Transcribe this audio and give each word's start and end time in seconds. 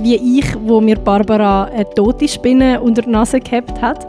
wie 0.00 0.38
ich, 0.38 0.46
wo 0.62 0.80
mir 0.80 0.96
Barbara 0.96 1.64
eine 1.64 1.88
tote 1.90 2.26
Spinne 2.26 2.80
unter 2.80 3.02
die 3.02 3.10
Nase 3.10 3.40
gehabt 3.40 3.80
hat, 3.80 4.06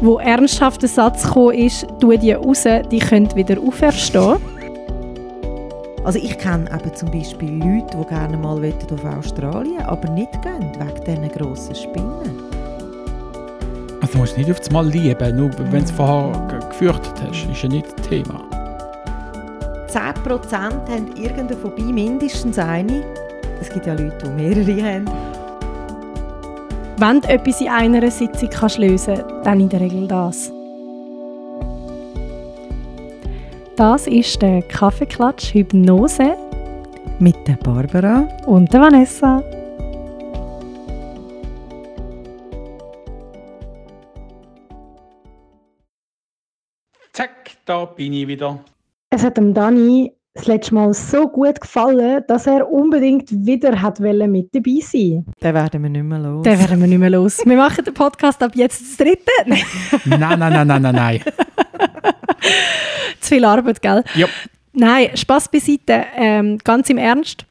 wo 0.00 0.18
ernsthaft 0.18 0.82
der 0.82 0.88
Satz 0.88 1.24
gekommen 1.24 1.54
ist, 1.54 1.86
tu 2.00 2.16
die 2.16 2.32
raus, 2.32 2.64
die 2.90 2.98
können 2.98 3.34
wieder 3.36 3.60
auferstehen. 3.60 4.36
Also 6.02 6.18
ich 6.18 6.38
kenne 6.38 6.70
eben 6.72 6.94
zum 6.94 7.10
Beispiel 7.10 7.50
Leute, 7.50 7.98
die 7.98 8.06
gerne 8.06 8.36
mal 8.38 8.56
auf 8.56 9.04
Australien 9.18 9.82
aber 9.82 10.08
nicht 10.10 10.32
gehen, 10.40 10.72
wegen 10.78 11.04
diesen 11.04 11.28
grossen 11.28 11.74
Spinnen. 11.74 12.42
Also 14.00 14.14
du 14.14 14.18
musst 14.18 14.38
nicht 14.38 14.50
auf 14.50 14.58
das 14.58 14.70
Mal 14.70 14.88
lieben, 14.88 15.36
nur 15.36 15.50
wenn 15.58 15.70
du 15.70 15.76
es 15.76 15.90
vorher 15.90 16.32
gefürchtet 16.70 17.22
hast, 17.22 17.50
ist 17.50 17.62
ja 17.62 17.68
nicht 17.68 17.86
das 17.98 18.08
Thema. 18.08 18.40
10% 19.88 20.54
haben 20.54 21.16
irgendeine 21.16 21.56
Phobie, 21.56 21.92
mindestens 21.92 22.58
eine. 22.58 23.04
Es 23.60 23.68
gibt 23.68 23.86
ja 23.86 23.92
Leute, 23.92 24.16
die 24.24 24.30
mehrere 24.30 24.82
haben. 24.82 25.04
Wenn 26.96 27.20
du 27.20 27.28
etwas 27.28 27.60
in 27.60 27.68
einer 27.68 28.10
Sitzung 28.10 28.48
kannst 28.50 28.78
lösen 28.78 29.16
kannst, 29.16 29.46
dann 29.46 29.60
in 29.60 29.68
der 29.68 29.80
Regel 29.80 30.08
das. 30.08 30.52
Das 33.76 34.06
ist 34.06 34.40
der 34.42 34.62
Kaffeeklatsch 34.62 35.54
Hypnose 35.54 36.36
mit 37.18 37.36
der 37.46 37.54
Barbara 37.54 38.28
und 38.46 38.72
der 38.72 38.80
Vanessa. 38.80 39.42
Zack, 47.12 47.52
da 47.64 47.84
bin 47.84 48.12
ich 48.12 48.26
wieder. 48.26 48.58
Es 49.10 49.22
hat 49.24 49.36
dem 49.36 49.52
Dani 49.52 50.12
das 50.34 50.46
letzte 50.46 50.74
Mal 50.74 50.94
so 50.94 51.28
gut 51.28 51.60
gefallen, 51.60 52.22
dass 52.28 52.46
er 52.46 52.70
unbedingt 52.70 53.30
wieder 53.44 53.82
hat 53.82 53.98
mit 53.98 54.54
dabei 54.54 54.78
sein 54.80 55.26
Den 55.42 55.54
werden 55.54 55.82
wir 55.82 55.90
nicht 55.90 56.04
mehr 56.04 56.18
los. 56.18 56.44
Den 56.44 56.58
werden 56.58 56.80
wir 56.80 56.86
nicht 56.86 56.98
mehr 56.98 57.10
los. 57.10 57.40
Wir 57.44 57.56
machen 57.56 57.84
den 57.84 57.94
Podcast 57.94 58.42
ab 58.42 58.52
jetzt 58.54 58.80
das 58.80 58.96
dritte. 58.96 59.30
nein, 60.04 60.38
nein, 60.38 60.38
nein, 60.38 60.66
nein, 60.66 60.82
nein, 60.82 60.94
nein. 60.94 61.20
Zu 63.20 63.34
viel 63.34 63.44
Arbeit, 63.44 63.82
gell? 63.82 64.04
Ja. 64.14 64.28
Nein, 64.72 65.10
Spaß 65.14 65.48
beiseite. 65.48 66.04
Ähm, 66.16 66.58
ganz 66.62 66.88
im 66.90 66.98
Ernst. 66.98 67.44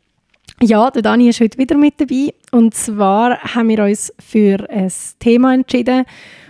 Ja, 0.62 0.90
der 0.90 1.02
Dani 1.02 1.30
ist 1.30 1.42
heute 1.42 1.58
wieder 1.58 1.78
mit 1.78 2.00
dabei. 2.00 2.34
Und 2.52 2.74
zwar 2.74 3.40
haben 3.40 3.68
wir 3.68 3.84
uns 3.84 4.14
für 4.20 4.70
ein 4.70 4.92
Thema 5.20 5.54
entschieden, 5.54 6.06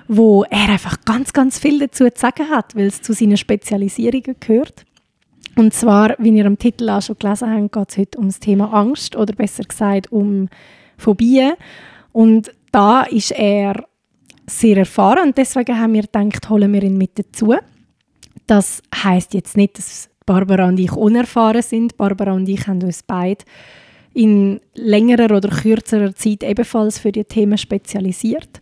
wo 0.07 0.43
er 0.43 0.69
einfach 0.69 0.97
ganz, 1.05 1.33
ganz 1.33 1.59
viel 1.59 1.79
dazu 1.79 2.09
zu 2.09 2.19
sagen 2.19 2.49
hat, 2.49 2.75
weil 2.75 2.87
es 2.87 3.01
zu 3.01 3.13
seinen 3.13 3.37
Spezialisierungen 3.37 4.35
gehört. 4.39 4.85
Und 5.59 5.73
zwar, 5.73 6.15
wie 6.19 6.29
ihr 6.29 6.45
am 6.45 6.57
Titel 6.57 6.89
auch 6.89 7.01
schon 7.01 7.17
gelesen 7.19 7.53
habt, 7.53 7.73
geht 7.73 7.89
es 7.89 7.97
heute 7.97 8.17
um 8.17 8.27
das 8.27 8.39
Thema 8.39 8.73
Angst 8.73 9.17
oder 9.17 9.33
besser 9.33 9.65
gesagt 9.65 10.09
um 10.09 10.47
Phobien. 10.97 11.55
Und 12.13 12.53
da 12.71 13.01
ist 13.01 13.31
er 13.31 13.83
sehr 14.47 14.77
erfahren 14.77 15.27
und 15.27 15.37
deswegen 15.37 15.77
haben 15.77 15.95
wir 15.95 16.03
gedacht, 16.03 16.49
holen 16.49 16.71
wir 16.71 16.81
ihn 16.83 16.97
mit 16.97 17.19
dazu. 17.19 17.55
Das 18.47 18.81
heißt 18.95 19.33
jetzt 19.33 19.57
nicht, 19.57 19.77
dass 19.77 20.09
Barbara 20.25 20.65
und 20.65 20.79
ich 20.79 20.93
unerfahren 20.93 21.61
sind. 21.61 21.97
Barbara 21.97 22.31
und 22.31 22.47
ich 22.47 22.65
haben 22.65 22.81
uns 22.81 23.03
beide 23.03 23.43
in 24.13 24.61
längerer 24.75 25.35
oder 25.35 25.49
kürzerer 25.49 26.15
Zeit 26.15 26.41
ebenfalls 26.43 26.99
für 26.99 27.11
die 27.11 27.25
Themen 27.25 27.57
spezialisiert, 27.57 28.61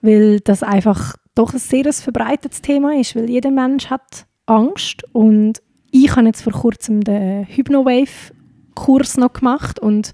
weil 0.00 0.40
das 0.40 0.62
einfach 0.62 1.16
doch 1.34 1.52
ein 1.52 1.58
sehr 1.58 1.92
verbreitetes 1.92 2.62
Thema 2.62 2.98
ist, 2.98 3.14
weil 3.14 3.28
jeder 3.28 3.50
Mensch 3.50 3.90
hat 3.90 4.24
Angst 4.46 5.04
und 5.12 5.60
ich 5.90 6.16
habe 6.16 6.26
jetzt 6.26 6.42
vor 6.42 6.52
kurzem 6.52 7.02
den 7.02 7.46
Hypnowave-Kurs 7.46 9.16
noch 9.16 9.32
gemacht 9.32 9.78
und 9.78 10.12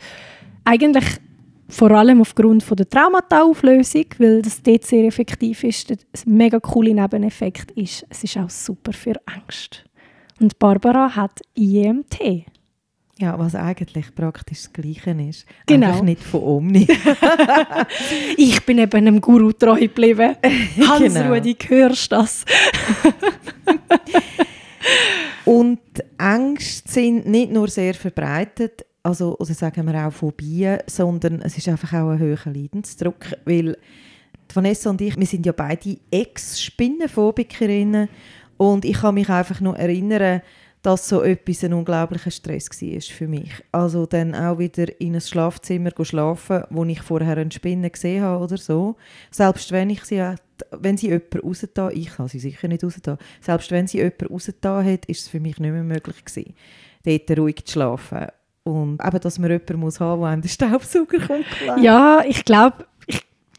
eigentlich 0.64 1.04
vor 1.68 1.90
allem 1.90 2.20
aufgrund 2.20 2.62
von 2.62 2.76
der 2.76 2.88
Traumata-Auflösung, 2.88 4.06
weil 4.18 4.42
das 4.42 4.62
dort 4.62 4.84
sehr 4.84 5.04
effektiv 5.04 5.64
ist, 5.64 5.90
ein 5.90 5.98
mega 6.26 6.60
cooler 6.60 6.94
Nebeneffekt 6.94 7.72
ist, 7.72 8.06
es 8.08 8.24
ist 8.24 8.36
auch 8.36 8.50
super 8.50 8.92
für 8.92 9.14
Angst. 9.26 9.84
Und 10.40 10.58
Barbara 10.58 11.16
hat 11.16 11.40
IEMT. 11.54 12.44
Ja, 13.18 13.38
was 13.38 13.54
eigentlich 13.54 14.14
praktisch 14.14 14.64
das 14.64 14.72
Gleiche 14.74 15.12
ist. 15.12 15.46
Genau. 15.64 15.86
Einfach 15.86 16.02
nicht 16.02 16.22
von 16.22 16.42
Omni. 16.42 16.86
ich 18.36 18.62
bin 18.66 18.76
eben 18.76 18.94
einem 18.94 19.22
Guru 19.22 19.52
treu 19.52 19.80
geblieben. 19.80 20.36
Hans-Rudi, 20.86 21.54
genau. 21.54 21.70
hörst 21.70 22.12
du 22.12 22.16
das? 22.16 22.44
Und 25.44 25.80
Ängste 26.18 26.90
sind 26.90 27.26
nicht 27.26 27.52
nur 27.52 27.68
sehr 27.68 27.94
verbreitet, 27.94 28.84
also 29.02 29.36
oder 29.38 29.54
sagen 29.54 29.86
wir 29.86 30.06
auch 30.06 30.12
Phobien, 30.12 30.80
sondern 30.86 31.40
es 31.42 31.56
ist 31.56 31.68
einfach 31.68 31.92
auch 31.92 32.10
ein 32.10 32.18
höherer 32.18 32.50
Leidensdruck, 32.50 33.26
weil 33.44 33.76
Vanessa 34.52 34.90
und 34.90 35.00
ich, 35.00 35.16
wir 35.16 35.26
sind 35.26 35.46
ja 35.46 35.52
beide 35.52 35.98
Ex-Spinnenphobikerinnen 36.10 38.08
und 38.56 38.84
ich 38.84 39.00
kann 39.00 39.14
mich 39.14 39.28
einfach 39.28 39.60
nur 39.60 39.78
erinnern, 39.78 40.42
dass 40.86 41.08
so 41.08 41.22
etwas 41.22 41.64
ein 41.64 41.72
unglaublicher 41.72 42.30
Stress 42.30 42.70
war 42.70 43.00
für 43.00 43.26
mich. 43.26 43.50
Also 43.72 44.06
dann 44.06 44.36
auch 44.36 44.60
wieder 44.60 45.00
in 45.00 45.16
ein 45.16 45.20
Schlafzimmer 45.20 45.90
schlafen, 46.02 46.62
wo 46.70 46.84
ich 46.84 47.02
vorher 47.02 47.36
eine 47.36 47.50
Spinne 47.50 47.90
gesehen 47.90 48.22
habe 48.22 48.44
oder 48.44 48.56
so. 48.56 48.94
Selbst 49.32 49.72
wenn 49.72 49.90
ich 49.90 50.04
sie, 50.04 50.22
wenn 50.70 50.96
sie 50.96 51.08
jemand 51.08 51.42
rausgetan 51.42 51.90
ich 51.92 52.16
habe 52.16 52.28
sie 52.28 52.38
sicher 52.38 52.68
nicht 52.68 52.84
rausgetan, 52.84 53.18
selbst 53.40 53.72
wenn 53.72 53.88
sie 53.88 53.98
jemand 53.98 54.30
rausgetan 54.30 54.86
hat, 54.86 55.06
ist 55.06 55.22
es 55.22 55.28
für 55.28 55.40
mich 55.40 55.58
nicht 55.58 55.72
mehr 55.72 55.82
möglich 55.82 56.24
gewesen, 56.24 56.54
dort 57.04 57.36
ruhig 57.36 57.64
zu 57.64 57.72
schlafen. 57.72 58.28
Und 58.62 59.04
eben, 59.04 59.20
dass 59.20 59.40
man 59.40 59.50
jemanden 59.50 59.80
muss 59.80 59.98
haben, 59.98 60.20
der 60.20 60.30
einem 60.30 60.42
den 60.42 60.48
Staubsauger 60.48 61.18
kommt. 61.18 61.82
Ja, 61.82 62.22
ich 62.24 62.44
glaube, 62.44 62.86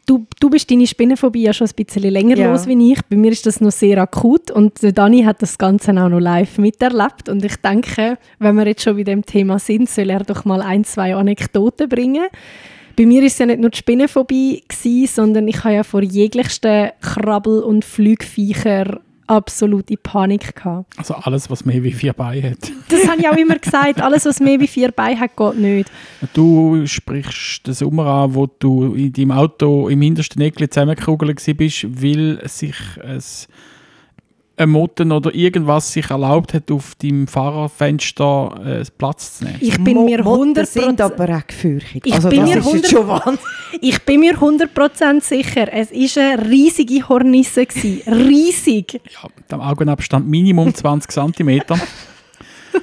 du, 0.08 0.26
du 0.40 0.50
bist 0.50 0.70
deine 0.70 0.86
Spinnenphobie 0.86 1.42
ja 1.42 1.52
schon 1.52 1.68
ein 1.68 1.84
bisschen 1.84 2.10
länger 2.10 2.36
ja. 2.36 2.50
los 2.50 2.66
wie 2.66 2.92
ich. 2.92 3.00
Bei 3.08 3.16
mir 3.16 3.30
ist 3.30 3.46
das 3.46 3.60
noch 3.60 3.70
sehr 3.70 3.98
akut 3.98 4.50
und 4.50 4.78
Dani 4.96 5.22
hat 5.22 5.42
das 5.42 5.58
Ganze 5.58 5.92
auch 5.92 6.08
noch 6.08 6.20
live 6.20 6.58
miterlebt. 6.58 7.28
Und 7.28 7.44
ich 7.44 7.56
denke, 7.56 8.18
wenn 8.38 8.56
wir 8.56 8.66
jetzt 8.66 8.82
schon 8.82 8.96
bei 8.96 9.04
dem 9.04 9.24
Thema 9.24 9.58
sind, 9.58 9.88
soll 9.88 10.10
er 10.10 10.24
doch 10.24 10.44
mal 10.44 10.62
ein, 10.62 10.84
zwei 10.84 11.14
Anekdoten 11.14 11.88
bringen. 11.88 12.26
Bei 12.96 13.06
mir 13.06 13.20
war 13.20 13.26
es 13.26 13.38
ja 13.38 13.46
nicht 13.46 13.60
nur 13.60 13.70
die 13.70 13.78
Spinnenphobie, 13.78 14.64
gewesen, 14.66 15.06
sondern 15.06 15.46
ich 15.46 15.62
habe 15.62 15.74
ja 15.74 15.84
vor 15.84 16.02
jeglichsten 16.02 16.90
Krabbel- 17.00 17.62
und 17.62 17.84
Flugviecher 17.84 19.00
absolute 19.28 19.96
Panik 19.96 20.54
gehabt. 20.56 20.98
Also 20.98 21.14
alles, 21.14 21.50
was 21.50 21.64
mehr 21.64 21.82
wie 21.82 21.92
vier 21.92 22.12
Beine 22.12 22.50
hat. 22.50 22.72
Das 22.88 23.06
habe 23.06 23.20
ich 23.20 23.28
auch 23.28 23.36
immer 23.36 23.56
gesagt. 23.56 24.00
Alles, 24.00 24.24
was 24.24 24.40
mehr 24.40 24.58
wie 24.60 24.66
vier 24.66 24.90
Beine 24.90 25.20
hat, 25.20 25.36
geht 25.36 25.58
nicht. 25.58 25.90
Du 26.32 26.86
sprichst 26.86 27.66
den 27.66 27.74
Sommer 27.74 28.06
an, 28.06 28.34
wo 28.34 28.46
du 28.46 28.94
in 28.94 29.12
deinem 29.12 29.32
Auto 29.32 29.88
im 29.88 30.00
hintersten 30.00 30.40
Eckchen 30.40 30.70
zusammengekugelt 30.70 31.42
bist, 31.56 31.86
weil 32.02 32.40
sich 32.48 32.76
ein 33.04 33.22
Motten 34.66 35.12
oder 35.12 35.34
irgendwas 35.34 35.92
sich 35.92 36.10
erlaubt 36.10 36.54
hat, 36.54 36.70
auf 36.70 36.94
deinem 36.96 37.26
Fahrerfenster 37.26 38.80
äh, 38.80 38.84
Platz 38.96 39.38
zu 39.38 39.44
nehmen. 39.44 39.58
Ich 39.60 39.82
bin 39.82 40.04
mir 40.04 40.24
100% 40.24 40.64
sind 40.66 41.00
aber 41.00 41.36
auch 41.36 41.46
gefürchtet. 41.46 42.06
Ich, 42.06 42.14
also 42.14 42.28
bin 42.28 42.44
mir 42.44 42.56
100 42.56 43.38
ich 43.80 44.02
bin 44.02 44.20
mir 44.20 44.36
100% 44.36 45.20
sicher, 45.22 45.72
es 45.72 45.90
war 45.92 46.22
eine 46.22 46.50
riesige 46.50 47.08
Hornisse. 47.08 47.66
Riesig. 48.06 48.94
Ja, 48.94 49.28
der 49.50 49.60
Augenabstand 49.60 50.28
Minimum 50.28 50.74
20 50.74 51.10
cm. 51.10 51.60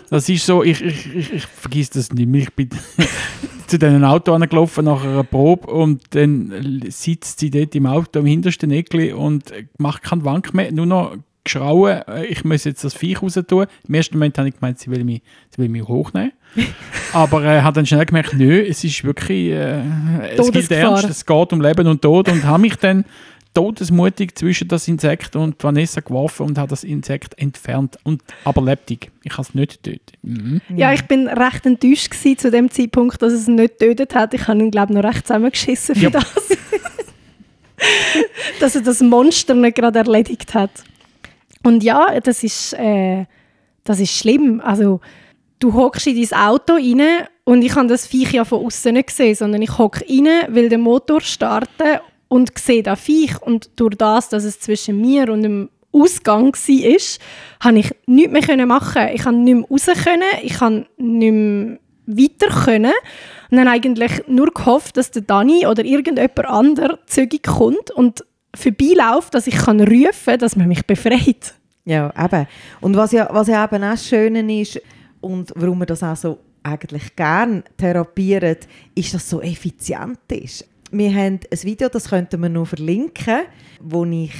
Das 0.09 0.29
ist 0.29 0.45
so, 0.45 0.63
ich, 0.63 0.81
ich, 0.81 1.15
ich, 1.15 1.33
ich 1.33 1.45
vergesse 1.45 1.93
das 1.95 2.11
nicht 2.11 2.27
mehr. 2.27 2.41
Ich 2.41 2.53
bin 2.53 2.69
zu 3.67 3.79
diesem 3.79 4.03
Auto 4.03 4.33
angelaufen 4.33 4.85
nach 4.85 5.03
einer 5.03 5.23
Probe 5.23 5.67
und 5.67 6.03
dann 6.11 6.81
sitzt 6.89 7.39
sie 7.39 7.49
dort 7.49 7.75
im 7.75 7.85
Auto 7.85 8.19
im 8.19 8.25
hintersten 8.25 8.71
Eckli 8.71 9.13
und 9.13 9.51
macht 9.77 10.03
keinen 10.03 10.25
Wank 10.25 10.53
mehr, 10.53 10.71
nur 10.71 10.85
noch 10.85 11.17
geschrauen, 11.45 12.01
äh, 12.07 12.25
ich 12.25 12.43
muss 12.43 12.65
jetzt 12.65 12.83
das 12.83 12.93
Viech 12.93 13.21
raus 13.21 13.39
tun. 13.47 13.67
Im 13.87 13.93
ersten 13.93 14.15
Moment 14.15 14.37
habe 14.37 14.49
ich 14.49 14.55
gemeint, 14.55 14.79
sie 14.79 14.91
will 14.91 15.05
mich, 15.05 15.21
sie 15.49 15.61
will 15.61 15.69
mich 15.69 15.83
hochnehmen. 15.83 16.33
Aber 17.13 17.43
er 17.43 17.59
äh, 17.59 17.61
hat 17.61 17.77
dann 17.77 17.85
schnell 17.85 18.05
gemerkt, 18.05 18.33
nö, 18.33 18.61
es 18.61 18.83
ist 18.83 19.03
wirklich, 19.03 19.51
äh, 19.51 19.81
es 20.37 20.51
gilt 20.51 20.71
ernst, 20.71 21.09
es 21.09 21.25
geht 21.25 21.53
um 21.53 21.61
Leben 21.61 21.87
und 21.87 22.01
Tod 22.01 22.27
und 22.27 22.43
habe 22.43 22.61
mich 22.61 22.75
dann 22.75 23.05
todesmutig 23.53 24.35
zwischen 24.35 24.67
das 24.67 24.87
Insekt 24.87 25.35
und 25.35 25.63
Vanessa 25.63 26.01
geworfen 26.01 26.45
und 26.45 26.57
habe 26.57 26.69
das 26.69 26.83
Insekt 26.83 27.39
entfernt, 27.39 27.97
und, 28.03 28.21
aber 28.43 28.61
lebendig. 28.61 29.11
Ich 29.23 29.31
habe 29.31 29.43
es 29.43 29.55
nicht 29.55 29.81
getötet. 29.81 30.13
Mhm. 30.23 30.59
Ja, 30.75 30.93
ich 30.93 31.03
bin 31.03 31.27
recht 31.27 31.65
enttäuscht 31.65 32.13
zu 32.37 32.51
dem 32.51 32.69
Zeitpunkt, 32.69 33.21
dass 33.21 33.31
es 33.31 33.47
nicht 33.47 33.79
getötet 33.79 34.13
hat. 34.13 34.33
Ich 34.33 34.47
habe 34.47 34.59
ihn, 34.59 34.71
glaube 34.71 34.91
ich, 34.91 34.97
noch 34.97 35.05
recht 35.05 35.25
zusammengeschissen 35.25 35.95
für 35.95 36.01
ja. 36.01 36.09
das. 36.09 36.25
dass 38.59 38.75
er 38.75 38.81
das 38.81 39.01
Monster 39.01 39.53
nicht 39.53 39.75
gerade 39.75 39.99
erledigt 39.99 40.53
hat. 40.53 40.71
Und 41.65 41.83
ja, 41.83 42.19
das 42.19 42.43
ist, 42.43 42.73
äh, 42.73 43.25
das 43.83 43.99
ist 43.99 44.15
schlimm. 44.15 44.61
Also, 44.63 45.01
du 45.57 45.73
hockst 45.73 46.05
in 46.05 46.15
dein 46.15 46.39
Auto 46.39 46.73
rein 46.73 47.27
und 47.43 47.63
ich 47.63 47.75
habe 47.75 47.87
das 47.87 48.05
Viech 48.05 48.33
ja 48.33 48.45
von 48.45 48.63
außen 48.63 48.93
nicht 48.93 49.07
gesehen, 49.07 49.33
sondern 49.33 49.63
ich 49.63 49.75
hocke 49.75 50.05
rein, 50.07 50.53
will 50.53 50.69
den 50.69 50.81
Motor 50.81 51.21
starten 51.21 52.01
und 52.27 52.55
sehe 52.55 52.83
das 52.83 52.99
Viech. 52.99 53.41
Und 53.41 53.71
durch 53.77 53.95
das, 53.95 54.29
dass 54.29 54.43
es 54.43 54.59
zwischen 54.59 55.01
mir 55.01 55.31
und 55.31 55.41
dem 55.41 55.69
Ausgang 55.91 56.53
war, 56.53 56.99
konnte 57.63 57.79
ich 57.79 57.91
nichts 58.05 58.47
mehr 58.47 58.65
machen. 58.67 59.07
Ich 59.15 59.23
konnte 59.23 59.39
nicht 59.41 59.55
mehr 59.55 59.65
raus, 59.67 59.87
ich 60.43 60.59
konnte 60.59 60.87
nicht 60.97 61.31
mehr 61.31 61.79
weiter 62.05 62.63
können. 62.63 62.93
Und 63.49 63.57
dann 63.57 63.67
eigentlich 63.67 64.27
nur 64.27 64.53
gehofft, 64.53 64.97
dass 64.97 65.09
der 65.09 65.23
Dani 65.23 65.65
oder 65.65 65.83
irgendjemand 65.83 66.45
anderes 66.45 66.99
zügig 67.07 67.41
kommt 67.41 67.89
und 67.89 68.23
vorbeiläuft, 68.55 69.33
dass 69.33 69.47
ich 69.47 69.55
kann 69.55 69.79
rufen 69.79 70.11
kann, 70.25 70.39
dass 70.39 70.55
man 70.55 70.67
mich 70.67 70.85
befreit. 70.85 71.53
Ja, 71.85 72.11
eben. 72.17 72.47
Und 72.81 72.95
was 72.97 73.11
ja, 73.11 73.29
was 73.31 73.47
ja 73.47 73.63
eben 73.63 73.83
auch 73.83 73.97
schön 73.97 74.49
ist 74.49 74.81
und 75.21 75.51
warum 75.55 75.79
wir 75.79 75.85
das 75.85 76.03
auch 76.03 76.15
so 76.15 76.39
eigentlich 76.63 77.15
gerne 77.15 77.63
therapieren, 77.77 78.57
ist, 78.95 79.13
dass 79.13 79.23
es 79.23 79.29
so 79.29 79.41
effizient 79.41 80.19
ist. 80.31 80.67
Wir 80.91 81.13
haben 81.13 81.39
ein 81.51 81.63
Video, 81.63 81.89
das 81.89 82.09
könnten 82.09 82.41
wir 82.41 82.49
noch 82.49 82.67
verlinken, 82.67 83.41
wo 83.81 84.03
ich 84.05 84.33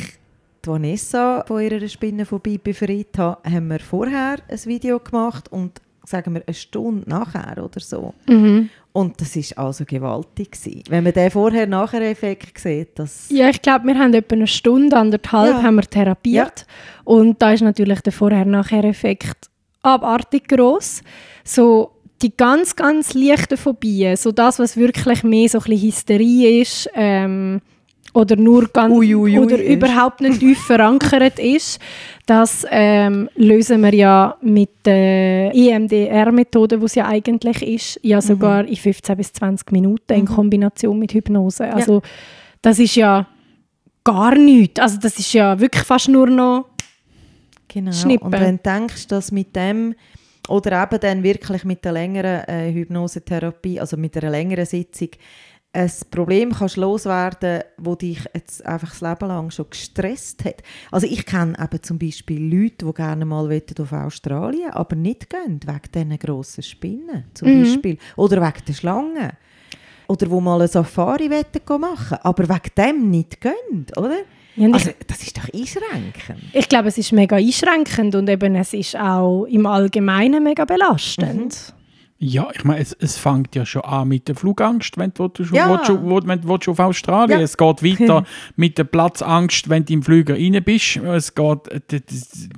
die 0.64 0.70
Vanessa 0.70 1.44
von 1.46 1.62
ihrer 1.62 1.88
Spinne 1.88 2.26
vorbei 2.26 2.60
befreit 2.62 3.18
habe, 3.18 3.50
haben 3.50 3.68
wir 3.68 3.80
vorher 3.80 4.38
ein 4.48 4.66
Video 4.66 5.00
gemacht 5.00 5.52
und 5.52 5.80
sagen 6.04 6.34
wir 6.34 6.44
eine 6.46 6.54
Stunde 6.54 7.08
nachher 7.10 7.64
oder 7.64 7.80
so. 7.80 8.14
Mhm. 8.28 8.70
Und 8.96 9.20
das 9.20 9.36
ist 9.36 9.58
also 9.58 9.84
gewaltig 9.84 10.54
gewesen. 10.54 10.84
Wenn 10.88 11.04
man 11.04 11.12
den 11.12 11.30
Vorher-Nachher-Effekt 11.30 12.58
sieht, 12.58 12.98
das... 12.98 13.26
Ja, 13.30 13.50
ich 13.50 13.62
glaube, 13.62 13.88
wir 13.88 14.00
haben 14.00 14.14
etwa 14.14 14.36
eine 14.36 14.48
Stunde, 14.48 14.96
anderthalb 14.96 15.58
Ja. 15.58 15.64
haben 15.64 15.76
wir 15.76 15.82
therapiert. 15.84 16.66
Und 17.04 17.42
da 17.42 17.52
ist 17.52 17.60
natürlich 17.60 18.00
der 18.00 18.14
Vorher-Nachher-Effekt 18.14 19.50
abartig 19.82 20.48
groß. 20.48 21.02
So 21.44 21.92
die 22.22 22.38
ganz, 22.38 22.78
ganz 22.78 23.14
leichten 23.14 23.58
Phobien, 23.58 24.16
so 24.16 24.32
das, 24.32 24.60
was 24.60 24.78
wirklich 24.78 25.24
mehr 25.26 25.50
so 25.50 25.58
ein 25.58 25.64
bisschen 25.66 25.88
Hysterie 25.90 26.62
ist, 26.62 26.90
ähm, 26.96 27.60
oder 28.16 28.36
nur 28.36 28.68
ganz, 28.70 28.94
Ui, 28.94 29.14
ui, 29.14 29.38
ui 29.38 29.40
oder 29.40 29.62
überhaupt 29.62 30.22
nicht 30.22 30.40
tief 30.40 30.60
verankert 30.66 31.38
ist, 31.38 31.80
das 32.26 32.66
ähm, 32.72 33.30
lösen 33.36 33.82
wir 33.82 33.94
ja 33.94 34.38
mit 34.42 34.70
der 34.86 35.54
EMDR-Methode, 35.54 36.80
die 36.80 36.86
es 36.86 36.96
ja 36.96 37.08
eigentlich 37.08 37.62
ist, 37.62 38.00
ja 38.04 38.22
sogar 38.22 38.66
in 38.66 38.76
15 38.76 39.18
bis 39.18 39.34
20 39.34 39.72
Minuten 39.72 40.14
in 40.14 40.26
Kombination 40.26 40.98
mit 40.98 41.14
Hypnose. 41.14 41.72
Also 41.72 42.02
das 42.62 42.80
ist 42.80 42.96
ja 42.96 43.28
gar 44.04 44.36
nichts. 44.36 44.80
Also 44.80 44.98
das 45.00 45.20
ist 45.20 45.34
ja 45.34 45.60
wirklich 45.60 45.84
fast 45.84 46.08
nur 46.08 46.28
noch 46.28 46.66
Genau. 47.68 47.92
Schnippen. 47.92 48.28
Und 48.28 48.32
wenn 48.32 48.58
du 48.58 48.64
denkst, 48.64 49.08
dass 49.08 49.32
mit 49.32 49.54
dem 49.56 49.96
oder 50.48 50.84
eben 50.84 51.00
dann 51.00 51.24
wirklich 51.24 51.66
mit 51.66 51.84
der 51.84 51.92
längeren 51.92 52.48
äh, 52.48 52.72
Hypnosetherapie, 52.72 53.80
also 53.80 53.98
mit 53.98 54.16
einer 54.16 54.30
längeren 54.30 54.66
Sitzung, 54.66 55.10
ein 55.76 55.92
Problem 56.10 56.54
kannst 56.54 56.78
loswerden, 56.78 57.64
wo 57.78 57.96
dich 57.96 58.20
jetzt 58.34 58.66
einfach 58.66 58.90
das 58.90 59.02
Leben 59.02 59.28
lang 59.28 59.52
schon 59.52 59.70
gestresst 59.70 60.46
hat. 60.46 60.64
Also 60.90 61.06
ich 61.06 61.26
kenne 61.26 61.58
eben 61.62 61.84
zum 61.84 62.00
Beispiel 62.00 62.42
Leute, 62.42 62.86
die 62.86 62.94
gerne 62.94 63.26
mal 63.26 63.62
auf 63.80 63.92
Australien, 63.92 64.72
aber 64.72 64.96
nicht 64.96 65.30
gehen 65.30 65.60
wegen 65.66 65.92
diesen 65.94 66.20
grossen 66.20 66.64
Spinnen 66.64 67.26
zum 67.34 67.62
Beispiel 67.62 67.98
oder 68.16 68.42
wegen 68.42 68.66
der 68.68 68.74
Schlangen. 68.74 69.32
Oder 70.08 70.30
wo 70.30 70.40
mal 70.40 70.60
eine 70.60 70.68
Safari 70.68 71.30
machen 71.80 72.18
aber 72.22 72.48
wegen 72.48 72.72
dem 72.78 73.10
nicht 73.10 73.42
gehen, 73.42 73.88
oder? 73.98 74.18
Ja, 74.56 74.70
Also 74.72 74.92
das 75.08 75.22
ist 75.24 75.38
doch 75.38 75.50
einschränkend. 75.54 76.40
ich 76.54 76.70
glaube, 76.70 76.88
es 76.88 76.98
ist 76.98 77.12
mega 77.12 77.36
einschränkend 77.36 78.16
und 78.16 78.30
eben 78.30 78.56
es 78.56 78.74
ist 78.74 78.96
auch 78.96 79.46
im 79.46 79.66
Allgemeinen 79.66 80.44
mega 80.44 80.64
belastend. 80.64 81.75
Ja, 82.18 82.48
ich 82.54 82.64
meine, 82.64 82.80
es, 82.80 82.94
es 82.94 83.18
fängt 83.18 83.56
ja 83.56 83.66
schon 83.66 83.82
an 83.82 84.08
mit 84.08 84.30
der 84.30 84.36
Flugangst, 84.36 84.98
wenn 84.98 85.12
du, 85.14 85.30
willst, 85.38 85.52
Ja. 85.54 85.70
willst, 85.70 85.90
willst, 85.90 86.28
wenn 86.28 86.42
du 86.42 86.72
auf 86.72 86.80
Australien 86.80 87.40
Ja. 87.40 87.44
Es 87.44 87.58
geht 87.58 87.84
weiter 87.84 88.24
mit 88.56 88.78
der 88.78 88.86
Platzangst, 88.86 89.68
wenn 89.70 89.84
du 89.84 89.94
im 89.94 90.02
Flüger 90.02 90.36
rein 90.36 90.62
bist. 90.64 90.96
Es 90.96 91.36
geht, 91.36 91.60
das, 91.90 92.02
das, 92.06 92.50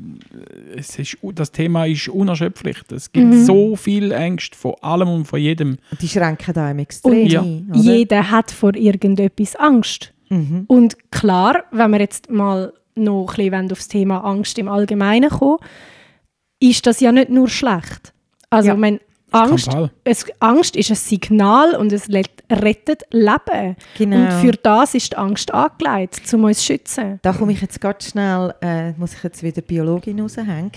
es 0.75 1.00
ist, 1.00 1.18
das 1.33 1.51
Thema 1.51 1.86
ist 1.88 2.07
unerschöpflich. 2.07 2.77
Es 2.92 3.12
gibt 3.12 3.25
Mhm. 3.25 3.45
so 3.45 3.75
viel 3.75 4.13
Angst 4.13 4.56
vor 4.56 4.83
allem 4.83 5.09
und 5.09 5.25
vor 5.25 5.39
jedem. 5.39 5.77
Die 6.01 6.07
schränken 6.07 6.56
einem 6.56 6.80
extrem 6.80 7.13
Und 7.24 7.27
Ja. 7.31 7.44
Jeder 7.74 8.30
hat 8.30 8.51
vor 8.51 8.75
irgendetwas 8.75 9.56
Angst. 9.56 10.13
Mhm. 10.30 10.65
Und 10.68 10.98
klar, 11.12 11.63
wenn 11.71 11.89
wir 11.92 12.00
jetzt 12.00 12.30
mal 12.30 12.74
noch 12.95 13.27
ein 13.38 13.50
bisschen 13.50 13.71
auf 13.71 13.77
das 13.80 13.88
Thema 13.88 14.19
Angst 14.24 14.59
im 14.59 14.68
Allgemeinen 14.68 15.30
kommen, 15.31 15.57
ist 16.59 16.86
das 16.86 17.00
ja 17.00 17.12
nicht 17.12 17.30
nur 17.30 17.48
schlecht. 17.50 18.13
Also, 18.51 18.68
Ja. 18.69 18.74
ich 18.75 18.80
meine, 18.80 19.00
Angst, 19.31 19.69
es, 20.06 20.25
Angst 20.39 20.75
ist 20.77 20.89
ein 20.89 20.95
Signal 20.95 21.75
und 21.75 21.91
es 21.91 22.07
rettet 22.09 23.03
Leben. 23.12 23.75
Genau. 23.97 24.15
Und 24.15 24.31
für 24.33 24.53
das 24.53 24.94
ist 24.94 25.12
die 25.12 25.18
Angst 25.18 25.53
angelegt, 25.53 26.21
um 26.33 26.45
uns 26.45 26.59
zu 26.59 26.65
schützen. 26.65 27.19
Da 27.21 27.33
komme 27.33 27.51
ich 27.51 27.62
jetzt 27.62 27.81
ganz 27.81 28.09
schnell, 28.09 28.53
äh, 28.62 28.94
muss 28.94 29.13
ich 29.13 29.24
jetzt 29.24 29.44
wieder 29.44 29.62
Biologin 29.62 30.21
raushängen. 30.21 30.71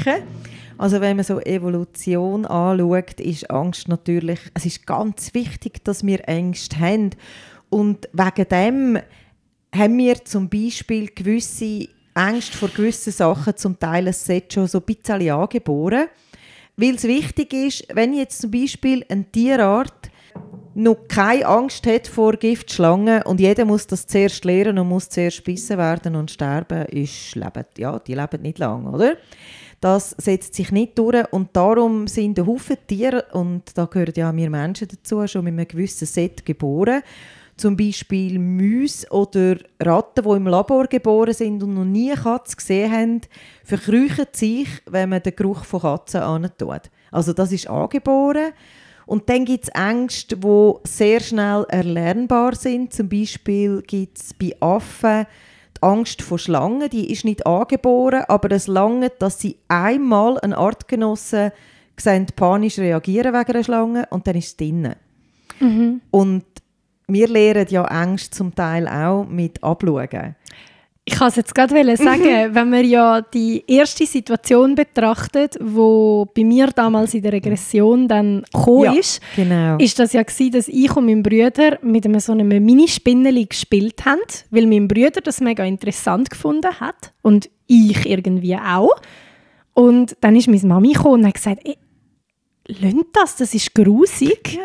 Also 0.78 1.00
wenn 1.00 1.16
man 1.16 1.24
so 1.24 1.38
Evolution 1.40 2.44
anschaut, 2.46 3.20
ist 3.20 3.50
Angst 3.50 3.88
natürlich, 3.88 4.40
es 4.54 4.66
ist 4.66 4.86
ganz 4.86 5.32
wichtig, 5.34 5.84
dass 5.84 6.04
wir 6.04 6.26
Ängste 6.28 6.78
haben. 6.80 7.10
Und 7.68 8.08
wegen 8.12 8.48
dem 8.48 8.98
haben 9.72 9.98
wir 9.98 10.24
zum 10.24 10.48
Beispiel 10.48 11.08
gewisse 11.14 11.86
Ängste 12.14 12.56
vor 12.56 12.68
gewissen 12.70 13.12
Sachen, 13.12 13.56
zum 13.56 13.78
Teil 13.78 14.08
ein 14.08 14.12
Set 14.12 14.52
schon 14.52 14.66
so 14.66 14.78
ein 14.78 14.84
bisschen 14.84 15.30
angeboren. 15.30 16.08
Weil 16.80 16.94
es 16.94 17.04
wichtig 17.04 17.52
ist, 17.52 17.84
wenn 17.92 18.14
jetzt 18.14 18.40
zum 18.40 18.50
Beispiel 18.50 19.04
eine 19.10 19.30
Tierart 19.30 20.10
noch 20.74 20.96
keine 21.08 21.44
Angst 21.44 21.86
hat 21.86 22.06
vor 22.06 22.32
Giftschlangen 22.32 23.22
und 23.24 23.38
jeder 23.38 23.66
muss 23.66 23.86
das 23.86 24.06
zuerst 24.06 24.46
lernen 24.46 24.78
und 24.78 24.88
muss 24.88 25.10
zuerst 25.10 25.44
gebissen 25.44 25.76
werden 25.76 26.16
und 26.16 26.30
sterben, 26.30 26.86
ist 26.86 27.34
leben, 27.34 27.66
ja, 27.76 27.98
die 27.98 28.14
leben 28.14 28.40
nicht 28.40 28.58
lang, 28.58 28.86
oder? 28.86 29.18
Das 29.82 30.14
setzt 30.16 30.54
sich 30.54 30.72
nicht 30.72 30.98
durch 30.98 31.30
und 31.32 31.50
darum 31.52 32.06
sind 32.06 32.38
ein 32.38 32.46
Haufen 32.46 32.78
Tiere, 32.86 33.26
und 33.32 33.62
da 33.74 33.84
gehören 33.84 34.14
ja 34.16 34.34
wir 34.34 34.48
Menschen 34.48 34.88
dazu, 34.88 35.26
schon 35.26 35.44
mit 35.44 35.52
einem 35.52 35.68
gewissen 35.68 36.06
Set 36.06 36.46
geboren. 36.46 37.02
Zum 37.60 37.76
Beispiel 37.76 38.38
Mäuse 38.38 39.06
oder 39.10 39.56
Ratten, 39.78 40.24
die 40.24 40.30
im 40.30 40.46
Labor 40.46 40.86
geboren 40.86 41.34
sind 41.34 41.62
und 41.62 41.74
noch 41.74 41.84
nie 41.84 42.10
eine 42.10 42.18
Katze 42.18 42.56
gesehen 42.56 42.90
haben, 42.90 43.20
verkrüchen 43.64 44.28
sich, 44.32 44.66
wenn 44.86 45.10
man 45.10 45.22
den 45.22 45.36
Geruch 45.36 45.64
von 45.64 45.82
Katzen 45.82 46.22
antut. 46.22 46.90
Also 47.10 47.34
das 47.34 47.52
ist 47.52 47.68
angeboren. 47.68 48.52
Und 49.04 49.28
dann 49.28 49.44
gibt 49.44 49.64
es 49.64 49.70
Ängste, 49.74 50.38
die 50.38 50.72
sehr 50.84 51.20
schnell 51.20 51.66
erlernbar 51.68 52.54
sind. 52.54 52.94
Zum 52.94 53.10
Beispiel 53.10 53.82
gibt 53.82 54.16
es 54.16 54.32
bei 54.32 54.56
Affen 54.60 55.26
die 55.76 55.82
Angst 55.82 56.22
vor 56.22 56.38
Schlangen. 56.38 56.88
Die 56.88 57.12
ist 57.12 57.26
nicht 57.26 57.46
angeboren, 57.46 58.24
aber 58.26 58.52
es 58.52 58.68
langt, 58.68 59.12
dass 59.18 59.38
sie 59.38 59.58
einmal 59.68 60.40
einen 60.40 60.54
Artgenossen 60.54 61.52
sehen, 61.98 62.26
panisch 62.34 62.78
reagieren 62.78 63.34
wegen 63.34 63.52
einer 63.52 63.64
Schlange 63.64 64.06
und 64.08 64.26
dann 64.26 64.36
ist 64.36 64.46
es 64.46 64.56
drin. 64.56 64.94
Und 66.10 66.44
wir 67.12 67.28
lernen 67.28 67.66
ja 67.68 67.84
Ängste 68.02 68.30
zum 68.30 68.54
Teil 68.54 68.88
auch 68.88 69.24
mit 69.26 69.62
Abschauen. 69.62 70.36
Ich 71.04 71.14
kann 71.14 71.28
es 71.28 71.36
jetzt 71.36 71.54
gerade 71.54 71.96
sagen, 71.96 72.24
wenn 72.54 72.70
man 72.70 72.84
ja 72.84 73.20
die 73.20 73.64
erste 73.66 74.06
Situation 74.06 74.74
betrachtet, 74.74 75.56
wo 75.60 76.26
bei 76.34 76.44
mir 76.44 76.68
damals 76.68 77.14
in 77.14 77.22
der 77.22 77.32
Regression 77.32 78.06
dann 78.06 78.44
gekommen 78.52 78.84
Ja, 78.84 78.92
ist, 78.92 79.20
genau. 79.34 79.76
ist 79.78 79.98
das 79.98 80.12
ja 80.12 80.22
gewesen, 80.22 80.52
dass 80.52 80.68
ich 80.68 80.94
und 80.94 81.06
mein 81.06 81.22
Bruder 81.22 81.78
mit 81.82 82.04
einem 82.04 82.20
so 82.20 82.32
einem 82.32 82.48
Minispinneli 82.48 83.46
gespielt 83.46 84.04
haben, 84.04 84.20
weil 84.50 84.66
mein 84.66 84.86
Bruder 84.86 85.20
das 85.22 85.40
mega 85.40 85.64
interessant 85.64 86.30
gefunden 86.30 86.78
hat 86.78 87.12
und 87.22 87.50
ich 87.66 88.06
irgendwie 88.06 88.56
auch. 88.56 88.94
Und 89.72 90.16
dann 90.20 90.36
ist 90.36 90.48
meine 90.48 90.66
Mami 90.66 90.92
gekommen 90.92 91.22
und 91.22 91.26
hat 91.26 91.34
gesagt, 91.34 91.62
lönt 92.66 93.06
das, 93.14 93.36
das 93.36 93.54
ist 93.54 93.74
grusig. 93.74 94.60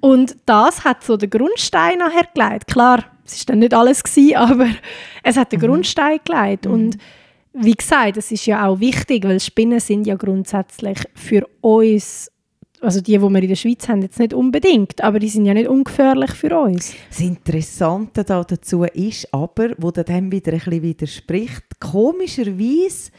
Und 0.00 0.36
das 0.46 0.84
hat 0.84 1.04
so 1.04 1.16
den 1.16 1.30
Grundstein 1.30 1.98
nachher 1.98 2.26
gelegt. 2.34 2.66
Klar, 2.68 3.04
es 3.24 3.38
war 3.40 3.52
dann 3.52 3.58
nicht 3.60 3.74
alles, 3.74 4.02
gewesen, 4.02 4.36
aber 4.36 4.68
es 5.22 5.36
hat 5.36 5.52
den 5.52 5.60
Grundstein 5.60 6.18
gelegt. 6.24 6.66
Und 6.66 6.96
wie 7.52 7.74
gesagt, 7.74 8.16
es 8.16 8.30
ist 8.30 8.46
ja 8.46 8.66
auch 8.66 8.80
wichtig, 8.80 9.24
weil 9.24 9.40
Spinnen 9.40 9.80
sind 9.80 10.06
ja 10.06 10.14
grundsätzlich 10.14 10.98
für 11.14 11.46
uns, 11.60 12.30
also 12.80 13.00
die, 13.00 13.18
die 13.18 13.20
wir 13.20 13.42
in 13.42 13.48
der 13.48 13.56
Schweiz 13.56 13.88
haben, 13.88 14.02
jetzt 14.02 14.18
nicht 14.18 14.32
unbedingt, 14.32 15.02
aber 15.02 15.18
die 15.18 15.28
sind 15.28 15.44
ja 15.44 15.52
nicht 15.52 15.68
ungefährlich 15.68 16.30
für 16.30 16.58
uns. 16.58 16.94
Das 17.08 17.20
Interessante 17.20 18.24
da 18.24 18.42
dazu 18.44 18.84
ist 18.84 19.32
aber, 19.34 19.70
wo 19.78 19.90
dem 19.90 20.32
wieder 20.32 20.52
ein 20.52 20.58
bisschen 20.58 20.82
widerspricht, 20.82 21.64
komischerweise, 21.80 23.10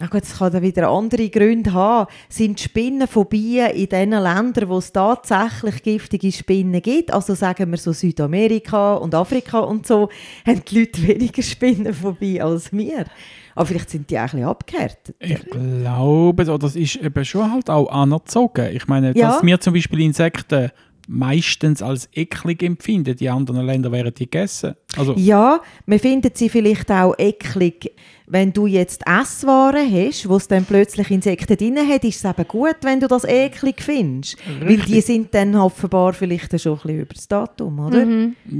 ach 0.00 0.10
gut, 0.10 0.22
es 0.22 0.38
kann 0.38 0.52
dann 0.52 0.62
wieder 0.62 0.88
andere 0.88 1.28
Gründe 1.28 1.72
haben, 1.72 2.08
sind 2.28 2.60
Spinnenphobien 2.60 3.70
in 3.70 3.88
den 3.88 4.10
Ländern, 4.10 4.68
wo 4.68 4.78
es 4.78 4.92
tatsächlich 4.92 5.82
giftige 5.82 6.30
Spinnen 6.32 6.80
gibt, 6.82 7.12
also 7.12 7.34
sagen 7.34 7.70
wir 7.70 7.78
so 7.78 7.92
Südamerika 7.92 8.94
und 8.94 9.14
Afrika 9.14 9.60
und 9.60 9.86
so, 9.86 10.08
haben 10.46 10.62
die 10.68 10.78
Leute 10.80 11.06
weniger 11.06 11.42
Spinnenphobie 11.42 12.40
als 12.40 12.72
wir. 12.72 13.06
Aber 13.54 13.66
vielleicht 13.66 13.90
sind 13.90 14.08
die 14.08 14.16
auch 14.16 14.22
ein 14.22 14.30
bisschen 14.30 14.44
abgehärtet. 14.44 15.16
Ich 15.18 15.44
glaube, 15.50 16.44
das 16.44 16.76
ist 16.76 16.94
eben 16.96 17.24
schon 17.24 17.52
halt 17.52 17.68
auch 17.68 17.90
anerzogen. 17.90 18.68
Ich 18.72 18.86
meine, 18.86 19.12
Ja. 19.16 19.32
dass 19.32 19.42
wir 19.42 19.58
zum 19.58 19.74
Beispiel 19.74 20.00
Insekten 20.02 20.70
meistens 21.10 21.82
als 21.82 22.08
eklig 22.12 22.62
empfinden. 22.62 23.16
Die 23.16 23.30
anderen 23.30 23.64
Länder 23.64 23.90
wären 23.90 24.12
die 24.12 24.24
gegessen. 24.30 24.74
Also, 24.96 25.14
Ja, 25.16 25.60
man 25.86 25.98
findet 25.98 26.36
sie 26.36 26.50
vielleicht 26.50 26.90
auch 26.92 27.14
eklig, 27.18 27.92
wenn 28.26 28.52
du 28.52 28.66
jetzt 28.66 29.02
Esswaren 29.06 29.90
hast, 29.90 30.28
wo 30.28 30.36
es 30.36 30.46
dann 30.48 30.66
plötzlich 30.66 31.10
Insekten 31.10 31.56
drin 31.56 31.78
hat, 31.78 32.04
ist 32.04 32.22
es 32.22 32.30
eben 32.30 32.46
gut, 32.46 32.76
wenn 32.82 33.00
du 33.00 33.08
das 33.08 33.24
eklig 33.24 33.80
findest. 33.80 34.36
Weil 34.60 34.76
die 34.76 35.00
sind 35.00 35.32
dann 35.34 35.56
offenbar 35.56 36.12
vielleicht 36.12 36.60
schon 36.60 36.72
ein 36.74 36.76
bisschen 36.82 37.00
über 37.00 37.14
das 37.14 37.26
Datum, 37.26 37.78
oder? 37.78 38.06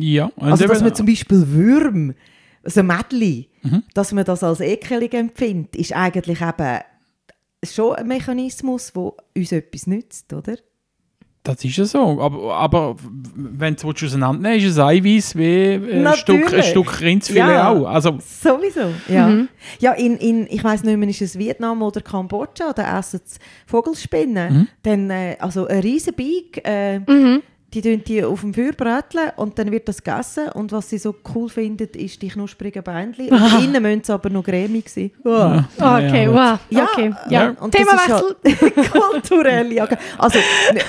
ja. 0.00 0.30
Und 0.36 0.42
Also, 0.52 0.66
dass 0.66 0.80
man 0.80 0.94
zum 0.94 1.04
Beispiel 1.06 1.46
Würm, 1.46 2.14
also 2.64 2.82
Mädli, 2.82 3.48
Mhm. 3.62 3.82
dass 3.92 4.12
man 4.12 4.24
das 4.24 4.42
als 4.42 4.60
ekelig 4.60 5.12
empfindet, 5.14 5.76
ist 5.76 5.92
eigentlich 5.94 6.40
eben 6.40 6.78
schon 7.64 7.96
ein 7.96 8.06
Mechanismus, 8.06 8.92
der 8.94 9.12
uns 9.36 9.52
etwas 9.52 9.86
nützt, 9.86 10.32
oder? 10.32 10.56
Das 11.44 11.64
ist 11.64 11.76
ja 11.76 11.84
so. 11.86 12.20
Aber, 12.20 12.54
aber 12.54 12.96
wenn 13.34 13.74
du 13.76 13.90
es 13.90 14.02
auseinandernehmen 14.04 14.58
ist 14.58 14.72
es 14.72 14.78
Eiweiß 14.78 15.36
wie 15.36 15.80
ein 15.94 16.12
Stück, 16.14 16.52
ein. 16.52 16.62
Stück 16.62 17.00
Rindsfilet 17.00 17.38
Ja. 17.38 17.70
auch. 17.70 17.86
Also, 17.86 18.18
Sowieso, 18.20 18.92
ja. 19.08 19.32
Ja, 19.78 19.92
in, 19.92 20.16
in, 20.18 20.46
ich 20.50 20.62
weiss 20.62 20.82
nicht 20.84 20.96
mehr, 20.98 21.08
ist 21.08 21.22
es 21.22 21.38
Vietnam 21.38 21.80
oder 21.82 22.00
Kambodscha, 22.02 22.72
da 22.74 22.98
essen 22.98 23.20
sie 23.24 23.38
Vogelspinnen. 23.66 24.68
Dann, 24.82 25.10
äh, 25.10 25.36
also 25.40 25.66
ein 25.66 25.80
riesen 25.80 26.14
Beig, 26.14 26.66
äh, 26.66 27.00
die 27.74 27.82
tun 27.82 28.02
die 28.06 28.24
auf 28.24 28.40
dem 28.40 28.54
Feuer 28.54 28.72
bräteln 28.72 29.30
und 29.36 29.58
dann 29.58 29.70
wird 29.70 29.88
das 29.88 30.02
gegessen. 30.02 30.48
Und 30.54 30.72
was 30.72 30.88
sie 30.88 30.96
so 30.98 31.14
cool 31.34 31.50
finden, 31.50 31.86
ist 31.96 32.20
die 32.22 32.28
knusprigen 32.28 32.82
Beinchen. 32.82 33.28
Und 33.30 33.62
innen 33.62 33.82
müssen 33.82 34.04
sie 34.04 34.12
aber 34.14 34.30
noch 34.30 34.42
cremig 34.42 34.88
sein. 34.88 35.10
ja, 35.22 35.68
Okay, 35.76 36.24
ja, 36.24 36.32
wow. 36.32 36.58
Ja, 36.70 36.84
okay. 36.90 37.14
ja, 37.28 37.42
Ja. 37.44 37.52
das 37.52 37.66
ist 37.66 37.72
Themawechsel. 37.76 38.36
halt 38.72 38.90
kulturell. 38.92 39.72
Ja. 39.74 39.86
Also, 40.16 40.38
ne, 40.72 40.80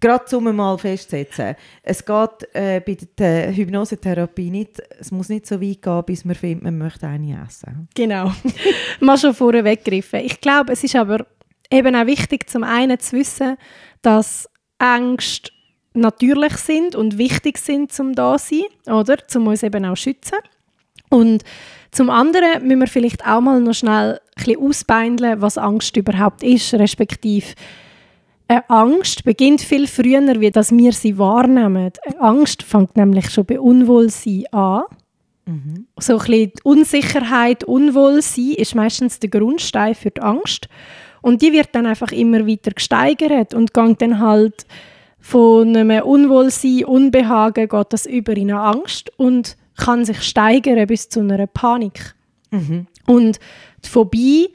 gerade 0.00 0.36
um 0.36 0.56
mal 0.56 0.78
festzusetzen, 0.78 1.54
es 1.82 2.04
geht 2.04 2.54
äh, 2.54 2.80
bei 2.80 2.96
der 3.18 3.54
Hypnosetherapie 3.54 4.50
nicht, 4.50 4.82
es 4.98 5.10
muss 5.10 5.28
nicht 5.28 5.46
so 5.46 5.60
weit 5.60 5.82
gehen, 5.82 6.04
bis 6.06 6.24
man 6.24 6.34
findet, 6.34 6.64
man 6.64 6.78
möchte 6.78 7.06
eine 7.06 7.44
essen. 7.46 7.88
Genau. 7.94 8.32
Mal 9.00 9.18
schon 9.18 9.34
vorher 9.34 9.64
weggegriffen. 9.64 10.20
Ich 10.20 10.40
glaube, 10.40 10.72
es 10.72 10.82
ist 10.82 10.96
aber 10.96 11.26
eben 11.70 11.94
auch 11.94 12.06
wichtig, 12.06 12.48
zum 12.48 12.64
einen 12.64 12.98
zu 12.98 13.16
wissen, 13.16 13.56
dass 14.02 14.48
Ängste 14.78 15.52
natürlich 15.92 16.56
sind 16.56 16.94
und 16.94 17.18
wichtig 17.18 17.58
sind 17.58 17.92
zum 17.92 18.14
da 18.14 18.38
sein, 18.38 18.64
oder? 18.86 19.16
Zum 19.26 19.46
uns 19.46 19.62
eben 19.62 19.84
auch 19.84 19.96
schützen. 19.96 20.38
Und 21.10 21.44
zum 21.90 22.08
anderen 22.08 22.66
müssen 22.66 22.80
wir 22.80 22.86
vielleicht 22.86 23.26
auch 23.26 23.40
mal 23.40 23.60
noch 23.60 23.74
schnell 23.74 24.14
ein 24.14 24.44
bisschen 24.44 24.62
ausbeindeln, 24.62 25.42
was 25.42 25.58
Angst 25.58 25.96
überhaupt 25.96 26.42
ist, 26.42 26.72
respektive 26.74 27.54
eine 28.50 28.68
Angst 28.68 29.22
beginnt 29.22 29.60
viel 29.60 29.86
früher, 29.86 30.40
wie 30.40 30.50
dass 30.50 30.76
wir 30.76 30.92
sie 30.92 31.16
wahrnehmen. 31.18 31.92
Eine 32.04 32.20
Angst 32.20 32.64
fängt 32.64 32.96
nämlich 32.96 33.30
schon 33.30 33.44
bei 33.46 33.60
Unwohlsein 33.60 34.44
an. 34.50 34.82
So 36.00 36.14
ein 36.14 36.18
bisschen 36.18 36.52
die 36.56 36.62
Unsicherheit, 36.64 37.62
Unwohlsein 37.62 38.54
ist 38.54 38.74
meistens 38.74 39.20
der 39.20 39.30
Grundstein 39.30 39.94
für 39.94 40.10
die 40.10 40.20
Angst. 40.20 40.68
Und 41.22 41.42
die 41.42 41.52
wird 41.52 41.68
dann 41.72 41.86
einfach 41.86 42.10
immer 42.10 42.44
weiter 42.44 42.72
gesteigert 42.72 43.54
und 43.54 43.72
geht 43.72 44.02
dann 44.02 44.18
halt 44.18 44.66
von 45.20 45.76
einem 45.76 46.02
Unwohlsein, 46.02 46.86
Unbehagen, 46.86 47.68
geht 47.68 47.92
das 47.92 48.06
über 48.06 48.36
in 48.36 48.50
eine 48.50 48.62
Angst 48.62 49.12
und 49.16 49.56
kann 49.76 50.04
sich 50.04 50.22
steigern 50.22 50.88
bis 50.88 51.08
zu 51.08 51.20
einer 51.20 51.46
Panik. 51.46 52.16
Und 53.06 53.38
die 53.84 53.88
Phobie 53.88 54.48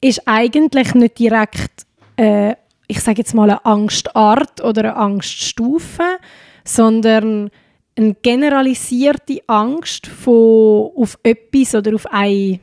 ist 0.00 0.22
eigentlich 0.24 0.94
nicht 0.94 1.18
direkt, 1.18 1.86
äh, 2.16 2.54
ich 2.88 3.00
sage 3.00 3.18
jetzt 3.18 3.34
mal, 3.34 3.50
eine 3.50 3.64
Angstart 3.64 4.62
oder 4.62 4.82
eine 4.82 4.96
Angststufe, 4.96 6.04
sondern 6.64 7.50
eine 7.96 8.14
generalisierte 8.14 9.40
Angst 9.46 10.06
von, 10.06 10.90
auf 10.96 11.18
etwas 11.22 11.74
oder 11.74 11.94
auf 11.94 12.06
eine, 12.06 12.60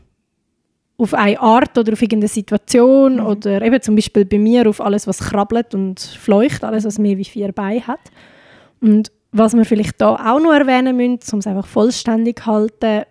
auf 0.97 1.13
eine 1.13 1.39
Art 1.39 1.77
oder 1.77 1.93
auf 1.93 2.01
irgendeine 2.01 2.29
Situation 2.29 3.19
oder 3.19 3.61
eben 3.61 3.81
zum 3.81 3.95
Beispiel 3.95 4.25
bei 4.25 4.37
mir 4.37 4.69
auf 4.69 4.79
alles, 4.79 5.07
was 5.07 5.19
krabbelt 5.19 5.73
und 5.73 5.99
fleucht, 5.99 6.63
alles, 6.63 6.85
was 6.85 6.99
mehr 6.99 7.17
wie 7.17 7.25
vier 7.25 7.51
Beine 7.51 7.87
hat. 7.87 7.99
Und 8.79 9.11
was 9.31 9.55
wir 9.55 9.65
vielleicht 9.65 9.99
da 9.99 10.15
auch 10.15 10.39
noch 10.39 10.53
erwähnen 10.53 10.95
müssen, 10.95 11.33
um 11.33 11.39
es 11.39 11.47
einfach 11.47 11.65
vollständig 11.65 12.39
zu 12.39 12.45
halten, 12.45 13.03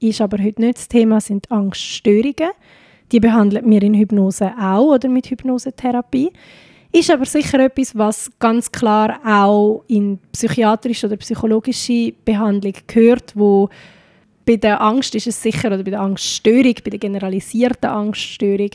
ist 0.00 0.20
aber 0.20 0.38
heute 0.42 0.60
nicht 0.60 0.78
das 0.78 0.88
Thema, 0.88 1.20
sind 1.20 1.50
Angststörungen. 1.50 2.50
Die 3.12 3.20
behandelt 3.20 3.64
wir 3.66 3.82
in 3.82 3.94
Hypnose 3.94 4.52
auch 4.60 4.94
oder 4.94 5.08
mit 5.08 5.26
Hypnosetherapie. 5.30 6.30
Ist 6.92 7.10
aber 7.10 7.24
sicher 7.24 7.60
etwas, 7.60 7.96
was 7.96 8.30
ganz 8.38 8.70
klar 8.70 9.20
auch 9.24 9.84
in 9.86 10.18
psychiatrische 10.32 11.06
oder 11.06 11.16
psychologische 11.16 12.12
Behandlung 12.24 12.74
gehört, 12.86 13.32
wo 13.36 13.68
bei 14.44 14.56
der 14.56 14.80
Angst 14.80 15.14
ist 15.14 15.28
es 15.28 15.40
sicher, 15.40 15.68
oder 15.68 15.84
bei 15.84 15.90
der 15.90 16.00
Angststörung, 16.00 16.74
bei 16.84 16.90
der 16.90 16.98
generalisierten 16.98 17.88
Angststörung, 17.88 18.70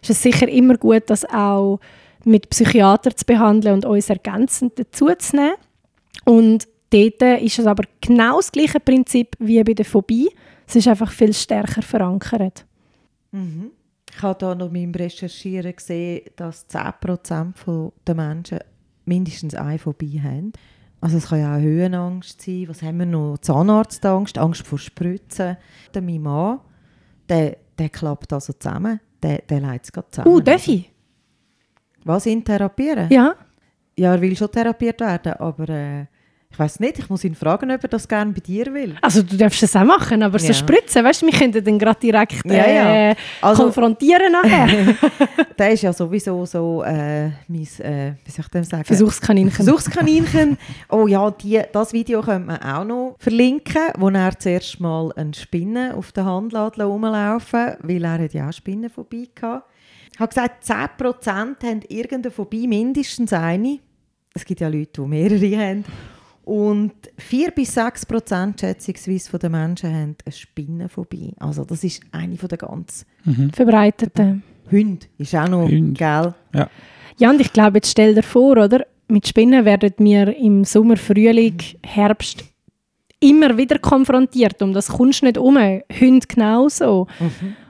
ist 0.00 0.10
es 0.10 0.22
sicher 0.22 0.48
immer 0.48 0.76
gut, 0.76 1.04
das 1.06 1.24
auch 1.24 1.80
mit 2.24 2.48
Psychiatern 2.50 3.16
zu 3.16 3.24
behandeln 3.24 3.74
und 3.74 3.84
uns 3.84 4.08
ergänzend 4.08 4.78
dazu 4.78 5.08
zu 5.18 5.36
nehmen. 5.36 5.54
Und 6.24 6.68
dort 6.90 7.22
ist 7.42 7.58
es 7.58 7.66
aber 7.66 7.84
genau 8.00 8.36
das 8.36 8.52
gleiche 8.52 8.78
Prinzip 8.78 9.34
wie 9.40 9.62
bei 9.64 9.74
der 9.74 9.84
Phobie. 9.84 10.30
Es 10.66 10.76
ist 10.76 10.86
einfach 10.86 11.10
viel 11.10 11.32
stärker 11.32 11.82
verankert. 11.82 12.67
Ich 13.32 14.22
habe 14.22 14.38
da 14.38 14.54
noch 14.54 14.70
beim 14.70 14.92
Recherchieren 14.92 15.74
gesehen, 15.74 16.22
dass 16.36 16.68
10% 16.68 17.92
der 18.06 18.14
Menschen 18.14 18.58
mindestens 19.04 19.54
eine 19.54 19.78
Phobie 19.78 20.20
haben. 20.20 20.52
Also 21.00 21.18
es 21.18 21.28
kann 21.28 21.40
ja 21.40 21.56
auch 21.56 21.60
Höhenangst 21.60 22.42
sein. 22.42 22.64
Was 22.68 22.82
haben 22.82 22.98
wir 22.98 23.06
noch? 23.06 23.38
Zahnarztangst, 23.38 24.38
Angst 24.38 24.66
vor 24.66 24.78
Spritzen. 24.78 25.56
Der 25.94 26.02
mein 26.02 26.22
Mann, 26.22 26.60
der, 27.28 27.58
der 27.78 27.88
klappt 27.88 28.32
also 28.32 28.52
zusammen. 28.52 29.00
Der, 29.22 29.38
der 29.38 29.60
leidet 29.60 29.84
es 29.84 29.92
gerade 29.92 30.08
zusammen. 30.10 30.34
Uh, 30.34 30.40
darf 30.40 30.66
ich? 30.68 30.92
Was, 32.04 32.26
ihn 32.26 32.44
therapieren? 32.44 33.08
Ja. 33.10 33.34
Ja, 33.96 34.14
er 34.14 34.20
will 34.20 34.36
schon 34.36 34.50
therapiert 34.50 35.00
werden, 35.00 35.32
aber 35.34 35.68
äh, 35.68 36.06
ich 36.50 36.58
weiß 36.58 36.80
nicht, 36.80 36.98
ich 36.98 37.08
muss 37.10 37.22
ihn 37.24 37.34
fragen, 37.34 37.70
ob 37.70 37.82
er 37.82 37.88
das 37.88 38.08
gerne 38.08 38.32
bei 38.32 38.40
dir 38.40 38.72
will. 38.72 38.96
Also 39.02 39.22
du 39.22 39.36
darfst 39.36 39.62
es 39.62 39.76
auch 39.76 39.84
machen, 39.84 40.22
aber 40.22 40.38
so 40.38 40.48
Ja. 40.48 40.54
spritzen, 40.54 41.04
weißt 41.04 41.22
du, 41.22 41.26
wir 41.26 41.32
könnten 41.38 41.62
dann 41.62 41.78
gerade 41.78 42.00
direkt 42.00 42.44
Ja, 42.46 42.52
ja. 42.68 43.10
äh, 43.10 43.14
Also- 43.42 43.64
konfrontieren 43.64 44.32
nachher. 44.32 44.66
Der 45.58 45.70
ist 45.72 45.82
ja 45.82 45.92
sowieso 45.92 46.46
so 46.46 46.82
äh, 46.84 47.28
mein, 47.48 47.62
äh, 47.80 48.14
wie 48.24 48.30
soll 48.30 48.44
ich 48.44 48.48
dem 48.48 48.64
sagen? 48.64 48.84
Versuchskaninchen. 48.84 49.52
Versuchskaninchen. 49.52 50.56
Oh 50.88 51.06
ja, 51.06 51.30
die, 51.30 51.60
das 51.72 51.92
Video 51.92 52.22
könnte 52.22 52.46
man 52.46 52.62
auch 52.62 52.84
noch 52.84 53.16
verlinken, 53.18 53.82
wo 53.98 54.08
er 54.08 54.38
zuerst 54.38 54.80
mal 54.80 55.12
eine 55.16 55.34
Spinne 55.34 55.94
auf 55.96 56.12
der 56.12 56.24
Hand 56.24 56.54
rumlaufen 56.54 57.76
weil 57.82 58.04
er 58.04 58.18
hat 58.18 58.32
ja 58.34 58.48
auch 58.48 58.52
Spinnen 58.52 58.88
vorbei 58.90 59.24
hatte. 59.42 59.62
Ich 60.14 60.18
habe 60.20 60.28
gesagt, 60.30 60.64
10% 60.64 61.62
haben 61.62 61.80
irgendeine 61.88 62.30
Phobie, 62.32 62.66
mindestens 62.66 63.32
eine. 63.32 63.78
Es 64.34 64.44
gibt 64.44 64.60
ja 64.60 64.68
Leute, 64.68 65.02
die 65.02 65.08
mehrere 65.08 65.56
haben. 65.68 65.84
Und 66.48 66.94
4 67.18 67.50
bis 67.50 67.74
6 67.74 68.06
Prozent 68.06 68.60
schätzungsweise 68.60 69.28
von 69.28 69.38
den 69.38 69.52
Menschen 69.52 69.92
haben 69.92 70.16
eine 70.24 70.32
Spinnenphobie. 70.32 71.34
Also 71.38 71.62
das 71.62 71.84
ist 71.84 72.00
eine 72.10 72.38
von 72.38 72.48
der 72.48 72.56
ganz... 72.56 73.04
Verbreitete. 73.52 74.40
Hunde 74.70 75.06
ist 75.18 75.34
auch 75.34 75.46
noch, 75.46 75.68
Hunde. 75.68 75.92
gell? 75.92 76.34
Ja. 76.54 76.70
Ja, 77.18 77.30
und 77.30 77.40
ich 77.42 77.52
glaube, 77.52 77.76
jetzt 77.76 77.90
stell 77.90 78.14
dir 78.14 78.22
vor, 78.22 78.56
oder? 78.56 78.86
Mit 79.08 79.28
Spinnen 79.28 79.66
werden 79.66 79.92
wir 79.98 80.34
im 80.38 80.64
Sommer, 80.64 80.96
Frühling, 80.96 81.58
Herbst 81.84 82.42
immer 83.20 83.58
wieder 83.58 83.78
konfrontiert. 83.78 84.62
Um 84.62 84.72
das 84.72 84.88
kommst 84.88 85.20
du 85.20 85.26
nicht 85.26 85.36
um. 85.36 85.58
Hunde 85.58 86.26
genauso. 86.26 87.08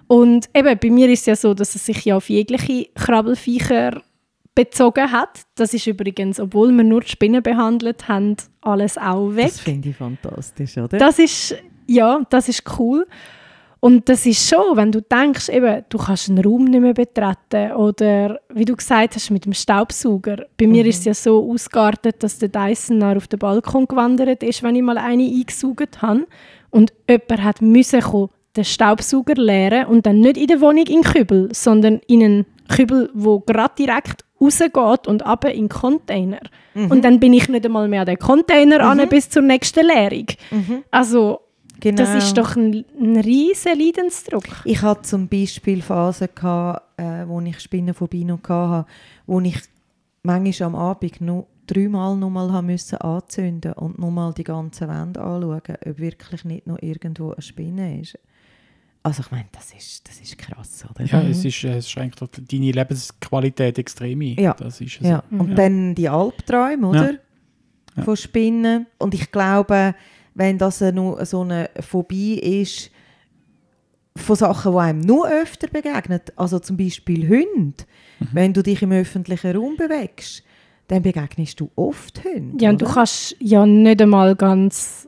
Und 0.07 0.49
eben, 0.55 0.79
bei 0.79 0.91
mir 0.91 1.09
ist 1.09 1.23
es 1.23 1.27
ja 1.27 1.35
so, 1.35 1.53
dass 1.53 1.75
es 1.75 1.85
sich 1.85 2.05
ja 2.05 2.17
auf 2.17 2.31
jegliche 2.31 2.87
Krabbelfiecher 2.95 4.03
bezogen 4.59 5.13
hat. 5.13 5.43
Das 5.55 5.73
ist 5.73 5.87
übrigens, 5.87 6.41
obwohl 6.41 6.73
wir 6.73 6.83
nur 6.83 7.03
die 7.03 7.09
Spinnen 7.09 7.45
behandelt 7.45 8.09
haben, 8.09 8.35
alles 8.61 8.99
auch 8.99 9.37
weg. 9.37 9.47
Das 9.47 9.61
finde 9.61 9.91
ich 9.91 9.97
fantastisch, 9.97 10.77
oder? 10.77 10.99
Das 10.99 11.21
ist, 11.21 11.55
ja, 11.87 12.23
das 12.29 12.49
ist 12.49 12.65
cool. 12.77 13.07
Und 13.79 14.09
das 14.09 14.27
ist 14.27 14.49
schon, 14.49 14.77
wenn 14.77 14.91
du 14.91 15.01
denkst, 15.01 15.49
eben, 15.51 15.85
du 15.89 15.99
kannst 15.99 16.29
einen 16.29 16.45
Raum 16.45 16.65
nicht 16.65 16.81
mehr 16.81 16.93
betreten 16.93 17.71
oder 17.77 18.41
wie 18.53 18.65
du 18.65 18.75
gesagt 18.75 19.15
hast, 19.15 19.31
mit 19.31 19.45
dem 19.45 19.53
Staubsauger. 19.53 20.47
Bei 20.57 20.67
mir 20.67 20.85
ist 20.85 20.99
es 20.99 21.05
ja 21.05 21.15
so 21.15 21.49
ausgeartet, 21.49 22.21
dass 22.25 22.39
der 22.39 22.49
Dyson 22.49 23.01
auf 23.05 23.29
den 23.29 23.39
Balkon 23.39 23.87
gewandert 23.87 24.43
ist, 24.43 24.65
wenn 24.65 24.75
ich 24.75 24.83
mal 24.83 24.99
eine 24.99 25.23
eingesaugt 25.23 26.03
habe. 26.03 26.27
Und 26.71 26.93
jemand 27.09 27.45
hat 27.45 27.63
müssen 27.63 28.01
kommen, 28.01 28.31
den 28.57 28.65
Staubsauger 28.65 29.35
leeren 29.37 29.87
und 29.87 30.05
dann 30.05 30.19
nicht 30.19 30.37
in 30.37 30.49
der 30.49 30.61
Wohnung 30.61 30.87
in 30.87 31.03
den 31.03 31.05
Kübel, 31.05 31.49
sondern 31.53 32.01
in 32.09 32.25
einen 32.25 32.47
Kübel, 32.69 33.09
wo 33.15 33.39
gerade 33.39 33.75
direkt 33.79 34.25
rausgeht 34.41 35.07
und 35.07 35.25
ab 35.25 35.45
in 35.45 35.53
den 35.53 35.69
Container. 35.69 36.41
Und 36.75 37.05
dann 37.05 37.19
bin 37.19 37.33
ich 37.33 37.49
nicht 37.49 37.65
einmal 37.65 37.89
mehr 37.89 38.01
an 38.03 38.07
den 38.07 38.19
Container 38.19 38.81
an 38.81 39.09
bis 39.09 39.29
zur 39.31 39.43
nächsten 39.43 39.87
Leerung. 39.87 40.27
Also, 40.91 41.41
Genau. 41.81 41.97
das 41.99 42.25
ist 42.25 42.37
doch 42.37 42.57
ein, 42.57 42.85
ein 43.01 43.17
riesiger 43.19 43.77
Leidensdruck. 43.77 44.43
Ich 44.65 44.83
hatte 44.83 45.03
zum 45.03 45.29
Beispiel 45.29 45.81
Phasen, 45.81 46.29
gehabt, 46.35 46.83
äh, 46.99 47.25
wo 47.27 47.41
ich 47.41 47.61
Spinnenphobie 47.61 48.25
noch 48.25 48.43
hatte, 48.49 48.87
wo 49.27 49.41
ich 49.41 49.61
manchmal 50.25 50.67
am 50.67 50.75
Abend 50.75 51.21
noch 51.21 51.47
dreimal 51.69 52.17
nochmal 52.17 52.53
haben 52.53 52.67
müssen 52.67 52.97
anzünden 52.99 53.75
und 53.75 53.99
nochmal 53.99 54.33
die 54.35 54.43
ganze 54.45 54.89
Wand 54.89 55.19
anschauen, 55.19 55.55
ob 55.55 55.99
wirklich 55.99 56.45
nicht 56.45 56.67
noch 56.67 56.79
irgendwo 56.81 57.31
eine 57.31 57.43
Spinne 57.43 58.01
ist. 58.01 58.19
Also 59.09 59.23
ich 59.23 59.31
meine, 59.31 59.47
das 59.53 59.73
ist, 59.73 60.09
das 60.09 60.21
ist 60.21 60.37
krass, 60.39 60.85
oder? 60.91 61.05
Ja, 61.05 61.23
es, 61.23 61.45
ist, 61.45 61.65
es 61.65 61.91
schränkt 61.91 62.21
deine 62.21 62.71
Lebensqualität 62.73 63.79
extrem 63.79 64.21
ein. 64.21 64.35
Ja. 64.39 64.55
Das 64.55 64.81
ist 64.81 65.01
es. 65.01 65.07
Ja. 65.07 65.23
Und 65.31 65.51
Ja. 65.51 65.55
dann 65.55 65.95
die 65.95 66.09
Albträume, 66.09 66.87
oder? 66.89 67.13
Ja. 67.97 68.03
Von 68.05 68.17
Spinnen. 68.17 68.87
Und 68.99 69.15
ich 69.15 69.31
glaube, 69.33 69.95
wenn 70.35 70.59
das 70.59 70.83
eine, 70.83 71.25
so 71.27 71.41
eine 71.43 71.71
Phobie 71.81 72.39
ist, 72.39 72.91
von 74.17 74.37
Sachen, 74.37 74.73
die 74.73 74.79
einem 74.79 75.01
nur 75.01 75.29
öfter 75.31 75.69
begegnen, 75.69 76.21
also 76.37 76.59
zum 76.59 76.77
Beispiel 76.77 77.29
Hunde, 77.29 77.85
Mhm. 78.21 78.29
wenn 78.33 78.53
du 78.53 78.63
dich 78.63 78.83
im 78.83 78.91
öffentlichen 78.93 79.57
Raum 79.57 79.77
bewegst, 79.77 80.43
dann 80.89 81.03
begegnest 81.03 81.61
du 81.61 81.71
oft 81.77 82.23
Hunde. 82.25 82.63
Ja, 82.65 82.71
und 82.71 82.81
du 82.81 82.87
oder? 82.87 82.95
kannst 82.95 83.37
ja 83.41 83.65
nicht 83.65 84.03
einmal 84.03 84.35
ganz 84.37 85.08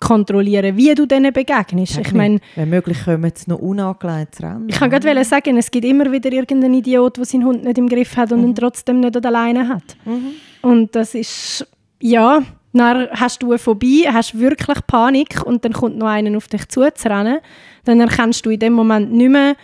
kontrollieren, 0.00 0.76
wie 0.76 0.94
du 0.94 1.06
denen 1.06 1.32
begegnest. 1.32 1.98
Ich 1.98 2.12
meine, 2.12 2.40
wenn 2.56 2.70
möglich 2.70 3.04
kommen 3.04 3.30
sie 3.34 3.50
noch 3.50 3.58
unangelegt 3.58 4.36
zu 4.36 4.42
rennen. 4.42 4.66
ich 4.68 4.76
kann 4.76 4.90
gerade 4.90 5.24
sagen, 5.24 5.58
es 5.58 5.70
gibt 5.70 5.84
immer 5.84 6.10
wieder 6.10 6.32
irgendeinen 6.32 6.74
Idiot, 6.74 7.18
der 7.18 7.26
seinen 7.26 7.44
Hund 7.44 7.64
nicht 7.64 7.78
im 7.78 7.88
Griff 7.88 8.16
hat 8.16 8.32
und 8.32 8.42
ihn 8.42 8.54
trotzdem 8.54 9.00
nicht 9.00 9.14
an 9.14 9.22
der 9.22 9.30
Leine 9.30 9.68
hat. 9.68 9.96
Mhm. 10.06 10.32
Und 10.62 10.96
das 10.96 11.14
ist, 11.14 11.66
ja, 12.00 12.42
dann 12.72 13.08
hast 13.12 13.42
du 13.42 13.50
eine 13.50 13.58
Phobie, 13.58 14.08
hast 14.08 14.38
wirklich 14.38 14.78
Panik 14.86 15.42
und 15.44 15.64
dann 15.64 15.72
kommt 15.72 15.98
noch 15.98 16.06
einer 16.06 16.36
auf 16.36 16.48
dich 16.48 16.66
zuzurennen. 16.68 17.38
Dann 17.84 18.00
erkennst 18.00 18.46
du 18.46 18.50
in 18.50 18.58
dem 18.58 18.72
Moment 18.72 19.12
nicht 19.12 19.30
mehr, 19.30 19.54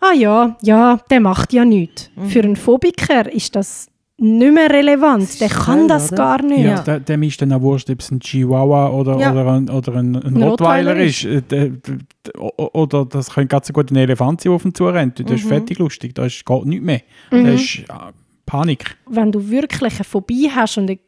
ah 0.00 0.14
ja, 0.14 0.56
ja, 0.62 0.98
der 1.10 1.20
macht 1.20 1.52
ja 1.52 1.64
nichts. 1.64 2.10
Mhm. 2.16 2.26
Für 2.26 2.42
einen 2.42 2.56
Phobiker 2.56 3.30
ist 3.30 3.54
das 3.56 3.88
nicht 4.22 4.54
mehr 4.54 4.70
relevant. 4.70 5.24
ist 5.24 5.40
Der 5.40 5.48
kann 5.48 5.88
das 5.88 6.12
oder? 6.12 6.16
gar 6.16 6.42
nicht. 6.42 6.60
Ja, 6.60 6.70
Ja. 6.76 6.80
der- 6.82 7.00
Dem 7.00 7.22
ist 7.24 7.40
dann 7.42 7.52
auch 7.52 7.60
wurscht, 7.60 7.90
ob 7.90 8.00
es 8.00 8.10
ein 8.10 8.20
Chihuahua 8.20 8.88
oder, 8.90 9.18
Ja. 9.18 9.32
oder 9.32 9.52
ein, 9.52 9.68
oder 9.68 9.92
ein, 9.96 10.14
ein 10.16 10.36
Ein 10.36 10.42
Rottweiler 10.42 10.92
Rottweiler 10.92 10.96
ist. 10.96 11.24
Äh, 11.24 11.42
der- 11.42 11.70
o- 12.38 12.70
Oder 12.80 13.04
das 13.04 13.30
könnte 13.30 13.48
ganz 13.48 13.66
so 13.66 13.72
gut 13.72 13.90
ein 13.90 13.96
Elefant 13.96 14.40
sein, 14.40 14.50
der 14.50 14.56
auf 14.56 14.64
ihn 14.64 14.74
zurennt. 14.74 15.18
Das 15.18 15.26
Mhm. 15.28 15.34
ist 15.34 15.44
fertig 15.48 15.78
lustig, 15.78 16.14
da 16.14 16.24
ist, 16.26 16.44
geht 16.46 16.64
nichts 16.66 16.84
mehr. 16.84 17.00
Das 17.30 17.60
ist 17.60 17.78
äh, 17.80 17.84
Panik. 18.46 18.96
wenn 19.08 19.32
du 19.32 19.50
wirklich 19.50 19.94
eine 19.94 20.04
Phobie 20.04 20.50
hast 20.54 20.78
und 20.78 20.88
eine 20.90 20.98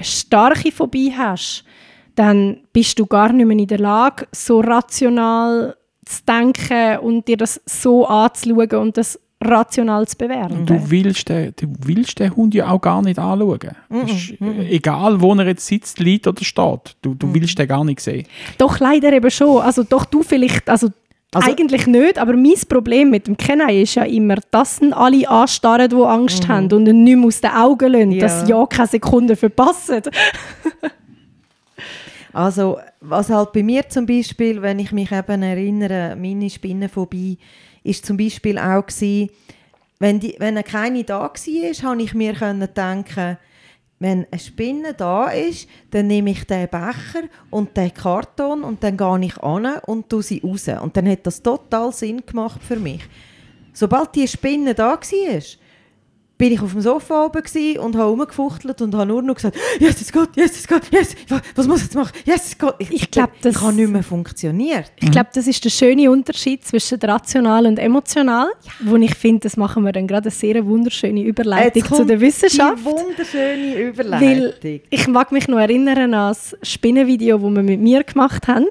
starke 0.00 0.72
Phobie 0.72 1.12
hast, 1.16 1.64
dann 2.14 2.58
bist 2.72 2.98
du 2.98 3.06
gar 3.06 3.32
nicht 3.32 3.46
mehr 3.46 3.56
in 3.58 3.66
der 3.66 3.78
Lage, 3.78 4.26
so 4.32 4.60
rational 4.60 5.76
zu 6.04 6.22
denken 6.24 6.98
und 6.98 7.28
dir 7.28 7.36
das 7.36 7.60
so 7.66 8.06
anzuschauen 8.06 8.76
und 8.80 8.96
das 8.96 9.18
rational 9.44 10.06
zu 10.08 10.16
bewerten. 10.16 10.64
Du 10.66 10.90
willst, 10.90 11.28
den, 11.28 11.52
du 11.60 11.66
willst 11.84 12.18
den 12.18 12.34
Hund 12.34 12.54
ja 12.54 12.68
auch 12.70 12.80
gar 12.80 13.02
nicht 13.02 13.18
anschauen. 13.18 13.58
Das 13.90 14.10
ist, 14.10 14.40
Mhm. 14.40 14.60
äh, 14.60 14.68
egal, 14.70 15.20
wo 15.20 15.34
er 15.34 15.46
jetzt 15.46 15.66
sitzt, 15.66 15.98
liegt 16.00 16.26
oder 16.26 16.42
steht. 16.44 16.96
Du, 17.02 17.14
du 17.14 17.32
willst 17.34 17.58
den 17.58 17.68
gar 17.68 17.84
nicht 17.84 18.00
sehen. 18.00 18.26
Doch 18.58 18.78
leider 18.78 19.12
eben 19.12 19.30
schon. 19.30 19.60
Also 19.62 19.82
doch 19.82 20.04
du 20.04 20.22
vielleicht, 20.22 20.68
also, 20.68 20.88
Also- 21.34 21.50
eigentlich 21.50 21.86
nicht, 21.86 22.18
aber 22.18 22.34
mein 22.36 22.52
Problem 22.68 23.08
mit 23.10 23.26
dem 23.26 23.36
Kenai 23.38 23.82
ist 23.82 23.94
ja 23.94 24.04
immer, 24.04 24.36
dass 24.50 24.80
ihn 24.82 24.92
alle 24.92 25.26
anstarren, 25.28 25.88
die 25.88 25.96
Angst 25.96 26.46
haben 26.46 26.70
und 26.72 26.86
ihn 26.86 27.04
nicht 27.04 27.16
mehr 27.16 27.26
aus 27.26 27.40
den 27.40 27.50
Augen 27.52 27.90
lassen, 27.92 28.08
Mhm. 28.08 28.14
Ja. 28.16 28.20
dass 28.20 28.40
sie 28.44 28.50
ja 28.52 28.66
keine 28.66 28.88
Sekunde 28.88 29.36
verpassen. 29.36 30.02
Also, 32.34 32.78
was 33.00 33.28
halt 33.28 33.52
bei 33.52 33.62
mir 33.62 33.86
zum 33.90 34.06
Beispiel, 34.06 34.62
wenn 34.62 34.78
ich 34.78 34.90
mich 34.92 35.12
eben 35.12 35.42
erinnere, 35.42 36.16
meine 36.18 36.48
Spinnenphobie, 36.48 37.36
ist 37.82 38.06
zum 38.06 38.16
Beispiel 38.16 38.58
auch 38.58 38.86
gewesen, 38.86 39.30
wenn, 39.98 40.18
die, 40.18 40.34
wenn 40.38 40.62
keine 40.64 41.04
da 41.04 41.20
war, 41.20 41.30
habe 41.30 42.02
ich 42.02 42.14
mir 42.14 42.34
denken, 42.34 43.38
wenn 44.02 44.26
eine 44.32 44.40
Spinne 44.40 44.94
da 44.94 45.28
ist, 45.28 45.68
dann 45.92 46.08
nehme 46.08 46.32
ich 46.32 46.44
den 46.44 46.68
Becher 46.68 47.28
und 47.50 47.76
den 47.76 47.94
Karton 47.94 48.64
und 48.64 48.82
dann 48.82 48.96
gehe 48.96 49.26
ich 49.26 49.38
an 49.38 49.78
und 49.86 50.08
tue 50.08 50.24
sie 50.24 50.42
raus. 50.44 50.66
Und 50.66 50.96
dann 50.96 51.08
hat 51.08 51.24
das 51.24 51.40
total 51.40 51.92
Sinn 51.92 52.20
gemacht 52.26 52.60
für 52.64 52.80
mich. 52.80 53.02
Sobald 53.72 54.12
die 54.16 54.26
Spinne 54.26 54.74
da 54.74 54.94
war, 54.94 55.40
bin 56.42 56.52
ich 56.54 56.60
auf 56.60 56.72
dem 56.72 56.80
Sofa 56.80 57.26
oben 57.26 57.78
und 57.78 57.94
habe 57.94 58.10
rumgefuchtelt 58.10 58.82
und 58.82 58.92
habe 58.96 59.06
nur 59.06 59.22
noch 59.22 59.36
gesagt, 59.36 59.56
yes, 59.78 60.00
es 60.00 60.10
geht, 60.10 60.30
yes, 60.34 60.50
es 60.58 60.66
geht, 60.66 60.90
yes, 60.92 61.14
wa- 61.28 61.40
was 61.54 61.68
muss 61.68 61.76
ich 61.78 61.84
jetzt 61.84 61.94
machen, 61.94 62.10
yes, 62.24 62.46
es 62.48 62.58
geht. 62.58 62.74
Ich 62.90 63.10
glaub, 63.12 63.30
das- 63.42 63.54
ich 63.54 63.62
habe 63.62 63.74
nicht 63.74 63.88
mehr 63.88 64.02
funktioniert. 64.02 64.90
Ich 65.00 65.12
glaube, 65.12 65.28
das 65.32 65.46
ist 65.46 65.64
der 65.64 65.70
schöne 65.70 66.10
Unterschied 66.10 66.64
zwischen 66.64 66.98
rational 67.00 67.64
und 67.66 67.78
emotional, 67.78 68.48
wo 68.80 68.96
ich 68.96 69.14
finde, 69.14 69.42
das 69.42 69.56
machen 69.56 69.84
wir 69.84 69.92
dann 69.92 70.08
gerade 70.08 70.30
eine 70.30 70.34
sehr 70.34 70.66
wunderschöne 70.66 71.22
Überleitung 71.22 71.84
zu 71.84 72.04
der 72.04 72.20
Wissenschaft. 72.20 72.78
Die 72.80 72.84
wunderschöne 72.86 73.74
Weil 73.76 73.88
Überleitung. 73.90 74.80
ich 74.90 75.06
mag 75.06 75.30
mich 75.30 75.46
noch 75.46 75.58
erinnern 75.60 76.12
an 76.12 76.30
das 76.30 76.56
Spinnenvideo, 76.64 77.38
das 77.38 77.50
wir 77.54 77.62
mit 77.62 77.80
mir 77.80 78.02
gemacht 78.02 78.48
haben. 78.48 78.66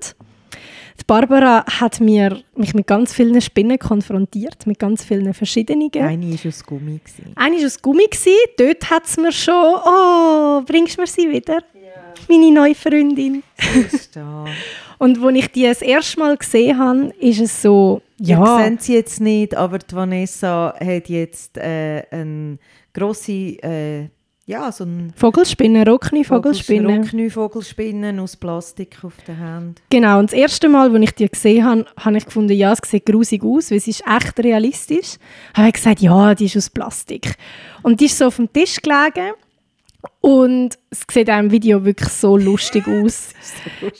Barbara 1.11 1.65
hat 1.65 1.99
mir, 1.99 2.41
mich 2.55 2.73
mit 2.73 2.87
ganz 2.87 3.11
vielen 3.11 3.41
Spinnen 3.41 3.77
konfrontiert, 3.77 4.65
mit 4.65 4.79
ganz 4.79 5.03
vielen 5.03 5.33
verschiedenen. 5.33 5.91
Eine 5.93 6.31
war 6.31 6.47
aus 6.47 6.65
Gummi. 6.65 7.01
gewesen. 7.03 7.33
Eine 7.35 7.57
war 7.57 7.65
aus 7.65 7.81
Gummi, 7.81 8.05
gewesen. 8.05 8.31
dort 8.57 8.89
hat 8.89 9.05
es 9.07 9.17
mir 9.17 9.33
schon, 9.33 9.75
oh, 9.85 10.61
bringst 10.65 10.95
du 10.95 11.01
mir 11.01 11.07
sie 11.07 11.29
wieder? 11.29 11.63
Meine 12.29 12.49
neue 12.53 12.75
Freundin. 12.75 13.43
Und 14.99 15.21
als 15.21 15.35
ich 15.35 15.47
die 15.51 15.63
das 15.63 15.81
erste 15.81 16.17
Mal 16.17 16.37
gesehen 16.37 16.79
habe, 16.79 17.13
ist 17.19 17.41
es 17.41 17.61
so, 17.61 18.01
Ja. 18.17 18.59
Ihr 18.59 18.69
seht 18.69 18.81
sie 18.81 18.93
jetzt 18.93 19.19
nicht, 19.19 19.53
aber 19.53 19.79
die 19.79 19.93
Vanessa 19.93 20.73
hat 20.79 21.09
jetzt 21.09 21.57
äh, 21.57 22.03
eine 22.09 22.57
grosse, 22.93 23.33
äh, 23.61 24.07
ja, 24.45 24.71
so 24.71 24.83
ein 24.83 25.13
Vogelspinne, 25.15 25.85
Rockni-Vogelspinne. 25.85 26.97
Rocknü-Vogelspinnen 26.97 28.19
aus 28.19 28.35
Plastik 28.35 28.97
auf 29.03 29.13
der 29.27 29.37
Hand. 29.37 29.81
Genau, 29.89 30.19
und 30.19 30.31
das 30.31 30.37
erste 30.37 30.67
Mal, 30.67 30.93
als 30.93 31.03
ich 31.03 31.11
die 31.11 31.29
gesehen 31.29 31.63
habe, 31.63 31.85
habe 31.97 32.17
ich 32.17 32.25
gefunden, 32.25 32.53
ja, 32.53 32.73
es 32.73 32.79
sieht 32.89 33.05
grusig 33.05 33.43
aus, 33.43 33.71
weil 33.71 33.79
sie 33.79 33.91
ist 33.91 34.03
echt 34.05 34.39
realistisch. 34.39 35.17
Habe 35.53 35.67
ich 35.67 35.73
gesagt, 35.75 36.01
ja, 36.01 36.33
die 36.35 36.45
ist 36.45 36.57
aus 36.57 36.69
Plastik. 36.69 37.35
Und 37.83 38.01
die 38.01 38.05
ist 38.05 38.17
so 38.17 38.25
auf 38.25 38.37
dem 38.37 38.51
Tisch 38.51 38.81
gelegen 38.81 39.33
und 40.21 40.77
es 40.89 41.01
sieht 41.11 41.29
auch 41.29 41.39
im 41.39 41.51
Video 41.51 41.85
wirklich 41.85 42.09
so 42.09 42.37
lustig 42.37 42.87
aus. 42.87 43.29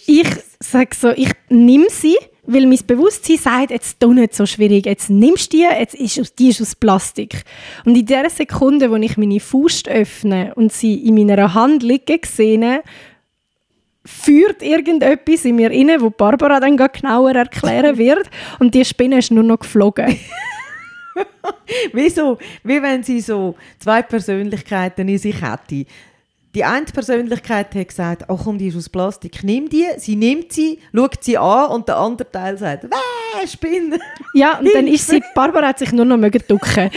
Ich 0.06 0.28
sage 0.60 0.96
so, 0.96 1.10
ich 1.10 1.32
nehme 1.50 1.90
sie, 1.90 2.18
weil 2.54 2.66
mein 2.66 2.80
Bewusstsein 2.86 3.38
sagt, 3.38 3.72
jetzt 3.72 4.00
tu 4.00 4.14
nicht 4.14 4.34
so 4.34 4.46
schwierig, 4.46 4.86
jetzt 4.86 5.10
nimmst 5.10 5.54
du 5.54 5.58
die, 5.58 5.64
jetzt 5.64 5.96
ist, 5.96 6.40
die 6.40 6.50
ist 6.50 6.62
aus 6.62 6.76
Plastik. 6.76 7.44
Und 7.86 7.98
in 7.98 8.06
der 8.06 8.30
Sekunde, 8.30 8.92
wo 8.92 8.96
ich 8.96 9.18
meine 9.18 9.40
Faust 9.40 9.88
öffne 9.88 10.54
und 10.56 10.72
sie 10.72 10.96
in 10.96 11.16
meiner 11.16 11.54
Hand 11.54 11.84
liegen 11.84 12.20
sehe, 12.26 12.84
führt 14.04 14.64
irgendetwas 14.64 15.46
in 15.46 15.56
mir 15.56 15.70
rein, 15.70 15.90
wo 16.00 16.10
Barbara 16.10 16.60
dann 16.60 16.78
genauer 16.78 17.36
erklären 17.36 17.98
wird. 17.98 18.30
Und 18.60 18.74
die 18.74 18.86
Spinne 18.86 19.20
ist 19.20 19.32
nur 19.32 19.44
noch 19.44 19.60
geflogen. 19.60 20.18
Wieso? 21.94 22.38
Wie 22.64 22.82
wenn 22.82 23.04
sie 23.04 23.22
so 23.22 23.56
zwei 23.80 24.02
Persönlichkeiten 24.02 25.08
in 25.08 25.18
sich 25.18 25.42
hätte. 25.42 25.86
Die 26.54 26.66
eine 26.66 26.86
Persönlichkeit 26.86 27.74
hat 27.74 27.88
gesagt, 27.88 28.26
oh 28.28 28.38
komm, 28.38 28.58
die 28.58 28.68
ist 28.68 28.76
aus 28.76 28.90
Plastik, 28.90 29.44
nimm 29.44 29.70
die. 29.70 29.88
Sie 29.98 30.18
nimmt 30.18 30.52
sie, 30.52 30.80
schaut 30.94 31.24
sie 31.24 31.38
an 31.38 31.72
und 31.72 31.88
der 31.88 31.98
andere 31.98 32.30
Teil 32.30 32.58
sagt, 32.58 32.84
wäh, 32.84 33.48
Spinne. 33.48 34.00
Ja, 34.34 34.60
und 34.60 34.70
dann 34.74 34.88
ist 34.88 35.08
sie, 35.08 35.24
Barbara 35.34 35.68
hat 35.68 35.80
sich 35.80 35.94
nur 35.94 36.04
noch 36.04 36.18
mögen 36.18 36.44
ducken. 36.48 36.92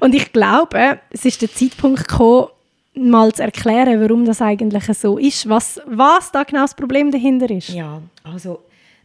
und 0.00 0.14
ich 0.14 0.32
glaube, 0.32 1.00
es 1.10 1.24
ist 1.24 1.40
der 1.40 1.52
Zeitpunkt 1.52 2.06
gekommen, 2.06 2.48
mal 2.94 3.32
zu 3.32 3.42
erklären, 3.42 4.00
warum 4.02 4.26
das 4.26 4.42
eigentlich 4.42 4.84
so 4.98 5.16
ist, 5.16 5.48
was, 5.48 5.80
was 5.86 6.30
da 6.30 6.42
genau 6.44 6.62
das 6.62 6.74
Problem 6.74 7.10
dahinter 7.10 7.50
ist. 7.50 7.70
Ja, 7.70 8.02
also 8.22 8.60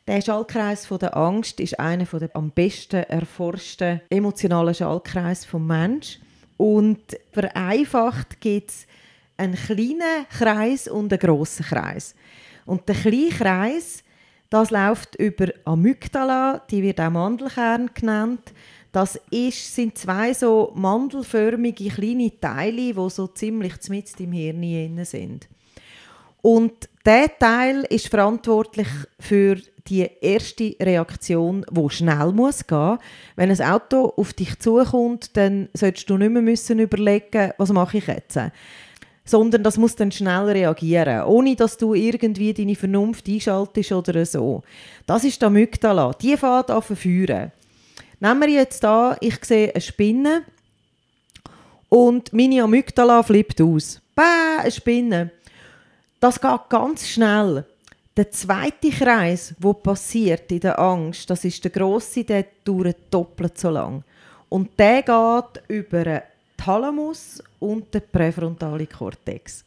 der 0.08 0.22
Schallkreis 0.22 0.86
von 0.86 1.00
der 1.00 1.16
Angst 1.16 1.60
ist 1.62 1.80
einer 1.80 2.06
der 2.06 2.30
am 2.34 2.52
besten 2.52 3.04
erforschten 3.04 4.02
emotionalen 4.10 4.74
Schallkreis 4.74 5.46
vom 5.46 5.68
Mensch 5.68 6.20
und 6.58 7.00
vereinfacht 7.32 8.42
gibt 8.42 8.72
es 8.72 8.88
einen 9.38 9.56
kleinen 9.56 10.26
Kreis 10.30 10.88
und 10.88 11.14
einen 11.14 11.20
grossen 11.20 11.66
Kreis. 11.66 12.16
Und 12.66 12.88
der 12.90 12.96
kleine 12.96 13.30
Kreis, 13.30 14.04
das 14.50 14.72
läuft 14.72 15.16
über 15.16 15.48
Amygdala, 15.66 16.64
die 16.70 16.82
wird 16.82 17.00
auch 17.00 17.12
Mandelkern 17.12 17.90
genannt. 17.94 18.54
Das 18.92 19.20
ist, 19.30 19.76
sind 19.76 19.98
zwei 19.98 20.34
so 20.34 20.72
mandelförmige 20.76 21.90
kleine 21.90 22.32
Teile, 22.40 22.94
die 22.94 23.10
so 23.10 23.28
ziemlich 23.28 23.76
mitten 23.90 24.24
im 24.24 24.32
Hirn 24.62 25.06
sind. 25.06 25.48
Und 26.42 26.90
der 27.06 27.38
Teil 27.38 27.86
ist 27.90 28.10
verantwortlich 28.10 28.88
für 29.20 29.58
die 29.88 30.10
erste 30.22 30.76
Reaktion, 30.82 31.66
die 31.70 31.90
schnell 31.90 32.32
muss 32.32 32.68
gehen. 32.68 32.98
Wenn 33.36 33.50
ein 33.50 33.62
Auto 33.62 34.14
auf 34.18 34.34
dich 34.34 34.60
zukommt, 34.60 35.36
dann 35.38 35.70
solltest 35.74 36.10
du 36.10 36.18
nicht 36.18 36.32
mehr 36.32 36.42
müssen 36.42 36.80
überlegen, 36.80 37.54
was 37.58 37.72
mache 37.72 37.98
ich 37.98 38.08
jetzt. 38.08 38.38
Sondern 39.24 39.64
das 39.64 39.78
muss 39.78 39.96
dann 39.96 40.12
schnell 40.12 40.46
reagieren, 40.50 41.24
ohne 41.24 41.56
dass 41.56 41.78
du 41.78 41.94
irgendwie 41.94 42.54
deine 42.54 42.76
Vernunft 42.76 43.28
einschaltest 43.28 43.92
oder 43.92 44.26
so. 44.26 44.64
Das 45.06 45.24
ist 45.24 45.42
die 45.42 45.46
Amygdala. 45.46 46.14
Die 46.22 46.38
fährt 46.38 46.72
an 46.72 46.82
verführen. 46.82 47.52
Nehmen 48.20 48.42
wir 48.42 48.50
jetzt 48.50 48.84
da, 48.84 49.16
ich 49.20 49.44
sehe 49.44 49.72
eine 49.72 49.82
Spinne 49.82 50.44
und 51.90 52.34
meine 52.34 52.64
Amygdala 52.64 53.22
flippt 53.22 53.62
aus. 53.62 54.02
Bäh, 54.16 54.62
eine 54.62 54.72
Spinne. 54.72 55.32
Das 56.20 56.42
geht 56.42 56.70
ganz 56.70 57.08
schnell. 57.08 57.66
Der 58.16 58.32
zweite 58.32 58.90
Kreis, 58.90 59.54
wo 59.60 59.74
passiert 59.74 60.52
in 60.52 60.62
der 60.62 60.80
Angst, 60.80 61.30
das 61.30 61.46
ist 61.46 61.64
der 61.64 61.70
grosse, 61.70 62.24
der 62.24 62.46
dauert 62.64 62.98
doppelt 63.12 63.60
so 63.60 63.70
lang. 63.70 64.04
Und 64.50 64.72
der 64.80 65.04
geht 65.04 65.64
über 65.68 66.04
den 66.04 66.22
Thalamus 66.58 67.44
und 67.60 67.94
den 67.94 68.02
präfrontalen 68.12 68.90
Kortex. 68.90 69.64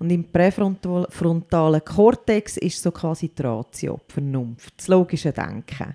Und 0.00 0.10
im 0.10 0.24
präfrontalen 0.24 1.84
Kortex 1.84 2.56
ist 2.56 2.82
so 2.82 2.90
quasi 2.90 3.28
die 3.28 3.42
Ratio, 3.42 4.00
die 4.08 4.12
Vernunft, 4.12 4.74
das 4.76 4.88
logische 4.88 5.30
Denken. 5.32 5.94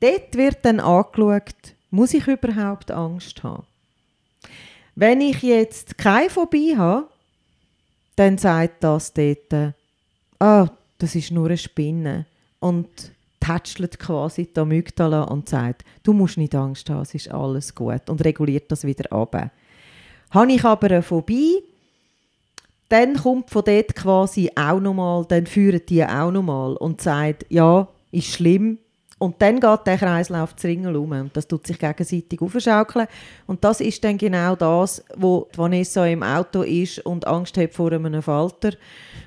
Dort 0.00 0.36
wird 0.36 0.64
dann 0.64 0.80
angeschaut, 0.80 1.74
muss 1.90 2.14
ich 2.14 2.26
überhaupt 2.26 2.90
Angst 2.90 3.42
haben? 3.44 3.64
Wenn 4.96 5.20
ich 5.20 5.42
jetzt 5.42 5.96
keine 5.96 6.28
Phobie 6.28 6.76
habe, 6.76 7.08
dann 8.18 8.38
sagt 8.38 8.82
das 8.82 9.12
dort, 9.12 9.74
ah, 10.40 10.68
das 10.98 11.14
ist 11.14 11.30
nur 11.30 11.46
eine 11.46 11.56
Spinne. 11.56 12.26
Und 12.60 13.12
tätschelt 13.40 13.98
quasi 13.98 14.46
die 14.46 14.60
Amygdala 14.60 15.22
und 15.22 15.48
sagt, 15.48 15.84
du 16.02 16.12
musst 16.12 16.38
nicht 16.38 16.54
Angst 16.54 16.90
haben, 16.90 17.02
es 17.02 17.14
ist 17.14 17.30
alles 17.30 17.74
gut. 17.74 18.10
Und 18.10 18.24
reguliert 18.24 18.70
das 18.70 18.84
wieder 18.84 19.12
ab. 19.12 19.50
Habe 20.30 20.52
ich 20.52 20.64
aber 20.64 20.88
eine 20.88 21.02
Phobie, 21.02 21.62
dann 22.88 23.16
kommt 23.16 23.50
von 23.50 23.62
dort 23.64 23.94
quasi 23.94 24.50
auch 24.56 24.80
nochmal, 24.80 25.24
dann 25.26 25.46
führen 25.46 25.82
die 25.88 26.04
auch 26.04 26.30
nochmal 26.30 26.76
und 26.76 27.00
sagt, 27.00 27.46
ja, 27.48 27.86
ist 28.10 28.28
schlimm, 28.28 28.78
und 29.18 29.34
dann 29.40 29.58
geht 29.58 29.86
der 29.86 29.98
Kreislauf 29.98 30.54
zu 30.54 30.68
Ringen 30.68 30.94
um 30.94 31.10
und 31.10 31.36
das 31.36 31.48
tut 31.48 31.66
sich 31.66 31.78
gegenseitig 31.78 32.40
aufschaukeln. 32.40 33.08
Und 33.46 33.64
das 33.64 33.80
ist 33.80 34.02
dann 34.04 34.16
genau 34.16 34.54
das, 34.54 35.04
wo 35.16 35.48
Vanessa 35.56 36.06
im 36.06 36.22
Auto 36.22 36.62
ist 36.62 37.00
und 37.00 37.26
Angst 37.26 37.56
hat 37.56 37.74
vor 37.74 37.92
einem 37.92 38.22
Falter. 38.22 38.72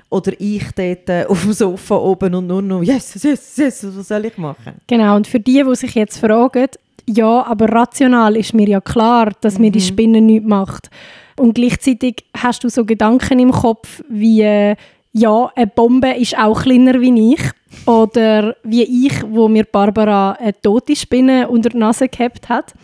Oder 0.08 0.32
ich 0.38 0.64
dort 0.72 1.08
äh, 1.08 1.26
auf 1.26 1.42
dem 1.42 1.52
Sofa 1.52 1.96
oben 1.96 2.34
und 2.34 2.46
nur 2.46 2.62
noch, 2.62 2.82
yes, 2.82 3.22
yes, 3.22 3.56
yes, 3.56 3.86
was 3.96 4.08
soll 4.08 4.24
ich 4.26 4.38
machen? 4.38 4.74
Genau, 4.86 5.16
und 5.16 5.26
für 5.26 5.40
die, 5.40 5.62
die 5.62 5.76
sich 5.76 5.94
jetzt 5.94 6.18
fragen, 6.18 6.68
ja, 7.06 7.44
aber 7.44 7.68
rational 7.68 8.36
ist 8.36 8.54
mir 8.54 8.68
ja 8.68 8.80
klar, 8.80 9.32
dass 9.40 9.54
mhm. 9.54 9.60
mir 9.60 9.70
die 9.72 9.80
mhm. 9.80 9.84
Spinne 9.84 10.20
nichts 10.20 10.48
macht. 10.48 10.90
Und 11.36 11.54
gleichzeitig 11.54 12.24
hast 12.36 12.64
du 12.64 12.68
so 12.68 12.84
Gedanken 12.84 13.38
im 13.38 13.52
Kopf 13.52 14.02
wie, 14.08 14.42
äh, 14.42 14.76
ja, 15.12 15.50
eine 15.54 15.66
Bombe 15.66 16.14
ist 16.14 16.38
auch 16.38 16.62
kleiner 16.62 17.00
wie 17.00 17.34
ich. 17.34 17.42
Oder 17.86 18.56
wie 18.62 19.06
ich, 19.06 19.22
wo 19.28 19.48
mir 19.48 19.64
Barbara 19.64 20.32
eine 20.32 20.60
tote 20.60 20.94
Spinne 20.94 21.48
unter 21.48 21.70
die 21.70 21.78
Nase 21.78 22.08
gehabt 22.08 22.48
hat. 22.48 22.74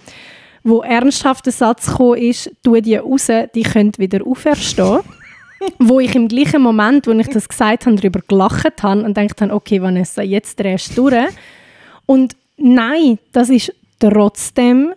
Wo 0.65 0.83
ernsthaft 0.83 1.47
der 1.47 1.53
Satz 1.53 1.87
gekommen 1.87 2.19
ist, 2.19 2.51
tu 2.63 2.81
die 2.81 2.97
raus, 2.97 3.29
die 3.55 3.63
können 3.63 3.93
wieder 3.97 4.27
auferstehen. 4.27 5.01
wo 5.81 5.99
ich 5.99 6.15
im 6.15 6.29
gleichen 6.29 6.63
Moment, 6.63 7.07
wo 7.07 7.11
ich 7.13 7.29
das 7.29 7.49
gesagt 7.49 7.87
habe, 7.87 7.97
darüber 7.97 8.21
gelacht 8.27 8.83
habe 8.83 9.03
und 9.03 9.15
gedacht 9.15 9.41
habe, 9.41 9.53
okay, 9.53 9.83
Vanessa, 9.83 10.23
jetzt 10.23 10.59
drehst 10.61 10.97
du 10.97 11.11
durch. 11.11 11.31
Und 12.07 12.37
nein, 12.57 13.19
das 13.33 13.51
ist 13.51 13.75
trotzdem 13.99 14.93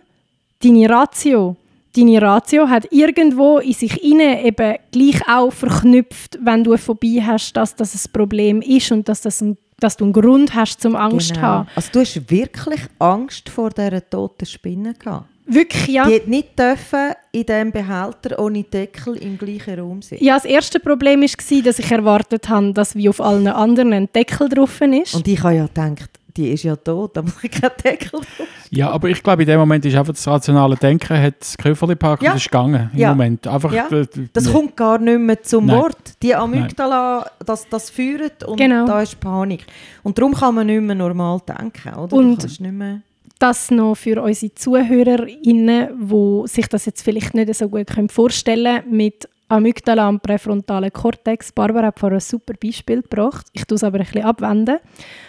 deine 0.62 0.88
Ratio 0.88 1.56
deine 1.96 2.22
Ratio 2.22 2.68
hat 2.68 2.88
irgendwo 2.90 3.58
in 3.58 3.72
sich 3.72 4.02
inne 4.02 4.44
eben 4.44 4.76
gleich 4.90 5.28
auch 5.28 5.52
verknüpft, 5.52 6.38
wenn 6.42 6.64
du 6.64 6.76
vorbei 6.76 7.22
hast, 7.24 7.52
dass 7.54 7.76
das 7.76 7.94
ein 7.94 8.12
Problem 8.12 8.62
ist 8.62 8.92
und 8.92 9.08
dass, 9.08 9.20
das 9.20 9.40
ein, 9.40 9.56
dass 9.82 9.96
du 9.96 10.04
einen 10.04 10.12
Grund 10.12 10.54
hast 10.54 10.80
zum 10.80 10.96
Angst 10.96 11.34
genau. 11.34 11.42
haben. 11.42 11.68
Also 11.74 11.88
du 11.92 12.00
hast 12.00 12.30
wirklich 12.30 12.80
Angst 12.98 13.48
vor 13.48 13.70
dieser 13.70 14.08
toten 14.08 14.46
Spinne 14.46 14.94
gehabt? 14.94 15.26
Wirklich, 15.44 15.88
ja. 15.88 16.08
Die 16.08 16.22
nicht 16.26 16.58
dürfen 16.58 17.12
in 17.32 17.44
diesem 17.44 17.72
Behälter 17.72 18.38
ohne 18.38 18.62
Deckel 18.62 19.16
im 19.16 19.36
gleichen 19.36 19.78
Raum 19.78 20.00
sein. 20.00 20.18
Ja, 20.20 20.34
das 20.34 20.44
erste 20.44 20.78
Problem 20.78 21.20
war, 21.20 21.62
dass 21.62 21.78
ich 21.78 21.90
erwartet 21.90 22.48
habe, 22.48 22.72
dass 22.72 22.94
wie 22.94 23.08
auf 23.08 23.20
allen 23.20 23.48
anderen 23.48 23.92
ein 23.92 24.08
Deckel 24.12 24.48
drauf 24.48 24.80
ist. 24.80 25.14
Und 25.14 25.26
ich 25.26 25.42
habe 25.42 25.56
ja 25.56 25.66
gedacht, 25.66 26.10
die 26.36 26.52
ist 26.52 26.62
ja 26.62 26.76
tot, 26.76 27.16
da 27.16 27.22
muss 27.22 27.42
ich 27.42 27.50
keinen 27.50 27.72
Deckel 27.82 28.20
drauf. 28.20 28.46
Ja, 28.70 28.90
aber 28.90 29.08
ich 29.08 29.22
glaube, 29.22 29.42
in 29.42 29.48
dem 29.48 29.60
Moment 29.60 29.84
ist 29.84 29.94
einfach 29.94 30.14
das 30.14 30.26
rationale 30.26 30.76
Denken, 30.76 31.20
hat 31.20 31.40
das 31.40 31.56
Köfferli 31.58 31.92
gepackt 31.92 32.22
ja. 32.22 32.30
und 32.30 32.38
ist 32.38 32.44
gegangen. 32.44 32.90
Im 32.92 32.98
ja. 32.98 33.10
Moment. 33.10 33.46
Einfach, 33.46 33.72
ja. 33.72 33.86
das 34.32 34.46
nee. 34.46 34.52
kommt 34.52 34.76
gar 34.76 34.98
nicht 34.98 35.18
mehr 35.18 35.42
zum 35.42 35.66
Nein. 35.66 35.76
Wort. 35.76 36.22
Die 36.22 36.34
Amygdala, 36.34 37.26
das, 37.44 37.68
das 37.68 37.90
führt 37.90 38.44
und 38.44 38.56
genau. 38.56 38.86
da 38.86 39.02
ist 39.02 39.20
Panik. 39.20 39.66
Und 40.02 40.18
darum 40.18 40.34
kann 40.34 40.54
man 40.54 40.66
nicht 40.66 40.80
mehr 40.80 40.94
normal 40.94 41.40
denken, 41.46 41.94
oder? 41.94 42.16
Und 42.16 42.42
nicht 42.42 42.60
mehr 42.60 43.00
das 43.38 43.72
noch 43.72 43.96
für 43.96 44.22
unsere 44.22 44.54
ZuhörerInnen, 44.54 46.08
die 46.08 46.48
sich 46.48 46.68
das 46.68 46.86
jetzt 46.86 47.02
vielleicht 47.02 47.34
nicht 47.34 47.52
so 47.52 47.68
gut 47.68 47.88
vorstellen 48.08 48.82
können, 48.82 48.96
mit 48.96 49.28
Amygdala 49.48 50.08
und 50.08 50.22
präfrontalen 50.22 50.92
Kortex. 50.92 51.50
Barbara 51.50 51.88
hat 51.88 51.98
vorher 51.98 52.18
ein 52.18 52.20
super 52.20 52.54
Beispiel 52.54 53.02
gebracht. 53.02 53.46
Ich 53.52 53.64
tue 53.64 53.76
es 53.76 53.84
aber 53.84 53.98
ein 53.98 54.04
bisschen 54.04 54.24
abwenden, 54.24 54.78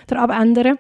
oder 0.10 0.22
abändern 0.22 0.78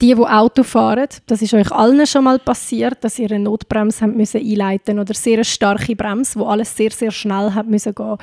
die, 0.00 0.14
die 0.14 0.20
Auto 0.20 0.62
fahren, 0.62 1.08
das 1.26 1.42
ist 1.42 1.54
euch 1.54 1.70
allen 1.72 2.06
schon 2.06 2.24
mal 2.24 2.38
passiert, 2.38 3.02
dass 3.02 3.18
ihr 3.18 3.30
eine 3.30 3.44
Notbremse 3.44 4.02
habt 4.02 4.16
müssen 4.16 4.40
einleiten 4.40 4.98
oder 4.98 5.14
sehr 5.14 5.34
eine 5.34 5.44
starke 5.44 5.96
Bremse, 5.96 6.38
wo 6.38 6.44
alles 6.46 6.76
sehr, 6.76 6.90
sehr 6.90 7.10
schnell 7.10 7.52
hat 7.54 7.66
müssen 7.66 7.94
gehen. 7.94 8.16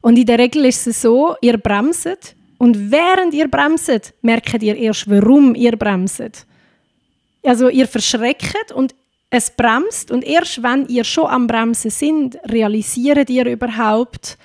Und 0.00 0.18
in 0.18 0.26
der 0.26 0.38
Regel 0.38 0.64
ist 0.66 0.86
es 0.86 1.02
so, 1.02 1.36
ihr 1.40 1.56
bremset 1.56 2.34
und 2.58 2.90
während 2.90 3.32
ihr 3.32 3.48
bremset, 3.48 4.12
merkt 4.22 4.62
ihr 4.62 4.76
erst, 4.76 5.08
warum 5.08 5.54
ihr 5.54 5.76
bremset. 5.76 6.46
Also 7.44 7.68
ihr 7.68 7.86
verschreckt 7.86 8.72
und 8.72 8.94
es 9.30 9.50
bremst 9.50 10.10
und 10.10 10.24
erst 10.24 10.62
wenn 10.62 10.86
ihr 10.88 11.04
schon 11.04 11.26
am 11.26 11.46
Bremsen 11.46 11.90
sind, 11.90 12.38
realisiert 12.46 13.30
ihr 13.30 13.46
überhaupt, 13.46 14.38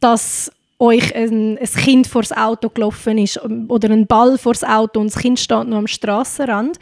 dass 0.00 0.50
euch 0.78 1.14
ein, 1.14 1.58
ein 1.58 1.66
Kind 1.66 2.06
vor 2.06 2.22
das 2.22 2.32
Auto 2.32 2.68
gelaufen 2.68 3.18
ist 3.18 3.40
oder 3.68 3.90
ein 3.90 4.06
Ball 4.06 4.38
vor 4.38 4.52
das 4.52 4.64
Auto 4.64 5.00
und 5.00 5.12
das 5.12 5.20
Kind 5.20 5.40
steht 5.40 5.66
noch 5.66 5.78
am 5.78 5.86
Straßenrand. 5.86 6.78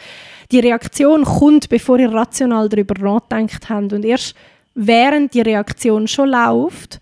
Die 0.53 0.61
Reaktion 0.61 1.25
kommt, 1.25 1.69
bevor 1.69 1.99
ihr 1.99 2.13
rational 2.13 2.69
darüber 2.69 2.95
nachdenkt 3.01 3.69
habt. 3.69 3.93
Und 3.93 4.05
erst 4.05 4.35
während 4.75 5.35
die 5.35 5.41
Reaktion 5.41 6.07
schon 6.07 6.29
läuft, 6.29 7.01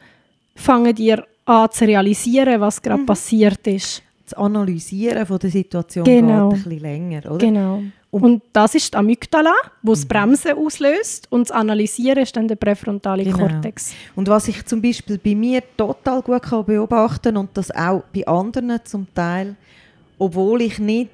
fangt 0.54 0.98
ihr 0.98 1.26
an 1.44 1.70
zu 1.70 1.84
realisieren, 1.84 2.60
was 2.60 2.80
gerade 2.80 3.02
mhm. 3.02 3.06
passiert 3.06 3.66
ist. 3.66 4.02
Das 4.24 4.34
Analysieren 4.34 5.26
von 5.26 5.38
der 5.38 5.50
Situation 5.50 6.04
genau. 6.04 6.48
geht 6.48 6.58
ein 6.58 6.62
bisschen 6.62 6.80
länger, 6.80 7.30
oder? 7.30 7.38
Genau. 7.38 7.82
Und, 8.22 8.42
das 8.52 8.76
ist 8.76 8.94
die 8.94 8.96
Amygdala, 8.96 9.54
wo 9.82 9.92
das 9.92 10.04
mhm. 10.04 10.08
Bremsen 10.08 10.52
auslöst 10.52 11.26
und 11.30 11.48
das 11.48 11.50
Analysieren 11.50 12.22
ist 12.22 12.36
dann 12.36 12.46
der 12.46 12.54
präfrontale 12.54 13.24
genau. 13.24 13.38
Kortex. 13.38 13.92
Und 14.14 14.28
was 14.28 14.46
ich 14.46 14.64
zum 14.66 14.80
Beispiel 14.80 15.18
bei 15.18 15.34
mir 15.34 15.62
total 15.76 16.22
gut 16.22 16.42
kann 16.42 16.64
beobachten 16.64 17.36
und 17.36 17.50
das 17.54 17.72
auch 17.72 18.04
bei 18.14 18.24
anderen 18.26 18.78
zum 18.84 19.12
Teil, 19.14 19.56
obwohl 20.16 20.62
ich 20.62 20.78
nicht 20.78 21.10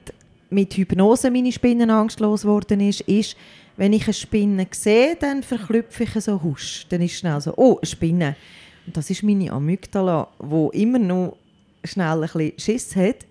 mit 0.50 0.74
Hypnose 0.74 1.30
meine 1.30 1.52
Spinnenangst 1.52 2.20
losgeworden 2.20 2.80
ist, 2.80 3.00
ist, 3.02 3.34
wenn 3.78 3.94
ich 3.94 4.04
eine 4.04 4.12
Spinne 4.12 4.66
sehe, 4.70 5.16
dann 5.18 5.42
verklüpfe 5.42 6.04
ich 6.04 6.12
so 6.22 6.42
husch. 6.42 6.84
Dann 6.90 7.00
ist 7.00 7.14
schnell 7.14 7.40
so, 7.40 7.54
oh, 7.56 7.78
eine 7.78 7.86
Spinne. 7.86 8.36
Und 8.86 8.94
das 8.96 9.08
ist 9.08 9.22
meine 9.22 9.50
Amygdala, 9.52 10.28
wo 10.38 10.68
immer 10.70 10.98
noch 10.98 11.36
schnell 11.82 12.06
ein 12.06 12.20
bisschen 12.20 12.58
Schiss 12.58 12.94
hat 12.94 13.24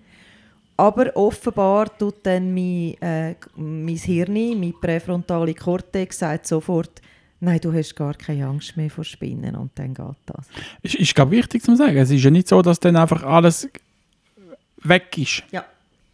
aber 0.80 1.14
offenbar 1.18 1.98
tut 1.98 2.26
dann 2.26 2.54
mein, 2.54 2.96
äh, 3.02 3.36
mein 3.58 3.98
Hirn, 3.98 4.58
mein 4.58 4.74
präfrontale 4.80 5.54
Kortex, 5.54 6.20
sagt 6.20 6.48
sofort, 6.48 7.02
nein, 7.42 7.60
du 7.60 7.74
hast 7.74 7.94
gar 7.98 8.14
keine 8.14 8.48
Angst 8.48 8.78
mehr 8.78 8.90
vor 8.90 9.04
Spinnen 9.04 9.58
und 9.58 9.72
dann 9.76 9.94
geht 9.94 10.16
das. 10.26 10.48
Ist, 10.82 10.96
ist 10.96 11.14
glaube 11.14 11.32
wichtig 11.32 11.64
zu 11.64 11.76
sagen. 11.76 11.98
Es 11.98 12.10
ist 12.12 12.24
ja 12.24 12.32
nicht 12.32 12.48
so, 12.48 12.62
dass 12.62 12.80
dann 12.80 12.96
einfach 12.96 13.24
alles 13.24 13.68
weg 14.82 15.18
ist. 15.18 15.44
Ja. 15.52 15.66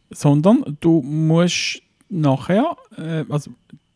Sondern 0.09 0.77
du 0.81 1.03
musst 1.03 1.83
nachher, 2.09 2.75
äh, 2.97 3.23
also 3.29 3.51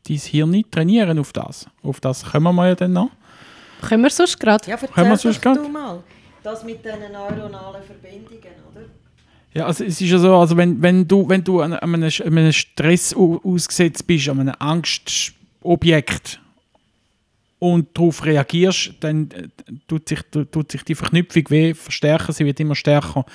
dein 0.08 0.17
Hirn 0.17 0.63
trainieren 0.69 1.17
auf 1.17 1.34
das. 1.34 1.65
Auf 1.82 1.99
das 1.99 2.23
kommen 2.23 2.55
wir 2.55 2.67
ja 2.67 2.75
dann 2.75 2.93
noch. 2.93 3.10
Können 3.82 4.03
wir 4.03 4.12
sonst 4.12 4.39
gerade? 4.39 4.69
Ja, 4.69 4.77
erzähl 4.95 5.34
doch 5.34 5.55
du 5.55 5.67
mal. 5.67 6.03
Das 6.43 6.63
mit 6.63 6.86
diesen 6.86 7.12
neuronalen 7.12 7.84
Verbindungen, 7.84 8.53
oder? 8.71 8.82
Ja, 9.53 9.65
also 9.65 9.83
es 9.83 9.99
ist 9.99 10.09
ja 10.12 10.19
so, 10.19 10.35
also 10.35 10.55
wenn, 10.57 10.81
wenn 10.81 11.07
du, 11.07 11.27
wenn 11.27 11.43
du 11.43 11.62
an, 11.62 11.73
an 11.73 11.95
einem, 11.95 12.38
einem 12.38 12.51
Stress 12.51 13.15
ausgesetzt 13.15 14.05
bist, 14.05 14.29
an 14.29 14.39
einem 14.39 14.55
Angstobjekt 14.59 16.39
und 17.57 17.97
darauf 17.97 18.25
reagierst, 18.25 18.93
dann 18.99 19.29
äh, 19.31 19.47
tut 19.88 20.07
sich, 20.07 20.21
tut 20.51 20.71
sich 20.71 20.83
die 20.83 20.95
Verknüpfung 20.95 21.43
weh 21.49 21.73
verstärken, 21.73 22.31
sie 22.31 22.45
wird 22.45 22.59
immer 22.59 22.75
stärker. 22.75 23.25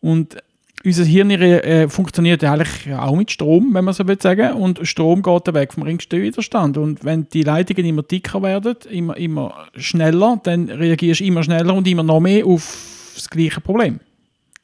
Und 0.00 0.36
unser 0.84 1.04
Hirn 1.04 1.30
äh, 1.30 1.88
funktioniert 1.88 2.44
eigentlich 2.44 2.94
auch 2.94 3.16
mit 3.16 3.30
Strom, 3.30 3.74
wenn 3.74 3.84
man 3.84 3.94
so 3.94 4.06
will 4.06 4.20
sagen. 4.20 4.52
Und 4.52 4.86
Strom 4.86 5.22
geht 5.22 5.52
weg 5.52 5.72
vom 5.72 5.82
ringsten 5.82 6.22
Widerstand. 6.22 6.76
Und 6.76 7.04
wenn 7.04 7.28
die 7.30 7.42
Leitungen 7.42 7.84
immer 7.86 8.02
dicker 8.02 8.40
werden, 8.42 8.76
immer, 8.90 9.16
immer 9.16 9.66
schneller, 9.74 10.38
dann 10.44 10.68
reagierst 10.68 11.20
du 11.20 11.24
immer 11.24 11.42
schneller 11.42 11.74
und 11.74 11.88
immer 11.88 12.04
noch 12.04 12.20
mehr 12.20 12.46
auf 12.46 13.12
das 13.16 13.28
gleiche 13.28 13.60
Problem. 13.60 13.98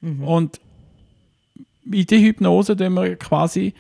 Mhm. 0.03 0.25
Und 0.25 0.61
in 1.91 2.07
der 2.07 2.21
Hypnose 2.21 2.77
tun 2.77 2.95
wir 2.95 3.17
quasi, 3.17 3.73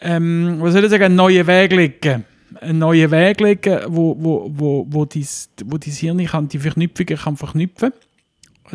ähm, 0.00 0.56
was 0.60 0.72
soll 0.72 0.84
ich 0.84 0.90
sagen, 0.90 1.14
neue 1.14 1.46
Wege 1.46 1.76
legen. 1.76 2.24
einen 2.60 2.78
neuen 2.78 3.10
Weg 3.10 3.40
legen, 3.40 3.80
wo, 3.88 4.16
wo, 4.18 4.50
wo, 4.52 4.86
wo, 4.88 5.04
dies, 5.04 5.50
wo 5.64 5.78
dein 5.78 5.92
Hirn 5.92 6.24
kann, 6.26 6.48
die 6.48 6.58
Verknüpfungen 6.58 7.16
kann 7.16 7.36
verknüpfen 7.36 7.92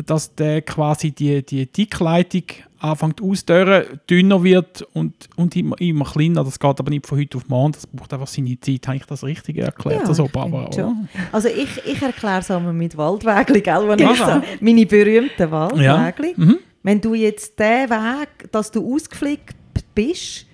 dass 0.06 0.34
der 0.34 0.62
quasi 0.62 1.10
die, 1.10 1.44
die 1.44 1.66
Dickleitung 1.66 2.44
anfängt 2.78 3.22
auszudörren, 3.22 4.00
dünner 4.08 4.42
wird 4.42 4.82
und, 4.92 5.14
und 5.36 5.54
immer, 5.54 5.80
immer 5.80 6.04
kleiner. 6.04 6.44
Das 6.44 6.58
geht 6.58 6.80
aber 6.80 6.90
nicht 6.90 7.06
von 7.06 7.18
heute 7.18 7.38
auf 7.38 7.48
morgen, 7.48 7.72
das 7.72 7.86
braucht 7.86 8.12
einfach 8.12 8.26
seine 8.26 8.58
Zeit. 8.60 8.86
Habe 8.88 8.96
ich 8.96 9.04
das 9.04 9.22
richtig 9.22 9.58
erklärt? 9.58 10.02
Ja, 10.02 10.08
also, 10.08 10.24
ich 10.24 10.32
Barbara, 10.32 10.72
schon. 10.72 11.08
Also 11.30 11.48
ich, 11.48 11.84
ich 11.86 12.02
erkläre 12.02 12.40
es 12.40 12.50
einmal 12.50 12.72
mit 12.72 12.96
Waldwägli, 12.96 13.60
gell, 13.60 13.88
wenn 13.88 13.98
ich 13.98 14.18
so, 14.18 14.42
meine 14.60 14.86
berühmten 14.86 15.50
Waldwägli. 15.50 16.34
Mhm. 16.36 16.58
Wenn 16.82 17.00
du 17.00 17.14
jetzt 17.14 17.58
den 17.58 17.88
Weg, 17.88 18.50
dass 18.50 18.70
du 18.70 18.94
ausgeflickt 18.94 19.54
bist, 19.94 20.46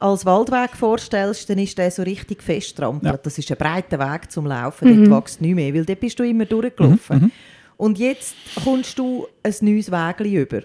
als 0.00 0.24
Waldweg 0.24 0.76
vorstellst, 0.76 1.50
dann 1.50 1.58
ist 1.58 1.76
der 1.76 1.90
so 1.90 2.02
richtig 2.02 2.42
festtrampelt. 2.42 3.14
Ja. 3.14 3.20
Das 3.22 3.38
ist 3.38 3.50
ein 3.50 3.56
breiter 3.56 3.98
Weg 3.98 4.30
zum 4.30 4.46
Laufen, 4.46 5.06
dort 5.06 5.24
wächst 5.24 5.40
nicht 5.40 5.54
mehr, 5.54 5.74
weil 5.74 5.84
dort 5.84 6.00
bist 6.00 6.18
du 6.18 6.24
immer 6.24 6.44
durchgelaufen. 6.44 7.18
Mhm, 7.20 7.30
Und 7.78 7.98
jetzt 7.98 8.34
kommst 8.62 8.98
du 8.98 9.26
ein 9.42 9.54
neues 9.62 9.90
Wägli 9.90 10.36
über. 10.42 10.60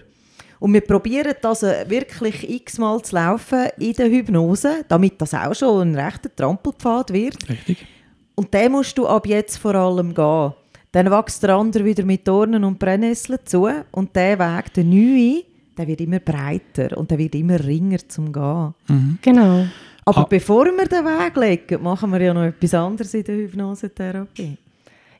Und 0.60 0.72
wir 0.74 0.82
probieren 0.82 1.34
das 1.40 1.62
äh, 1.62 1.84
wirklich 1.88 2.48
x-mal 2.48 3.00
zu 3.02 3.14
laufen 3.14 3.68
in 3.78 3.92
der 3.94 4.10
Hypnose, 4.10 4.84
damit 4.88 5.20
das 5.20 5.32
auch 5.34 5.54
schon 5.54 5.90
ein 5.92 5.94
rechter 5.98 6.34
Trampelpfad 6.34 7.12
wird. 7.12 7.48
Richtig. 7.48 7.86
Und 8.34 8.52
den 8.52 8.72
musst 8.72 8.98
du 8.98 9.06
ab 9.06 9.26
jetzt 9.26 9.56
vor 9.58 9.74
allem 9.74 10.12
gehen. 10.14 10.52
Dann 10.92 11.10
wächst 11.10 11.42
der 11.42 11.54
andere 11.56 11.84
wieder 11.84 12.04
mit 12.04 12.26
Dornen 12.26 12.64
und 12.64 12.78
Brennnesseln 12.78 13.38
zu. 13.44 13.68
Und 13.92 14.14
der 14.16 14.38
Weg, 14.38 14.72
der 14.74 14.84
neue, 14.84 15.42
der 15.76 15.86
wird 15.88 16.00
immer 16.00 16.20
breiter 16.20 16.96
und 16.96 17.10
der 17.10 17.18
wird 17.18 17.34
immer 17.34 17.62
ringer 17.62 17.98
zum 18.08 18.32
Gehen. 18.32 18.74
Genau. 19.22 19.66
Aber 20.06 20.18
Ah. 20.20 20.26
bevor 20.28 20.66
wir 20.66 20.86
den 20.86 21.04
Weg 21.04 21.36
legen, 21.36 21.82
machen 21.82 22.10
wir 22.12 22.20
ja 22.20 22.34
noch 22.34 22.44
etwas 22.44 22.74
anderes 22.74 23.12
in 23.14 23.24
der 23.24 23.34
Hypnosetherapie. 23.36 24.56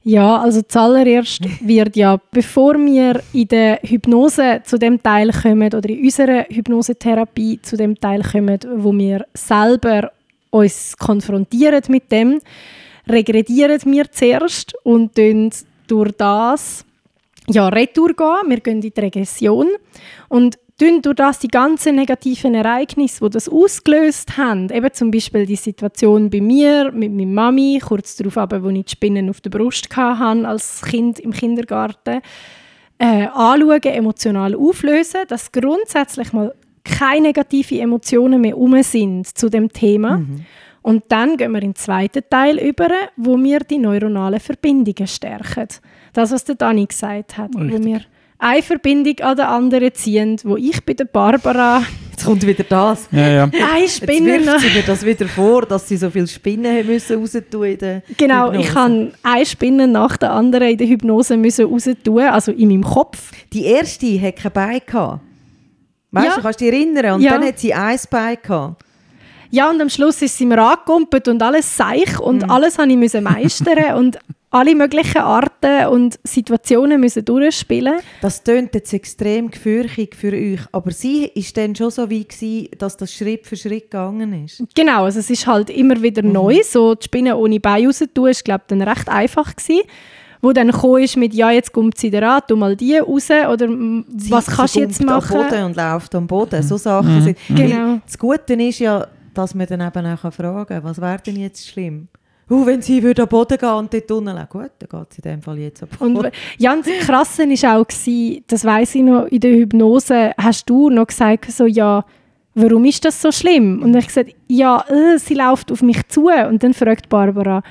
Ja, 0.06 0.36
also 0.36 0.60
zuallererst 0.60 1.40
wird 1.66 1.96
ja, 1.96 2.20
bevor 2.30 2.74
wir 2.74 3.22
in 3.32 3.48
der 3.48 3.80
Hypnose 3.82 4.60
zu 4.62 4.78
dem 4.78 5.02
Teil 5.02 5.30
kommen 5.32 5.72
oder 5.72 5.88
in 5.88 6.04
unserer 6.04 6.44
Hypnosetherapie 6.50 7.60
zu 7.62 7.76
dem 7.76 7.98
Teil 7.98 8.22
kommen, 8.22 8.58
wo 8.76 8.92
wir 8.92 9.24
selber 9.32 10.12
uns 10.50 10.94
konfrontieren 10.98 11.82
mit 11.88 12.12
dem, 12.12 12.38
regredieren 13.08 13.80
wir 13.86 14.10
zuerst 14.10 14.74
und 14.84 15.16
durch 15.16 16.12
das 16.18 16.84
ja, 17.48 17.68
retour 17.68 18.14
gehen. 18.14 18.50
Wir 18.50 18.60
gehen 18.60 18.82
in 18.82 18.92
die 18.92 19.00
Regression 19.00 19.68
und 20.28 20.58
tun 20.78 21.02
durch 21.02 21.16
das 21.16 21.38
die 21.38 21.48
ganzen 21.48 21.96
negativen 21.96 22.54
Ereignisse, 22.54 23.24
die 23.24 23.30
das 23.30 23.48
ausgelöst 23.48 24.36
haben, 24.36 24.70
eben 24.70 24.92
zum 24.92 25.10
Beispiel 25.10 25.46
die 25.46 25.56
Situation 25.56 26.30
bei 26.30 26.40
mir 26.40 26.90
mit 26.92 27.12
meiner 27.12 27.30
Mami, 27.30 27.80
kurz 27.84 28.16
darauf, 28.16 28.36
aber, 28.38 28.62
wo 28.62 28.70
ich 28.70 28.84
die 28.84 28.92
Spinnen 28.92 29.30
auf 29.30 29.40
der 29.40 29.50
Brust 29.50 29.94
hatte 29.96 30.48
als 30.48 30.82
Kind 30.82 31.20
im 31.20 31.32
Kindergarten, 31.32 32.20
äh, 32.98 33.26
anschauen, 33.26 33.82
emotional 33.82 34.54
auflösen, 34.54 35.20
dass 35.28 35.52
grundsätzlich 35.52 36.32
mal 36.32 36.54
keine 36.84 37.28
negativen 37.28 37.78
Emotionen 37.78 38.40
mehr 38.40 38.58
um 38.58 38.80
sind 38.82 39.26
zu 39.26 39.48
dem 39.48 39.72
Thema. 39.72 40.22
Und 40.82 41.04
dann 41.08 41.38
gehen 41.38 41.52
wir 41.52 41.62
in 41.62 41.70
den 41.70 41.74
zweiten 41.76 42.22
Teil 42.28 42.58
über, 42.58 42.90
wo 43.16 43.42
wir 43.42 43.60
die 43.60 43.78
neuronalen 43.78 44.38
Verbindungen 44.38 45.06
stärken. 45.06 45.68
Das, 46.12 46.30
was 46.30 46.44
der 46.44 46.56
Dani 46.56 46.84
gesagt 46.84 47.38
hat, 47.38 47.54
wo 47.54 47.60
Richtig. 47.60 47.84
wir 47.84 48.00
eine 48.44 48.62
Verbindung 48.62 49.18
an 49.20 49.36
der 49.36 49.48
anderen 49.48 49.92
ziehen, 49.94 50.36
wo 50.44 50.56
ich 50.56 50.84
bei 50.84 50.92
der 50.94 51.06
Barbara 51.06 51.82
Jetzt 52.10 52.26
kommt 52.26 52.46
wieder 52.46 52.62
das. 52.62 53.08
Ja, 53.10 53.28
ja. 53.28 53.42
eine 53.44 53.80
Jetzt 53.80 53.96
Spinne 53.96 54.26
wirft 54.34 54.46
nach 54.46 54.58
sie 54.60 54.70
mir 54.70 54.82
das 54.86 55.04
wieder 55.04 55.26
vor, 55.26 55.62
dass 55.66 55.88
sie 55.88 55.96
so 55.96 56.08
viele 56.10 56.28
Spinnen 56.28 56.72
haben 56.76 56.86
müssen 56.86 57.18
raustun 57.18 57.64
in 57.64 57.78
der 57.78 58.02
Genau, 58.16 58.46
Hypnose. 58.52 58.60
ich 58.68 58.74
habe 58.74 59.12
eine 59.24 59.46
Spinne 59.46 59.88
nach 59.88 60.16
der 60.16 60.30
anderen 60.30 60.68
in 60.68 60.78
der 60.78 60.86
Hypnose 60.86 61.36
müssen 61.36 61.66
raus 61.66 61.88
tun, 62.04 62.20
also 62.20 62.52
in 62.52 62.68
meinem 62.68 62.84
Kopf. 62.84 63.32
Die 63.52 63.64
erste 63.64 64.06
hatte 64.22 64.42
kein 64.42 64.52
Bein. 64.52 64.80
Gehabt. 64.86 65.20
Weißt 66.12 66.26
Ja. 66.28 66.34
du, 66.36 66.42
kannst 66.42 66.60
du 66.60 66.64
dich 66.66 66.74
erinnern? 66.74 67.14
Und 67.16 67.22
Ja. 67.22 67.32
dann 67.32 67.44
hat 67.48 67.58
sie 67.58 67.74
ein 67.74 67.98
Bein 68.10 68.36
gehabt. 68.40 68.82
Ja, 69.50 69.70
und 69.70 69.80
am 69.80 69.88
Schluss 69.88 70.22
ist 70.22 70.38
sie 70.38 70.46
mir 70.46 70.58
angekumpelt 70.62 71.26
und 71.28 71.42
alles 71.42 71.76
seich 71.76 72.18
und 72.20 72.48
alles 72.48 72.78
habe 72.78 72.90
ich 72.90 72.96
müssen 72.96 73.24
meistern 73.24 73.94
und 73.96 74.18
alle 74.54 74.74
möglichen 74.74 75.18
Arten 75.18 75.86
und 75.88 76.18
Situationen 76.22 77.00
müssen 77.00 77.24
durchspielen. 77.24 77.94
Das 78.22 78.42
tönt 78.42 78.74
jetzt 78.74 78.92
extrem 78.92 79.50
gefürchtig 79.50 80.14
für 80.14 80.32
euch, 80.32 80.60
aber 80.72 80.90
sie 80.92 81.24
ist 81.34 81.56
dann 81.56 81.74
schon 81.74 81.90
so 81.90 82.08
wie 82.08 82.24
gewesen, 82.24 82.68
dass 82.78 82.96
das 82.96 83.12
Schritt 83.12 83.46
für 83.46 83.56
Schritt 83.56 83.90
gegangen 83.90 84.44
ist. 84.44 84.62
Genau, 84.74 85.04
also 85.04 85.18
es 85.18 85.28
ist 85.30 85.46
halt 85.46 85.70
immer 85.70 86.00
wieder 86.00 86.22
neu. 86.22 86.60
So 86.62 86.94
die 86.94 87.04
Spinne 87.04 87.36
ohne 87.36 87.58
Bein 87.60 87.86
raus 87.86 88.02
tun, 88.14 88.28
ist 88.28 88.44
glaube 88.44 88.64
dann 88.68 88.82
recht 88.82 89.08
einfach 89.08 89.54
gewesen. 89.56 89.82
Wo 90.40 90.52
dann 90.52 90.68
ist 90.68 91.16
mit, 91.16 91.32
ja, 91.32 91.50
jetzt 91.50 91.72
kommt 91.72 91.96
sie 91.96 92.10
da 92.10 92.38
tu 92.40 92.54
mal 92.54 92.76
die 92.76 92.98
raus 92.98 93.30
oder 93.30 93.66
Sie- 93.66 94.30
was 94.30 94.44
sie 94.46 94.52
kannst 94.52 94.76
du 94.76 94.80
jetzt 94.80 95.02
machen? 95.02 95.36
Am 95.38 95.48
Boden 95.48 95.64
und 95.64 95.76
läuft 95.76 96.14
am 96.14 96.26
Boden. 96.26 96.62
So 96.62 96.76
Sachen 96.76 97.22
sind. 97.22 97.38
Genau. 97.48 97.98
Das 98.04 98.18
Gute 98.18 98.52
ist 98.54 98.78
ja, 98.78 99.06
dass 99.32 99.54
man 99.54 99.66
dann 99.66 99.80
eben 99.80 100.06
auch 100.06 100.32
fragen 100.32 100.66
kann, 100.66 100.84
was 100.84 101.00
wäre 101.00 101.18
denn 101.26 101.36
jetzt 101.36 101.66
schlimm? 101.66 102.08
Uh, 102.50 102.66
wenn 102.66 102.82
sie 102.82 103.02
würde 103.02 103.22
am 103.22 103.28
Boden 103.28 103.56
gehen 103.56 103.70
und 103.70 103.92
dort 103.92 104.10
unten 104.10 104.36
liegen, 104.36 104.48
gut, 104.50 104.70
dann 104.78 105.00
geht 105.00 105.12
sie 105.14 105.22
in 105.22 105.30
dem 105.30 105.42
Fall 105.42 105.58
jetzt 105.58 105.82
am 105.82 105.88
Boden. 105.88 106.26
Und 106.26 106.86
das 106.86 107.06
Krasse 107.06 107.48
war 107.48 107.80
auch, 107.80 107.88
gewesen, 107.88 108.44
das 108.46 108.64
weiss 108.64 108.94
ich 108.94 109.02
noch, 109.02 109.24
in 109.26 109.40
der 109.40 109.52
Hypnose 109.52 110.32
hast 110.36 110.68
du 110.68 110.90
noch 110.90 111.06
gesagt, 111.06 111.50
so, 111.50 111.64
ja, 111.64 112.04
warum 112.54 112.84
ist 112.84 113.04
das 113.04 113.20
so 113.20 113.32
schlimm? 113.32 113.82
Und 113.82 113.94
ich 113.96 114.06
gesagt, 114.06 114.34
ja, 114.46 114.84
äh, 114.88 115.18
sie 115.18 115.34
läuft 115.34 115.72
auf 115.72 115.82
mich 115.82 116.06
zu. 116.08 116.28
Und 116.28 116.62
dann 116.62 116.74
fragt 116.74 117.08
Barbara, 117.08 117.62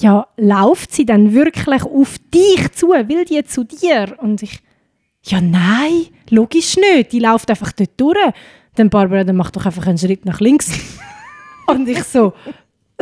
ja, 0.00 0.26
läuft 0.36 0.92
sie 0.92 1.06
dann 1.06 1.32
wirklich 1.32 1.82
auf 1.82 2.16
dich 2.32 2.72
zu? 2.72 2.88
Will 2.88 3.24
die 3.24 3.44
zu 3.44 3.64
dir? 3.64 4.16
Und 4.18 4.42
ich, 4.42 4.60
ja, 5.24 5.40
nein, 5.40 6.06
logisch 6.30 6.76
nicht. 6.76 7.12
Die 7.12 7.20
läuft 7.20 7.50
einfach 7.50 7.72
dort 7.72 7.90
durch. 7.96 8.18
Dann 8.74 8.90
Barbara, 8.90 9.24
dann 9.24 9.36
mach 9.36 9.50
doch 9.50 9.66
einfach 9.66 9.86
einen 9.86 9.98
Schritt 9.98 10.24
nach 10.24 10.40
links. 10.40 10.72
Und 11.66 11.88
ich 11.88 12.02
so, 12.04 12.32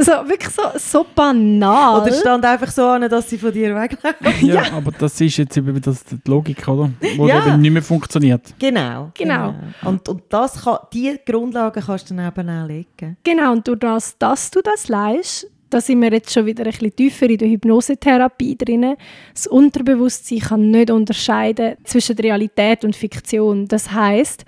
so 0.01 0.13
wirklich 0.29 0.51
so, 0.51 0.63
so 0.77 1.07
banal. 1.15 2.03
Oder 2.03 2.13
stand 2.13 2.45
einfach 2.45 2.71
so 2.71 2.87
an, 2.87 3.09
dass 3.09 3.29
sie 3.29 3.39
von 3.39 3.53
dir 3.53 3.75
wegläuft. 3.75 4.21
ja, 4.43 4.73
aber 4.73 4.93
das 4.93 5.21
ist 5.21 5.37
jetzt 5.37 5.57
eben 5.57 5.81
das, 5.81 6.05
die 6.05 6.19
Logik, 6.27 6.67
oder? 6.69 6.91
Wo 7.17 7.27
Ja. 7.27 7.47
eben 7.47 7.61
nicht 7.61 7.73
mehr 7.73 7.83
funktioniert. 7.83 8.55
Genau. 8.59 9.11
Genau. 9.15 9.55
Und, 9.83 10.09
und 10.09 10.23
das 10.29 10.65
kann, 10.65 10.79
die 10.93 11.19
Grundlagen 11.25 11.83
kannst 11.83 12.11
du 12.11 12.15
dann 12.15 12.27
eben 12.29 12.49
auch 12.49 12.67
legen. 12.67 13.17
Genau, 13.25 13.53
und 13.53 13.67
durch 13.67 13.79
das, 13.79 14.19
dass 14.19 14.51
du 14.51 14.61
das 14.63 14.89
leist, 14.89 15.47
da 15.71 15.81
sind 15.81 16.01
wir 16.03 16.11
jetzt 16.11 16.33
schon 16.33 16.47
wieder 16.47 16.65
ein 16.65 16.73
bisschen 16.73 16.97
tiefer 16.97 17.31
in 17.31 17.39
der 17.39 17.49
Hypnosetherapie 17.49 18.57
drin. 18.57 18.97
Das 19.33 19.47
Unterbewusstsein 19.47 20.41
kann 20.41 20.71
nicht 20.71 20.91
unterscheiden 20.91 21.77
zwischen 21.85 22.17
Realität 22.17 22.85
und 22.85 22.97
Fiktion. 22.97 23.69
Das 23.69 23.93
heißt, 23.93 24.45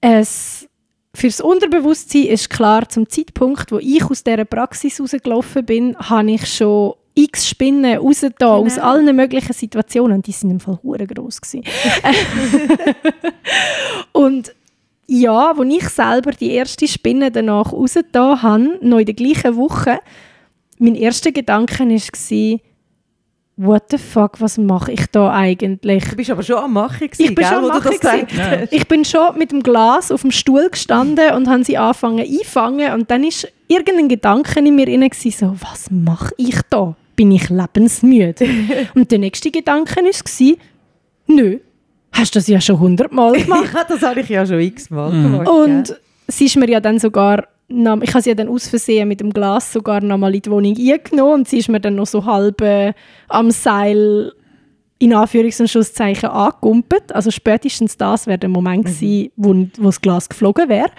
es 0.00 0.66
für 1.14 1.26
das 1.26 1.40
Unterbewusstsein 1.40 2.26
ist 2.26 2.50
klar, 2.50 2.88
zum 2.88 3.08
Zeitpunkt, 3.08 3.72
wo 3.72 3.78
ich 3.78 4.04
aus 4.04 4.22
dieser 4.22 4.44
Praxis 4.44 5.00
rausgelaufen 5.00 5.64
bin, 5.64 5.96
habe 5.98 6.30
ich 6.32 6.46
schon 6.46 6.94
x 7.14 7.48
Spinnen 7.48 7.98
rausgetan, 7.98 8.48
aus 8.64 8.76
Genau. 8.76 8.86
allen 8.86 9.16
möglichen 9.16 9.52
Situationen. 9.52 10.22
Die 10.22 10.32
sind 10.32 10.50
im 10.50 10.60
Fall 10.60 10.78
hure 10.82 11.06
groß. 11.06 11.40
Und 14.12 14.54
ja, 15.06 15.50
als 15.50 15.68
ich 15.68 15.88
selber 15.88 16.30
die 16.30 16.52
erste 16.52 16.86
Spinne 16.86 17.32
danach 17.32 17.72
rausgetan 17.72 18.42
habe, 18.42 18.78
noch 18.80 18.98
in 18.98 19.06
der 19.06 19.14
gleichen 19.14 19.56
Woche, 19.56 19.98
mein 20.78 20.94
erster 20.94 21.32
Gedanke 21.32 21.80
war, 21.80 22.60
what 23.62 23.84
the 23.90 23.98
fuck, 23.98 24.40
was 24.40 24.56
mache 24.58 24.92
ich 24.92 25.06
da 25.12 25.30
eigentlich? 25.32 26.04
Du 26.08 26.16
bist 26.16 26.30
aber 26.30 26.42
schon 26.42 26.56
am 26.56 26.72
Machen 26.72 27.08
gewesen, 27.10 27.22
Ich 27.22 27.34
bin 27.34 27.44
gell, 27.44 27.46
schon 27.46 27.56
am 27.58 27.62
du 27.62 27.68
Machen 27.68 27.96
das. 28.00 28.68
Ich 28.70 28.88
bin 28.88 29.04
schon 29.04 29.38
mit 29.38 29.52
dem 29.52 29.62
Glas 29.62 30.10
auf 30.10 30.22
dem 30.22 30.30
Stuhl 30.30 30.68
gestanden 30.70 31.34
und 31.34 31.48
habe 31.48 31.62
sie 31.64 31.76
angefangen 31.76 32.20
einfangen 32.26 32.92
und 32.94 33.10
dann 33.10 33.22
ist 33.24 33.46
irgendein 33.68 34.08
Gedanke 34.08 34.58
in 34.60 34.74
mir 34.74 34.88
inne 34.88 35.10
gsi, 35.10 35.30
so 35.30 35.54
was 35.60 35.90
mache 35.90 36.32
ich 36.38 36.58
da? 36.70 36.94
Bin 37.16 37.32
ich 37.32 37.50
lebensmüde? 37.50 38.46
und 38.94 39.10
der 39.10 39.18
nächste 39.18 39.50
Gedanke 39.50 39.96
war, 39.96 40.56
nö, 41.26 41.58
hast 42.12 42.34
du 42.34 42.38
das 42.38 42.48
ja 42.48 42.60
schon 42.60 42.80
hundertmal 42.80 43.32
gemacht. 43.42 43.70
Ja, 43.74 43.84
das 43.84 44.02
habe 44.02 44.20
ich 44.20 44.28
ja 44.30 44.46
schon 44.46 44.60
x-mal 44.60 45.12
Mhm. 45.12 45.22
gemacht. 45.22 45.48
Und 45.48 45.96
sie 46.28 46.46
ist 46.46 46.56
mir 46.56 46.68
ja 46.70 46.80
dann 46.80 46.98
sogar, 46.98 47.46
ich 47.70 48.10
habe 48.10 48.22
sie 48.22 48.30
ja 48.30 48.34
dann 48.34 48.48
aus 48.48 48.68
Versehen 48.68 49.08
mit 49.08 49.20
dem 49.20 49.32
Glas 49.32 49.72
sogar 49.72 50.02
noch 50.02 50.18
mal 50.18 50.34
in 50.34 50.42
die 50.42 50.50
Wohnung 50.50 50.76
eingenommen 50.76 51.32
und 51.40 51.48
sie 51.48 51.58
ist 51.58 51.68
mir 51.68 51.80
dann 51.80 51.94
noch 51.94 52.06
so 52.06 52.24
halb 52.24 52.60
äh, 52.60 52.92
am 53.28 53.50
Seil 53.50 54.32
in 54.98 55.14
Anführungs- 55.14 55.60
und 55.60 55.68
Schlusszeichen 55.68 56.28
angekumpelt. 56.28 57.14
Also 57.14 57.30
spätestens 57.30 57.96
das 57.96 58.26
wäre 58.26 58.38
der 58.38 58.50
Moment 58.50 58.84
gewesen, 58.84 59.30
wo, 59.36 59.54
wo 59.78 59.86
das 59.86 60.00
Glas 60.00 60.28
geflogen 60.28 60.68
wäre. 60.68 60.90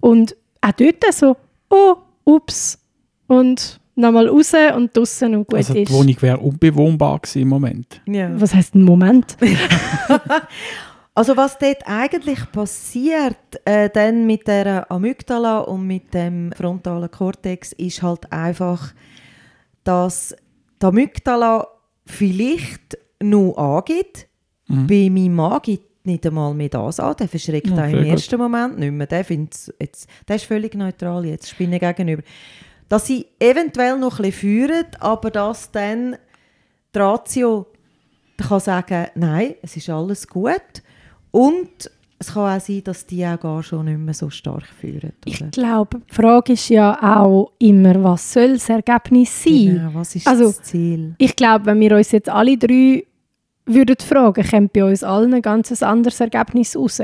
Und 0.00 0.36
auch 0.60 0.72
dort 0.72 1.12
so, 1.12 1.36
oh, 1.68 1.96
ups. 2.24 2.78
Und 3.26 3.80
nochmal 3.94 4.28
raus 4.28 4.52
und 4.76 4.96
draussen 4.96 5.34
und 5.34 5.48
gut 5.48 5.58
Also 5.58 5.74
die 5.74 5.82
ist. 5.82 5.92
Wohnung 5.92 6.16
wäre 6.20 6.38
unbewohnbar 6.38 7.18
gewesen 7.18 7.42
im 7.42 7.48
Moment. 7.48 8.00
Ja. 8.06 8.30
Was 8.40 8.54
heißt 8.54 8.74
ein 8.74 8.84
Moment? 8.84 9.36
Also 11.14 11.36
was 11.36 11.58
dort 11.58 11.86
eigentlich 11.86 12.50
passiert, 12.52 13.36
äh, 13.66 13.90
dann 13.90 14.26
mit 14.26 14.46
der 14.48 14.90
Amygdala 14.90 15.58
und 15.60 15.86
mit 15.86 16.14
dem 16.14 16.52
frontalen 16.52 17.10
Kortex, 17.10 17.72
ist 17.72 18.02
halt 18.02 18.32
einfach, 18.32 18.94
dass 19.84 20.34
die 20.80 20.86
Amygdala 20.86 21.66
vielleicht 22.06 22.96
noch 23.22 23.56
angibt. 23.56 24.26
Mhm. 24.68 24.86
Bei 24.86 25.10
meinem 25.10 25.34
Mann 25.34 25.60
gibt 25.62 26.06
nicht 26.06 26.26
einmal 26.26 26.54
mehr 26.54 26.70
das 26.70 26.98
an. 26.98 27.14
Der 27.18 27.28
verschreckt 27.28 27.68
Ja, 27.68 27.74
auch 27.74 27.84
im 27.84 27.90
sehr 27.90 28.02
gut. 28.02 28.10
ersten 28.12 28.38
Moment 28.38 28.78
nicht 28.78 28.92
mehr. 28.92 29.06
Der, 29.06 29.20
jetzt, 29.28 29.70
der 30.26 30.36
ist 30.36 30.44
völlig 30.46 30.74
neutral 30.74 31.26
jetzt, 31.26 31.50
Spinnen 31.50 31.78
gegenüber. 31.78 32.22
Dass 32.88 33.06
sie 33.06 33.26
eventuell 33.38 33.98
noch 33.98 34.18
ein 34.18 34.22
bisschen 34.24 34.32
führen, 34.32 34.86
aber 34.98 35.30
dass 35.30 35.70
dann 35.70 36.16
die 36.94 36.98
Ratio 36.98 37.66
kann 38.36 38.60
sagen, 38.60 39.06
nein, 39.14 39.54
es 39.62 39.76
ist 39.76 39.88
alles 39.88 40.26
gut. 40.26 40.82
Und 41.32 41.90
es 42.18 42.32
kann 42.34 42.56
auch 42.56 42.60
sein, 42.60 42.84
dass 42.84 43.04
die 43.04 43.26
auch 43.26 43.40
gar 43.40 43.62
schon 43.64 43.86
nicht 43.86 43.98
mehr 43.98 44.14
so 44.14 44.30
stark 44.30 44.64
führen. 44.64 45.12
Ich 45.24 45.40
oder? 45.40 45.50
glaube, 45.50 46.00
die 46.08 46.14
Frage 46.14 46.52
ist 46.52 46.68
ja 46.68 46.96
auch 47.02 47.50
immer, 47.58 48.02
was 48.04 48.32
soll 48.32 48.52
das 48.52 48.68
Ergebnis 48.68 49.42
sein? 49.42 49.66
Genau, 49.76 49.90
was 49.94 50.14
ist 50.14 50.28
Also, 50.28 50.44
das 50.44 50.62
Ziel? 50.62 51.14
Ich 51.18 51.34
glaube, 51.34 51.66
wenn 51.66 51.80
wir 51.80 51.96
uns 51.96 52.12
jetzt 52.12 52.28
alle 52.28 52.56
drei 52.56 53.04
würden 53.66 53.96
fragen, 54.00 54.44
kommt 54.48 54.72
bei 54.72 54.84
uns 54.84 55.02
allen 55.02 55.34
ein 55.34 55.42
ganz 55.42 55.82
anderes 55.82 56.20
Ergebnis 56.20 56.76
raus. 56.76 57.00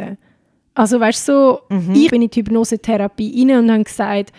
Also 0.75 1.01
weißt 1.01 1.27
du, 1.29 1.33
so, 1.33 1.59
Mhm. 1.71 1.95
ich 1.95 2.11
bin 2.11 2.23
in 2.23 2.31
die 2.31 2.38
Hypnosetherapie 2.41 3.45
rein 3.51 3.59
und 3.64 3.73
habe 3.73 3.83
gesagt, 3.85 4.33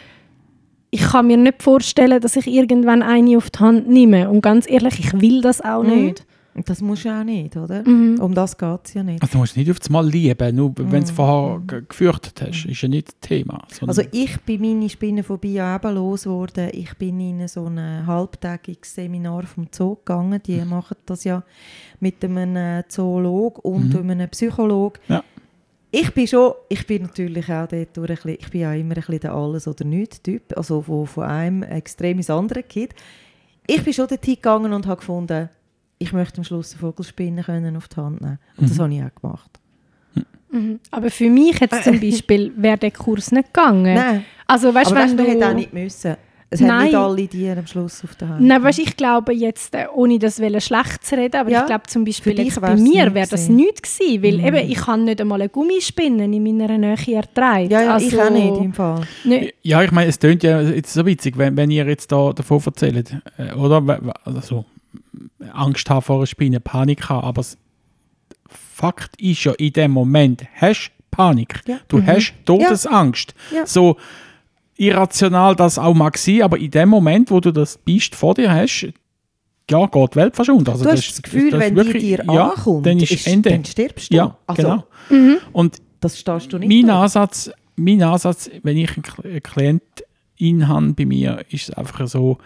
ich 0.91 1.01
kann 1.01 1.27
mir 1.27 1.37
nicht 1.37 1.61
vorstellen, 1.61 2.21
dass 2.21 2.35
ich 2.37 2.47
irgendwann 2.47 3.03
eine 3.03 3.37
auf 3.37 3.49
die 3.49 3.59
Hand 3.59 3.89
nehme. 3.89 4.29
Und 4.29 4.41
ganz 4.41 4.69
ehrlich, 4.69 4.97
ich 4.99 5.21
will 5.21 5.41
das 5.41 5.59
auch 5.61 5.83
Mhm. 5.83 5.89
nicht. 6.05 6.25
Das 6.65 6.81
musst 6.81 7.05
du 7.05 7.09
auch 7.09 7.23
nicht, 7.23 7.55
oder? 7.57 7.87
Mhm. 7.87 8.19
Um 8.19 8.33
das 8.33 8.57
geht 8.57 8.79
es 8.85 8.93
ja 8.93 9.03
nicht. 9.03 9.21
Also 9.21 9.33
du 9.33 9.37
musst 9.39 9.55
nicht 9.57 9.69
auf 9.71 9.79
das 9.79 9.89
Mal 9.89 10.07
lieben, 10.07 10.55
nur 10.55 10.73
wenn 10.77 10.89
du 10.89 10.97
es 10.99 11.11
vorher 11.11 11.59
ge- 11.65 11.83
gefürchtet 11.87 12.41
hast, 12.41 12.65
ist 12.65 12.81
ja 12.81 12.87
nicht 12.89 13.07
das 13.09 13.19
Thema. 13.19 13.65
Also 13.85 14.01
ich 14.11 14.39
bin 14.41 14.61
meine 14.61 14.89
Spinnenphobie 14.89 15.53
ja 15.53 15.75
eben 15.75 15.95
losgeworden. 15.95 16.69
Ich 16.73 16.93
bin 16.97 17.19
in 17.19 17.47
so 17.47 17.65
ein 17.65 18.05
halbtägiges 18.07 18.95
Seminar 18.95 19.43
vom 19.43 19.67
Zoo 19.71 19.95
gegangen. 19.95 20.41
Die 20.45 20.61
machen 20.65 20.97
das 21.05 21.23
ja 21.23 21.43
mit 21.99 22.23
einem 22.23 22.55
äh, 22.55 22.83
Zoolog 22.87 23.59
und 23.63 23.95
einem 23.95 24.29
Psycholog. 24.29 24.99
Ja. 25.07 25.23
Ich 25.91 26.13
bin 26.13 26.27
schon, 26.27 26.53
ich 26.69 26.85
bin 26.85 27.01
natürlich 27.01 27.51
auch 27.51 27.67
dort 27.67 27.97
durch 27.97 28.09
ein 28.11 28.15
bisschen, 28.15 28.37
ich 28.39 28.49
bin 28.51 28.61
ja 28.61 28.73
immer 28.75 28.93
ein 28.95 29.01
bisschen 29.01 29.19
der 29.21 29.33
Alles- 29.33 29.67
oder 29.67 29.85
Nichts-Typ, 29.85 30.55
also 30.55 30.83
wo 30.87 31.05
von 31.05 31.23
einem 31.23 31.63
extrem 31.63 32.17
ins 32.17 32.29
andere 32.29 32.61
geht. 32.61 32.93
Ich 33.65 33.83
bin 33.83 33.93
schon 33.93 34.07
dorthin 34.07 34.35
gegangen 34.35 34.73
und 34.73 34.85
habe 34.85 34.97
gefunden, 34.99 35.49
ich 35.99 36.13
möchte 36.13 36.37
am 36.39 36.43
Schluss 36.43 36.71
eine 36.71 36.79
Vogelspinne 36.79 37.43
können 37.43 37.75
auf 37.77 37.87
die 37.87 37.97
Hand 37.97 38.21
nehmen. 38.21 38.39
Und 38.57 38.69
das 38.69 38.79
habe 38.79 38.93
ich 38.93 39.01
auch 39.03 39.21
gemacht. 39.21 39.49
Mhm. 40.51 40.79
Aber 40.89 41.11
für 41.11 41.29
mich 41.29 41.59
jetzt 41.59 41.83
zum 41.83 41.99
Beispiel 42.01 42.51
wäre 42.55 42.77
der 42.77 42.91
Kurs 42.91 43.31
nicht 43.31 43.53
gegangen. 43.53 43.93
Nein, 43.93 44.25
Also 44.47 44.73
weißt, 44.73 44.91
aber 44.91 45.01
wenn 45.01 45.05
weißt, 45.09 45.15
man 45.17 45.25
du... 45.25 45.31
hätte 45.31 45.49
auch 45.49 45.53
nicht 45.53 45.73
müssen. 45.73 46.15
Es 46.51 46.61
haben 46.61 46.67
Nein. 46.69 46.85
nicht 46.85 46.95
alle 46.95 47.27
die 47.27 47.47
am 47.51 47.67
Schluss 47.67 48.03
auf 48.03 48.15
der 48.15 48.29
Hand. 48.29 48.41
Nein, 48.41 48.63
weißt, 48.63 48.79
ich 48.79 48.97
glaube 48.97 49.33
jetzt, 49.33 49.75
äh, 49.75 49.85
ohne 49.93 50.17
das 50.17 50.41
wollen, 50.41 50.59
schlecht 50.59 51.05
zu 51.05 51.15
reden, 51.15 51.35
aber 51.35 51.51
Ja, 51.51 51.59
ich 51.59 51.65
glaube 51.67 51.83
zum 51.85 52.03
Beispiel 52.03 52.39
jetzt 52.39 52.59
bei 52.59 52.75
mir 52.75 53.13
wäre 53.13 53.27
das 53.27 53.47
nichts 53.49 53.99
gewesen, 53.99 54.23
weil 54.23 54.39
eben, 54.39 54.71
ich 54.71 54.77
kann 54.79 55.03
nicht 55.03 55.21
einmal 55.21 55.39
eine 55.41 55.49
Gummispinne 55.49 56.23
in 56.25 56.41
meiner 56.43 56.75
Nähe 56.75 56.95
ertragen. 57.13 57.69
Ja, 57.69 57.81
ja 57.83 57.97
ich 57.99 58.05
Also, 58.19 58.21
auch 58.21 58.29
nicht 58.31 58.63
im 58.65 58.73
Fall. 58.73 59.01
nicht- 59.25 59.53
Ja, 59.61 59.83
ich 59.83 59.91
meine, 59.91 60.09
es 60.09 60.17
tönt 60.17 60.41
ja 60.41 60.59
jetzt 60.61 60.91
so 60.91 61.05
witzig, 61.05 61.37
wenn, 61.37 61.55
wenn 61.55 61.69
ihr 61.69 61.85
jetzt 61.85 62.11
da 62.11 62.33
davon 62.33 62.59
erzählt, 62.65 63.15
äh, 63.37 63.53
oder? 63.53 64.11
Also, 64.23 64.65
Angst 65.53 65.89
haben 65.89 66.01
vor 66.01 66.17
einer 66.17 66.25
Spinne, 66.27 66.59
Panik 66.59 67.09
haben, 67.09 67.25
aber 67.25 67.43
Fakt 68.47 69.19
ist 69.21 69.43
ja, 69.43 69.51
in 69.53 69.73
dem 69.73 69.91
Moment 69.91 70.43
hast 70.55 70.89
du 70.89 71.03
Panik. 71.11 71.61
Ja. 71.67 71.77
Du 71.87 72.01
hast 72.05 72.33
Todesangst. 72.45 73.33
Ja. 73.53 73.65
So 73.65 73.97
irrational 74.77 75.55
das 75.55 75.77
auch 75.77 75.93
mag 75.93 76.17
sein, 76.17 76.41
aber 76.43 76.57
in 76.57 76.71
dem 76.71 76.89
Moment, 76.89 77.29
wo 77.31 77.39
du 77.39 77.51
das 77.51 77.77
Biest 77.77 78.15
vor 78.15 78.33
dir 78.35 78.51
hast, 78.51 78.87
ja, 79.69 79.85
geht 79.85 80.13
die 80.13 80.15
Welt 80.15 80.35
fast 80.35 80.49
unter. 80.49 80.71
Also 80.71 80.83
Du 80.85 80.89
das 80.89 80.99
hast 80.99 81.07
das 81.09 81.15
ist- 81.17 81.23
Gefühl, 81.23 81.51
das 81.51 81.59
ist 81.61 81.65
wenn 81.67 81.75
wirklich- 81.75 82.03
die 82.03 82.15
dir 82.15 82.23
ja, 82.33 82.49
ankommt, 82.49 82.85
dann 82.85 82.99
ist, 82.99 83.27
Ende. 83.27 83.49
dann 83.49 83.65
stirbst 83.65 84.11
du. 84.11 84.15
ja, 84.15 84.37
also, 84.47 84.61
genau. 84.61 84.83
Mhm. 85.09 85.37
Und 85.51 85.77
Das 85.99 86.17
stehst 86.17 86.51
du 86.53 86.57
nicht 86.57 86.69
mein 86.69 86.81
durch. 86.87 86.93
Ansatz, 87.03 87.51
mein 87.75 88.01
Ansatz, 88.01 88.49
wenn 88.63 88.77
ich 88.77 88.89
einen 88.95 89.03
Kl- 89.03 89.25
einen 89.25 89.43
Klientin 89.43 90.67
habe 90.67 90.93
bei 90.93 91.05
mir, 91.05 91.43
ist 91.49 91.69
es 91.69 91.75
einfach 91.75 92.07
so, 92.07 92.37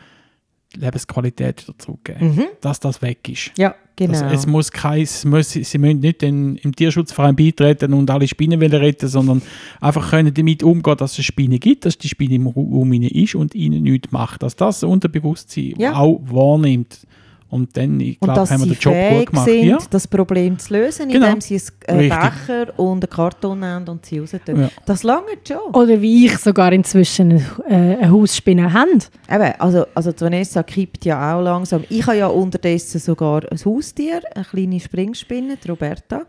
Lebensqualität 0.75 1.67
wieder 1.67 1.77
zurückgeben. 1.77 2.35
Mhm. 2.35 2.45
Dass 2.61 2.79
das 2.79 3.01
weg 3.01 3.27
ist. 3.29 3.51
Ja, 3.57 3.75
genau. 3.95 4.11
Das, 4.13 4.21
es 4.33 4.47
muss 4.47 4.71
kein, 4.71 5.07
muss, 5.25 5.51
sie 5.51 5.77
müssen 5.77 5.99
nicht 5.99 6.21
den, 6.21 6.55
im 6.57 6.75
Tierschutzverein 6.75 7.35
beitreten 7.35 7.93
und 7.93 8.09
alle 8.09 8.27
Spinnen 8.27 8.61
retten, 8.61 9.07
sondern 9.07 9.41
einfach 9.81 10.09
können 10.09 10.33
damit 10.33 10.63
umgehen, 10.63 10.97
dass 10.97 11.17
es 11.17 11.25
Spinnen 11.25 11.59
gibt, 11.59 11.85
dass 11.85 11.97
die 11.97 12.09
Spinne 12.09 12.35
im 12.35 12.47
Raum 12.47 12.93
ist 12.93 13.35
und 13.35 13.55
ihnen 13.55 13.83
nichts 13.83 14.11
macht. 14.11 14.43
Dass 14.43 14.55
das 14.55 14.83
Unterbewusstsein 14.83 15.73
Ja. 15.77 15.95
auch 15.95 16.21
wahrnimmt. 16.25 17.05
Und 17.53 17.77
dann, 17.77 17.99
ich 17.99 18.19
glaube, 18.19 18.39
dass 18.39 18.51
haben 18.51 18.61
wir 18.61 18.69
sie 18.69 18.73
den 18.75 18.79
Job 18.79 18.93
fähig 18.93 19.17
gut 19.19 19.29
gemacht. 19.31 19.45
sind, 19.49 19.63
Ja. 19.67 19.77
das 19.89 20.07
Problem 20.07 20.57
zu 20.59 20.73
lösen, 20.73 21.09
Genau. 21.09 21.27
indem 21.27 21.41
sie 21.41 21.61
einen 21.87 21.99
Richtig. 21.99 22.19
Becher 22.19 22.79
und 22.79 22.97
eine 23.03 23.07
Karton 23.07 23.59
nehmen 23.59 23.87
und 23.87 24.05
sie 24.05 24.19
raus 24.19 24.31
tun. 24.45 24.61
Ja. 24.61 24.69
Das 24.85 25.03
lange 25.03 25.27
schon. 25.47 25.73
Oder 25.73 26.01
wie 26.01 26.25
ich 26.25 26.37
sogar 26.39 26.73
inzwischen 26.73 27.31
äh, 27.31 27.41
eine 27.75 28.11
Hausspinne 28.11 28.73
habe. 28.73 28.89
Eben, 29.29 29.53
also, 29.59 29.85
also 29.93 30.11
die 30.11 30.21
Vanessa 30.21 30.63
kippt 30.63 31.05
ja 31.05 31.35
auch 31.37 31.41
langsam. 31.41 31.83
Ich 31.89 32.05
habe 32.07 32.17
ja 32.17 32.27
unterdessen 32.27 32.99
sogar 32.99 33.43
ein 33.51 33.59
Haustier, 33.63 34.21
eine 34.35 34.45
kleine 34.45 34.79
Springspinne, 34.79 35.57
die 35.63 35.69
Roberta. 35.69 36.23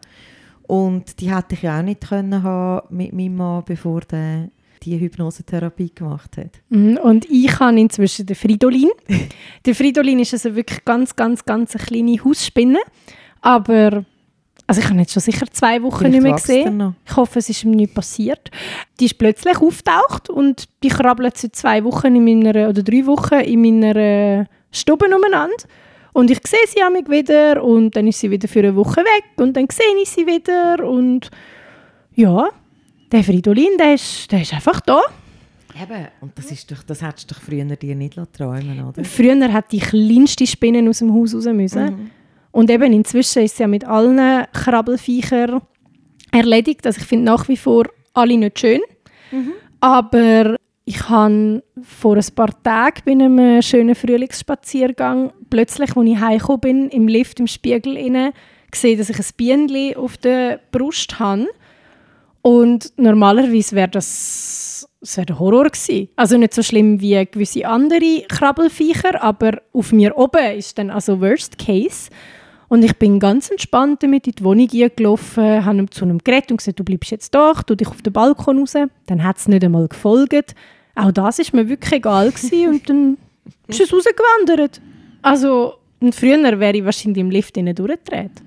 Und 0.66 1.20
die 1.20 1.34
hätte 1.34 1.54
ich 1.54 1.62
ja 1.62 1.78
auch 1.78 1.82
nicht 1.82 2.08
können 2.08 2.42
haben 2.42 2.86
mit 2.94 3.12
meinem 3.12 3.36
Mann, 3.36 3.62
bevor 3.66 4.00
der 4.02 4.48
die 4.84 4.98
Hypnosetherapie 4.98 5.92
gemacht 5.94 6.36
hat. 6.36 6.60
Mhm, 6.68 6.98
Und 6.98 7.24
ich 7.30 7.58
habe 7.58 7.78
inzwischen 7.78 8.26
den 8.26 8.36
Fridolin. 8.36 8.90
der 9.66 9.74
Fridolin 9.74 10.18
ist 10.18 10.32
also 10.32 10.54
wirklich 10.54 10.84
ganz, 10.84 11.16
ganz, 11.16 11.44
ganz 11.44 11.74
eine 11.74 11.84
kleine 11.84 12.24
Hausspinne. 12.24 12.78
Aber 13.40 14.04
also 14.66 14.80
ich 14.80 14.88
habe 14.88 14.98
jetzt 14.98 15.12
schon 15.12 15.22
sicher 15.22 15.46
zwei 15.50 15.82
Wochen 15.82 15.98
Vielleicht 15.98 16.12
nicht 16.14 16.22
mehr 16.22 16.32
gesehen. 16.34 16.96
Ich 17.06 17.16
hoffe, 17.16 17.38
es 17.38 17.50
ist 17.50 17.64
ihm 17.64 17.72
nicht 17.72 17.94
passiert. 17.94 18.50
Die 18.98 19.06
ist 19.06 19.18
plötzlich 19.18 19.58
auftaucht 19.58 20.30
und 20.30 20.64
die 20.82 20.88
krabbelt 20.88 21.36
seit 21.36 21.54
zwei 21.54 21.84
Wochen 21.84 22.16
in 22.16 22.24
meiner, 22.24 22.70
oder 22.70 22.82
drei 22.82 23.04
Wochen 23.06 23.40
in 23.40 23.60
meiner 23.60 24.46
Stube 24.72 25.06
umeinander. 25.06 25.56
Und 26.14 26.30
ich 26.30 26.40
sehe 26.46 26.66
sie 26.68 26.80
amig 26.82 27.10
wieder 27.10 27.62
und 27.62 27.96
dann 27.96 28.06
ist 28.06 28.20
sie 28.20 28.30
wieder 28.30 28.48
für 28.48 28.60
eine 28.60 28.76
Woche 28.76 29.00
weg 29.00 29.24
und 29.36 29.56
dann 29.56 29.66
sehe 29.70 30.00
ich 30.00 30.08
sie 30.08 30.26
wieder 30.26 30.88
und 30.88 31.30
ja, 32.14 32.48
der 33.14 33.24
Fridolin, 33.24 33.76
der 33.78 33.94
ist, 33.94 34.30
der 34.30 34.42
ist 34.42 34.52
einfach 34.52 34.80
da. 34.80 35.00
Eben, 35.80 36.06
und 36.20 36.32
das, 36.36 36.50
ist 36.52 36.70
doch, 36.70 36.82
das 36.84 37.02
hättest 37.02 37.30
du 37.30 37.34
doch 37.34 37.42
früher 37.42 37.64
dir 37.64 37.94
nicht 37.96 38.18
träumen 38.32 38.84
oder? 38.84 39.04
Früher 39.04 39.52
hat 39.52 39.72
die 39.72 39.80
kleinste 39.80 40.46
Spinne 40.46 40.88
aus 40.88 40.98
dem 40.98 41.12
Haus 41.12 41.34
raus 41.34 41.46
müssen. 41.46 41.84
Mhm. 41.84 42.10
Und 42.52 42.70
eben 42.70 42.92
inzwischen 42.92 43.42
ist 43.42 43.56
sie 43.56 43.64
ja 43.64 43.68
mit 43.68 43.84
allen 43.84 44.46
Krabbelfiechern 44.52 45.60
erledigt. 46.30 46.86
Also 46.86 47.00
ich 47.00 47.06
finde 47.06 47.24
nach 47.24 47.48
wie 47.48 47.56
vor 47.56 47.86
alle 48.12 48.36
nicht 48.36 48.60
schön. 48.60 48.80
Aber 49.80 50.56
ich 50.84 51.08
habe 51.08 51.62
vor 51.82 52.16
ein 52.16 52.34
paar 52.34 52.62
Tagen 52.62 53.02
bei 53.04 53.12
einem 53.12 53.62
schönen 53.62 53.94
Frühlingsspaziergang 53.94 55.32
plötzlich, 55.50 55.96
als 55.96 56.08
ich 56.08 56.20
heimgekommen 56.20 56.60
bin, 56.60 56.88
im 56.90 57.08
Lift, 57.08 57.40
im 57.40 57.46
Spiegel 57.46 57.96
inne 57.96 58.32
gesehen, 58.70 58.98
dass 58.98 59.10
ich 59.10 59.18
ein 59.18 59.26
Bienenli 59.36 59.96
auf 59.96 60.16
der 60.16 60.60
Brust 60.70 61.18
habe. 61.18 61.48
Und 62.46 62.92
normalerweise 62.98 63.74
wäre 63.74 63.88
das, 63.88 64.86
das 65.00 65.14
der 65.14 65.38
Horror 65.38 65.64
gewesen. 65.64 66.10
Also 66.14 66.36
nicht 66.36 66.52
so 66.52 66.62
schlimm 66.62 67.00
wie 67.00 67.24
gewisse 67.24 67.66
andere 67.66 68.22
Krabbelfiecher, 68.28 69.22
aber 69.22 69.62
auf 69.72 69.92
mir 69.92 70.14
oben 70.18 70.58
ist 70.58 70.76
dann 70.76 70.90
also 70.90 71.22
Worst 71.22 71.56
Case. 71.56 72.10
Und 72.68 72.84
ich 72.84 72.98
bin 72.98 73.18
ganz 73.18 73.50
entspannt 73.50 74.02
damit 74.02 74.26
in 74.26 74.34
die 74.34 74.44
Wohnung 74.44 74.68
gelaufen, 74.68 75.64
habe 75.64 75.88
zu 75.88 76.04
einem 76.04 76.18
geredet 76.18 76.50
und 76.50 76.58
gesagt, 76.58 76.78
du 76.78 76.84
bleibst 76.84 77.12
jetzt 77.12 77.34
da, 77.34 77.54
tu 77.54 77.76
dich 77.76 77.88
auf 77.88 78.02
den 78.02 78.12
Balkon 78.12 78.58
raus. 78.58 78.74
Dann 79.06 79.24
hat 79.24 79.38
es 79.38 79.48
nicht 79.48 79.64
einmal 79.64 79.88
gefolgt. 79.88 80.54
Auch 80.96 81.12
das 81.12 81.38
ist 81.38 81.54
mir 81.54 81.66
wirklich 81.66 81.94
egal 81.94 82.30
gewesen 82.30 82.68
und 82.68 82.90
dann 82.90 83.18
ist 83.68 83.80
es 83.80 83.90
rausgewandert. 83.90 84.82
Also 85.22 85.76
und 86.00 86.14
früher 86.14 86.60
wäre 86.60 86.76
ich 86.76 86.84
wahrscheinlich 86.84 87.22
im 87.22 87.30
Lift 87.30 87.56
durchgedreht. 87.56 88.42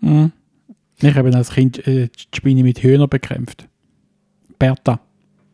Mhm. 0.00 0.32
Ich 1.00 1.14
habe 1.14 1.34
als 1.34 1.50
Kind 1.50 1.86
äh, 1.86 2.08
die 2.08 2.36
Spinne 2.36 2.62
mit 2.62 2.82
Hühnern 2.82 3.08
bekämpft. 3.08 3.68
Bertha. 4.58 5.00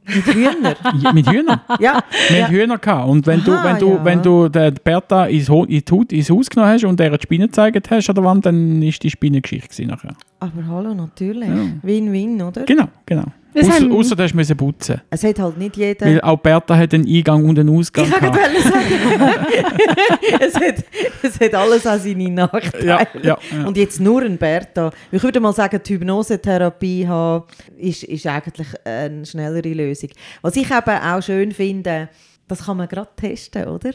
Mit 0.04 0.26
Hühner. 0.26 0.76
Ja, 1.02 1.12
mit 1.12 1.28
Hühnern. 1.28 1.60
ja. 1.80 2.00
Wir 2.28 2.38
ja. 2.38 2.48
Hühner 2.48 2.78
gehabt. 2.78 3.08
Und 3.08 3.26
wenn 3.26 3.42
du, 3.44 3.52
Aha, 3.52 3.64
wenn 3.64 3.78
du, 3.78 3.90
ja. 3.94 4.04
wenn 4.04 4.22
du 4.22 4.48
den 4.48 4.74
Bertha 4.82 5.26
ins, 5.26 5.48
ins 5.48 6.30
Haus 6.30 6.50
genommen 6.50 6.72
hast 6.72 6.84
und 6.84 6.98
der 6.98 7.16
die 7.16 7.22
Spinne 7.22 7.46
gezeigt 7.46 7.90
hast 7.90 8.08
an 8.08 8.14
der 8.14 8.24
Wand, 8.24 8.46
dann 8.46 8.82
ist 8.82 9.02
die 9.02 9.10
Spinne 9.10 9.40
Geschichte 9.40 9.68
gewesen 9.68 9.88
nachher. 9.88 10.14
Aber 10.42 10.66
hallo, 10.66 10.94
natürlich. 10.94 11.48
Ja. 11.48 11.66
Win-win, 11.82 12.42
oder? 12.42 12.64
Genau, 12.64 12.88
genau. 13.06 13.24
Ausser 13.54 14.16
du 14.16 14.34
müssen 14.34 14.56
putzen. 14.56 15.00
Es 15.10 15.22
hat 15.24 15.38
halt 15.38 15.58
nicht 15.58 15.76
jeder... 15.76 16.06
Weil 16.06 16.20
auch 16.22 16.38
Bertha 16.38 16.74
hat 16.74 16.94
einen 16.94 17.06
Eingang 17.06 17.44
und 17.44 17.58
einen 17.58 17.68
Ausgang 17.76 18.06
ich 18.06 18.12
wollte 18.12 18.30
gehabt. 18.30 18.62
sagen, 18.62 19.36
es, 20.40 20.54
hat, 20.54 20.84
es 21.22 21.38
hat 21.40 21.54
alles 21.54 21.86
auch 21.86 21.98
seine 21.98 22.30
Nachteile. 22.30 22.86
Ja, 22.86 23.06
ja, 23.22 23.38
ja. 23.52 23.66
Und 23.66 23.76
jetzt 23.76 24.00
nur 24.00 24.22
ein 24.22 24.38
Bertha. 24.38 24.90
Ich 25.10 25.22
würde 25.22 25.38
mal 25.38 25.52
sagen, 25.52 25.78
die 25.84 25.94
Hypnosetherapie 25.94 27.06
haben, 27.06 27.44
ist, 27.76 28.04
ist 28.04 28.26
eigentlich 28.26 28.68
eine 28.84 29.26
schnellere 29.26 29.74
Lösung. 29.74 30.08
Was 30.40 30.56
ich 30.56 30.70
eben 30.70 30.98
auch 30.98 31.22
schön 31.22 31.52
finde, 31.52 32.08
das 32.48 32.64
kann 32.64 32.78
man 32.78 32.88
gerade 32.88 33.10
testen, 33.16 33.66
oder? 33.66 33.90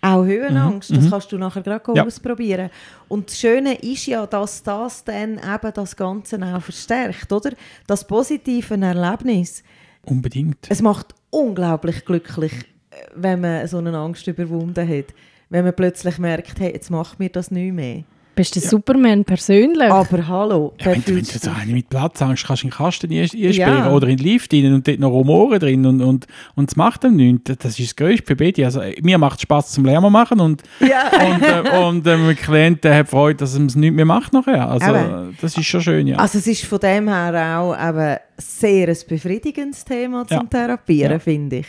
Auch 0.00 0.24
Höhenangst, 0.24 0.94
das 0.94 1.10
kannst 1.10 1.32
du 1.32 1.38
nachher 1.38 1.62
gerade 1.62 1.92
Ja. 1.94 2.04
ausprobieren. 2.06 2.70
Und 3.08 3.30
das 3.30 3.38
Schöne 3.40 3.74
ist 3.74 4.06
ja, 4.06 4.26
dass 4.26 4.62
das 4.62 5.02
dann 5.02 5.38
eben 5.38 5.72
das 5.74 5.96
Ganze 5.96 6.36
auch 6.54 6.62
verstärkt, 6.62 7.32
oder? 7.32 7.50
Das 7.86 8.06
positive 8.06 8.74
Erlebnis. 8.80 9.64
Unbedingt. 10.04 10.58
Es 10.68 10.80
macht 10.82 11.14
unglaublich 11.30 12.04
glücklich, 12.04 12.52
äh, 12.90 12.96
wenn 13.16 13.40
man 13.40 13.66
so 13.66 13.78
eine 13.78 13.96
Angst 13.96 14.26
überwunden 14.26 14.88
hat. 14.88 15.06
Wenn 15.50 15.64
man 15.64 15.74
plötzlich 15.74 16.18
merkt, 16.18 16.60
hey, 16.60 16.72
jetzt 16.72 16.90
macht 16.90 17.18
mir 17.18 17.30
das 17.30 17.50
nicht 17.50 17.72
mehr. 17.72 18.04
Bist 18.38 18.54
du 18.54 18.60
Superman 18.60 19.24
persönlich? 19.24 19.90
Aber 19.90 20.28
hallo, 20.28 20.72
Ja, 20.78 20.84
der 20.84 20.92
wenn, 20.94 21.02
du- 21.04 21.08
wenn 21.16 21.18
du 21.18 21.24
so 21.24 21.38
sich- 21.40 21.50
eine 21.50 21.72
mit 21.72 21.88
Platzangst 21.88 22.46
kannst, 22.46 22.62
du 22.62 22.66
in 22.66 22.70
den 22.70 22.76
Kasten 22.76 23.12
ein- 23.12 23.20
einsperren 23.46 23.78
Ja. 23.78 23.90
oder 23.92 24.06
in 24.06 24.16
den 24.16 24.24
Lift 24.26 24.54
rein 24.54 24.72
und 24.74 24.86
dort 24.86 25.00
noch 25.00 25.10
Rumoren 25.10 25.58
drin 25.58 25.84
und, 25.84 26.00
und, 26.00 26.26
und 26.54 26.70
es 26.70 26.76
macht 26.76 27.02
dann 27.02 27.16
nichts. 27.16 27.50
Das 27.58 27.78
ist 27.80 27.88
das 27.90 27.96
Größte 27.96 28.24
für 28.24 28.36
beide. 28.36 28.64
Also, 28.64 28.80
äh, 28.80 28.94
mir 29.02 29.18
macht 29.18 29.38
es 29.38 29.42
Spaß 29.42 29.72
zum 29.72 29.84
Lärm 29.86 30.10
machen 30.12 30.38
und, 30.38 30.62
ja. 30.78 31.10
und, 31.34 31.42
äh, 31.42 31.78
und 31.84 32.06
äh, 32.06 32.16
mein 32.16 32.36
Klient 32.36 32.84
der 32.84 32.98
hat 32.98 33.08
Freude, 33.08 33.38
dass 33.38 33.58
er 33.58 33.66
es 33.66 33.74
nicht 33.74 33.92
mehr 33.92 34.04
macht 34.04 34.32
nachher. 34.32 34.68
Also, 34.70 34.86
Eben. 34.94 35.36
das 35.40 35.58
ist 35.58 35.66
schon 35.66 35.80
schön, 35.80 36.06
ja. 36.06 36.16
Also 36.18 36.38
es 36.38 36.46
ist 36.46 36.64
von 36.64 36.78
dem 36.78 37.08
her 37.08 37.58
auch 37.58 37.74
eben 37.88 38.18
sehr 38.36 38.88
ein 38.88 38.96
befriedigendes 39.08 39.84
Thema 39.84 40.24
zum 40.28 40.36
Ja. 40.36 40.44
Therapieren, 40.44 41.12
Ja. 41.14 41.18
finde 41.18 41.56
ich. 41.56 41.66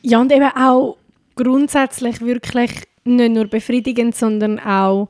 Ja, 0.00 0.18
und 0.18 0.32
eben 0.32 0.48
auch 0.56 0.96
grundsätzlich 1.36 2.22
wirklich 2.22 2.70
nicht 3.04 3.32
nur 3.34 3.46
befriedigend, 3.46 4.14
sondern 4.14 4.58
auch 4.60 5.08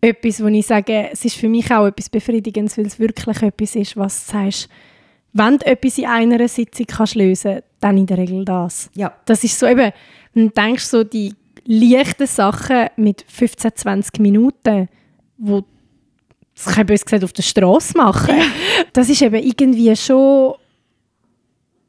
etwas, 0.00 0.42
wo 0.42 0.46
ich 0.48 0.66
sage, 0.66 1.10
es 1.12 1.24
ist 1.24 1.36
für 1.36 1.48
mich 1.48 1.70
auch 1.72 1.86
etwas 1.86 2.08
Befriedigendes, 2.08 2.78
weil 2.78 2.86
es 2.86 2.98
wirklich 2.98 3.42
etwas 3.42 3.76
ist, 3.76 3.96
was 3.96 4.26
du 4.26 4.32
sagst, 4.32 4.68
wenn 5.32 5.58
du 5.58 5.66
etwas 5.66 5.98
in 5.98 6.06
einer 6.06 6.48
Sitzung 6.48 6.86
kannst 6.86 7.14
lösen 7.14 7.60
dann 7.80 7.98
in 7.98 8.06
der 8.06 8.18
Regel 8.18 8.44
das. 8.44 8.90
Ja. 8.94 9.14
Das 9.26 9.44
ist 9.44 9.58
so 9.58 9.66
eben, 9.66 9.92
wenn 10.32 10.48
du 10.48 10.52
denkst, 10.54 10.84
so 10.84 11.04
die 11.04 11.34
leichten 11.64 12.26
Sachen 12.26 12.86
mit 12.96 13.24
15, 13.28 13.72
20 13.74 14.20
Minuten, 14.20 14.88
wo 15.36 15.64
das 16.54 16.74
kann 16.74 16.88
ich 16.88 17.04
gesagt 17.04 17.22
auf 17.22 17.34
der 17.34 17.42
Straße 17.42 17.98
machen. 17.98 18.34
Das 18.94 19.10
ist 19.10 19.20
eben 19.20 19.42
irgendwie 19.42 19.94
schon 19.94 20.54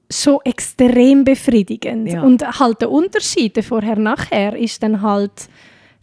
schon 0.10 0.40
extrem 0.46 1.24
befriedigend. 1.24 2.12
Ja. 2.12 2.22
Und 2.22 2.42
halt 2.60 2.82
der 2.82 2.92
Unterschied 2.92 3.64
vorher 3.64 3.98
nachher 3.98 4.56
ist 4.56 4.82
dann 4.82 5.02
halt 5.02 5.50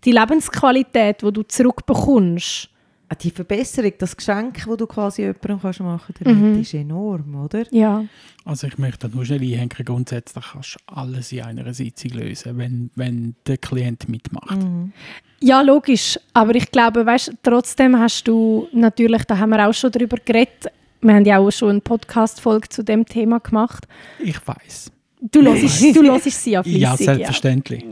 die 0.04 0.12
Lebensqualität, 0.12 1.22
die 1.22 1.32
du 1.32 1.42
zurückbekommst. 1.42 2.68
Ah, 3.08 3.14
Die 3.16 3.30
Verbesserung, 3.30 3.92
das 3.98 4.16
Geschenk, 4.16 4.64
das 4.66 4.76
du 4.78 4.86
quasi 4.86 5.22
jemandem 5.22 5.60
kannst 5.60 5.80
machen 5.80 6.14
damit, 6.22 6.36
Mhm. 6.42 6.60
ist 6.62 6.72
enorm, 6.74 7.34
oder? 7.44 7.64
Ja. 7.70 8.04
Also 8.46 8.66
ich 8.66 8.78
möchte 8.78 9.08
da 9.08 9.14
nur 9.14 9.24
schnell 9.26 9.42
einhängen, 9.42 9.68
grundsätzlich 9.84 10.44
kannst 10.52 10.76
du 10.76 10.94
alles 10.94 11.30
in 11.32 11.42
einer 11.42 11.74
Sitzung 11.74 12.12
lösen, 12.12 12.56
wenn, 12.56 12.90
wenn 12.94 13.34
der 13.46 13.58
Klient 13.58 14.08
mitmacht. 14.08 14.56
Mhm. 14.62 14.92
Ja, 15.40 15.60
logisch. 15.60 16.18
Aber 16.32 16.54
ich 16.54 16.70
glaube, 16.70 17.04
weißt, 17.04 17.32
trotzdem 17.42 17.98
hast 17.98 18.24
du 18.26 18.68
natürlich, 18.72 19.24
da 19.24 19.36
haben 19.38 19.50
wir 19.50 19.68
auch 19.68 19.74
schon 19.74 19.92
darüber 19.92 20.16
geredet, 20.24 20.66
wir 21.02 21.14
haben 21.14 21.24
ja 21.26 21.38
auch 21.38 21.50
schon 21.50 21.68
eine 21.70 21.80
Podcast-Folge 21.80 22.70
zu 22.70 22.82
dem 22.82 23.04
Thema 23.04 23.38
gemacht. 23.38 23.86
Ich 24.18 24.38
weiß. 24.46 24.90
Du 25.30 25.42
hörst, 25.42 25.82
du 25.82 26.02
hörst 26.02 26.30
sie 26.42 26.50
ja 26.52 26.62
flüssig. 26.62 26.80
Ja, 26.80 26.96
selbstverständlich. 26.96 27.84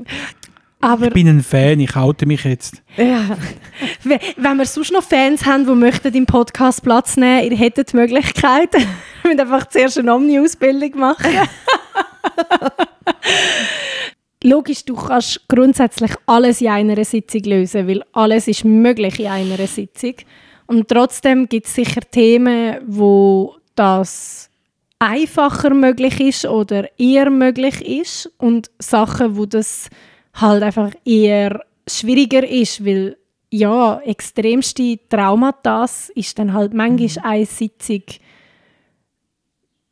Aber 0.82 1.06
Ich 1.06 1.12
bin 1.14 1.28
ein 1.28 1.42
Fan, 1.42 1.80
ich 1.80 1.94
halte 1.94 2.26
mich 2.26 2.44
jetzt. 2.44 2.82
Ja. 2.96 3.36
we- 4.04 4.18
wenn 4.36 4.56
wir 4.58 4.66
sonst 4.66 4.92
noch 4.92 5.02
Fans 5.04 5.46
haben, 5.46 5.64
die 5.64 5.72
möchten 5.74 6.12
im 6.12 6.26
Podcast 6.26 6.82
Platz 6.82 7.16
nehmen, 7.16 7.50
ihr 7.50 7.56
hättet 7.56 7.92
die 7.92 7.96
Möglichkeit. 7.96 8.72
Wir 8.74 9.30
müssen 9.36 9.40
einfach 9.40 9.68
zuerst 9.68 9.96
eine 9.98 10.12
Omni-Ausbildung 10.12 10.98
machen. 10.98 11.30
Logisch, 14.44 14.84
du 14.84 14.96
kannst 14.96 15.46
grundsätzlich 15.48 16.10
alles 16.26 16.60
in 16.60 16.68
einer 16.68 17.04
Sitzung 17.04 17.42
lösen, 17.44 17.86
weil 17.86 18.02
alles 18.12 18.48
ist 18.48 18.64
möglich 18.64 19.20
in 19.20 19.28
einer 19.28 19.66
Sitzung. 19.68 20.14
Und 20.66 20.88
trotzdem 20.88 21.48
gibt 21.48 21.66
es 21.66 21.74
sicher 21.76 22.00
Themen, 22.00 22.78
wo 22.86 23.54
das 23.76 24.50
einfacher 24.98 25.72
möglich 25.74 26.20
ist 26.20 26.44
oder 26.46 26.88
eher 26.98 27.30
möglich 27.30 27.80
ist 27.86 28.32
und 28.38 28.68
Sachen, 28.80 29.36
wo 29.36 29.46
das 29.46 29.88
halt 30.34 30.62
einfach 30.62 30.92
eher 31.04 31.60
schwieriger 31.86 32.48
ist, 32.48 32.84
weil 32.84 33.16
ja, 33.50 34.00
extremste 34.00 34.98
Traumata 35.08 35.84
ist 36.14 36.38
dann 36.38 36.54
halt 36.54 36.72
manchmal 36.72 37.32
eine 37.32 37.46
Sitzung 37.46 38.02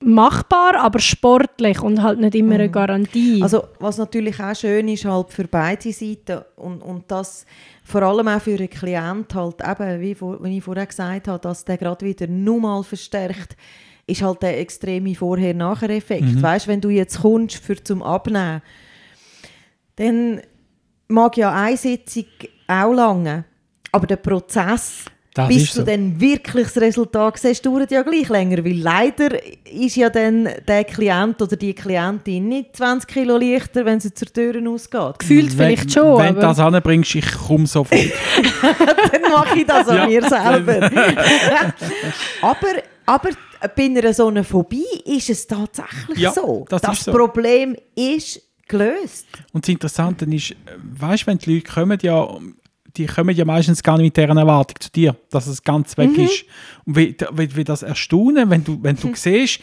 machbar, 0.03 0.77
aber 0.77 0.99
sportlich 0.99 1.83
und 1.83 2.03
halt 2.03 2.21
nicht 2.21 2.35
immer 2.35 2.55
eine 2.55 2.71
Garantie. 2.71 3.43
Also 3.43 3.65
was 3.79 3.99
natürlich 3.99 4.41
auch 4.41 4.55
schön 4.55 4.89
ist 4.89 5.05
halt 5.05 5.31
für 5.31 5.47
beide 5.47 5.93
Seiten 5.93 6.41
und, 6.57 6.81
und 6.81 7.05
das 7.09 7.45
vor 7.85 8.03
allem 8.03 8.29
auch 8.29 8.41
für 8.41 8.57
einen 8.57 8.71
Klient 8.71 9.35
halt 9.35 9.57
eben, 9.61 10.01
wie, 10.01 10.15
vor, 10.15 10.43
wie 10.43 10.57
ich 10.57 10.65
vorher 10.65 10.87
gesagt 10.87 11.29
habe, 11.29 11.39
dass 11.39 11.67
der 11.67 11.77
gerade 11.77 12.07
wieder 12.07 12.27
nur 12.27 12.61
mal 12.61 12.83
verstärkt, 12.83 13.57
ist 14.07 14.23
halt 14.23 14.43
der 14.43 14.59
extreme 14.59 15.15
Vorher-Nachher-Effekt. 15.15 16.23
Mhm. 16.23 16.43
Weißt, 16.43 16.67
wenn 16.67 16.81
du 16.81 16.89
jetzt 16.89 17.21
kommst 17.21 17.57
für 17.57 17.83
zum 17.83 18.03
Abnehmen, 18.03 18.63
dann 20.01 20.41
mag 21.09 21.37
ja 21.37 21.53
eine 21.53 21.77
Sitzung 21.77 22.25
auch 22.67 22.93
lange, 22.93 23.45
aber 23.93 24.07
der 24.07 24.17
Prozess, 24.17 25.05
Das 25.35 25.49
bis 25.49 25.73
du 25.73 25.81
so. 25.81 25.85
dann 25.85 26.19
wirklich 26.21 26.69
das 26.69 26.79
Resultat 26.79 27.39
siehst, 27.39 27.67
dauert 27.67 27.91
ja 27.91 28.03
gleich 28.03 28.29
länger, 28.29 28.65
weil 28.65 28.79
leider 28.79 29.31
ist 29.67 29.97
ja 29.97 30.09
dann 30.09 30.49
der 30.67 30.85
Klient 30.85 31.43
oder 31.43 31.57
die 31.57 31.75
Klientin 31.75 32.49
nicht 32.49 32.77
20 32.77 33.09
Kilo 33.09 33.37
leichter, 33.37 33.85
wenn 33.85 34.01
sie 34.01 34.15
zur 34.15 34.29
Tür 34.29 34.55
ausgeht. 34.71 35.19
Gefühlt 35.19 35.51
wenn, 35.59 35.77
vielleicht 35.77 35.93
schon, 35.93 36.19
Wenn 36.19 36.35
du 36.37 36.41
das 36.41 36.59
anbringst, 36.59 37.15
ich 37.17 37.33
komme 37.47 37.67
sofort. 37.67 38.01
dann 39.13 39.33
mache 39.33 39.59
ich 39.59 39.67
das 39.67 39.89
an 39.89 40.09
mir 40.09 40.23
selber. 40.23 40.91
aber, 42.43 42.69
aber 43.07 43.31
bei 43.77 43.85
einer 43.85 44.15
so 44.15 44.29
einer 44.29 44.45
Phobie 44.45 44.87
ist 45.05 45.29
es 45.31 45.47
tatsächlich 45.47 46.19
Ja, 46.19 46.33
so. 46.33 46.65
das 46.69 46.81
das 46.83 46.99
ist 46.99 47.05
so. 47.05 47.13
Problem 47.13 47.77
ist 47.95 48.41
gelöst. 48.71 49.27
Und 49.53 49.65
das 49.65 49.69
Interessante 49.69 50.25
ist, 50.25 50.55
weißt 50.99 51.23
du, 51.25 51.27
wenn 51.27 51.39
die 51.39 51.55
Leute 51.55 51.71
kommen, 51.71 51.99
ja, 52.03 52.27
die 52.97 53.07
kommen 53.07 53.37
ja 53.37 53.45
meistens 53.45 53.83
gar 53.83 53.97
nicht 53.99 54.05
mit 54.07 54.17
deren 54.17 54.37
Erwartung 54.39 54.77
zu 54.81 54.91
dir, 54.91 55.15
dass 55.31 55.47
es 55.47 55.63
ganz 55.63 55.97
weg 55.99 56.17
Mhm. 56.17 56.25
ist. 56.25 56.45
Und 56.87 56.97
wie, 56.97 57.17
wie, 57.35 57.57
wie 57.57 57.65
das 57.65 57.83
erstaunen, 57.83 58.51
wenn 58.51 58.65
du, 58.65 58.79
wenn 58.83 58.97
du 58.97 59.09
Mhm. 59.09 59.15
siehst, 59.15 59.61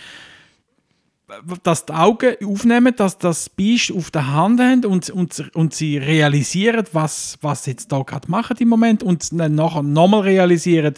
dass 1.61 1.85
die 1.85 1.91
Augen 1.93 2.35
aufnehmen, 2.45 2.93
dass 2.95 3.17
das 3.17 3.49
Biest 3.49 3.91
auf 3.91 4.11
der 4.11 4.31
Hand 4.33 4.61
haben 4.61 4.85
und, 4.85 5.09
und, 5.09 5.43
und 5.55 5.73
sie 5.73 5.97
realisieren, 5.97 6.85
was, 6.93 7.37
was 7.41 7.65
sie 7.65 7.71
jetzt 7.71 7.91
da 7.91 8.01
gerade 8.01 8.31
machen 8.31 8.55
im 8.59 8.69
Moment 8.69 9.03
und 9.03 9.27
dann 9.37 9.55
nachher 9.55 9.83
nochmal 9.83 10.21
realisieren, 10.21 10.93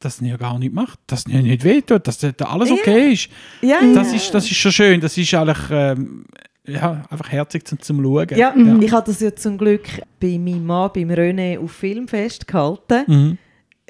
dass 0.00 0.20
es 0.20 0.26
ja 0.26 0.36
gar 0.36 0.58
nicht 0.58 0.72
macht, 0.74 0.98
dass 1.06 1.20
es 1.20 1.26
nicht 1.28 1.62
wehtut, 1.62 2.08
dass 2.08 2.18
da 2.18 2.32
alles 2.46 2.70
Ja. 2.70 2.74
okay 2.74 3.12
ist. 3.12 3.28
Ja, 3.62 3.76
Das 3.94 4.12
ist, 4.12 4.34
das 4.34 4.46
ist 4.50 4.56
schon 4.56 4.72
schön. 4.72 5.00
Das 5.00 5.16
ist 5.16 5.32
eigentlich 5.34 5.58
ähm, 5.70 6.24
ja, 6.70 7.02
einfach 7.10 7.30
herzig 7.30 7.66
zum, 7.66 7.80
zum 7.80 8.02
Schauen. 8.02 8.28
Ja, 8.36 8.54
ich 8.54 8.92
habe 8.92 9.06
das 9.06 9.20
ja 9.20 9.34
zum 9.34 9.58
Glück 9.58 9.88
bei 10.20 10.38
meinem 10.38 10.66
Mann, 10.66 10.90
beim 10.94 11.10
René, 11.10 11.58
auf 11.58 11.72
Film 11.72 12.08
festgehalten. 12.08 13.04
Mhm. 13.06 13.38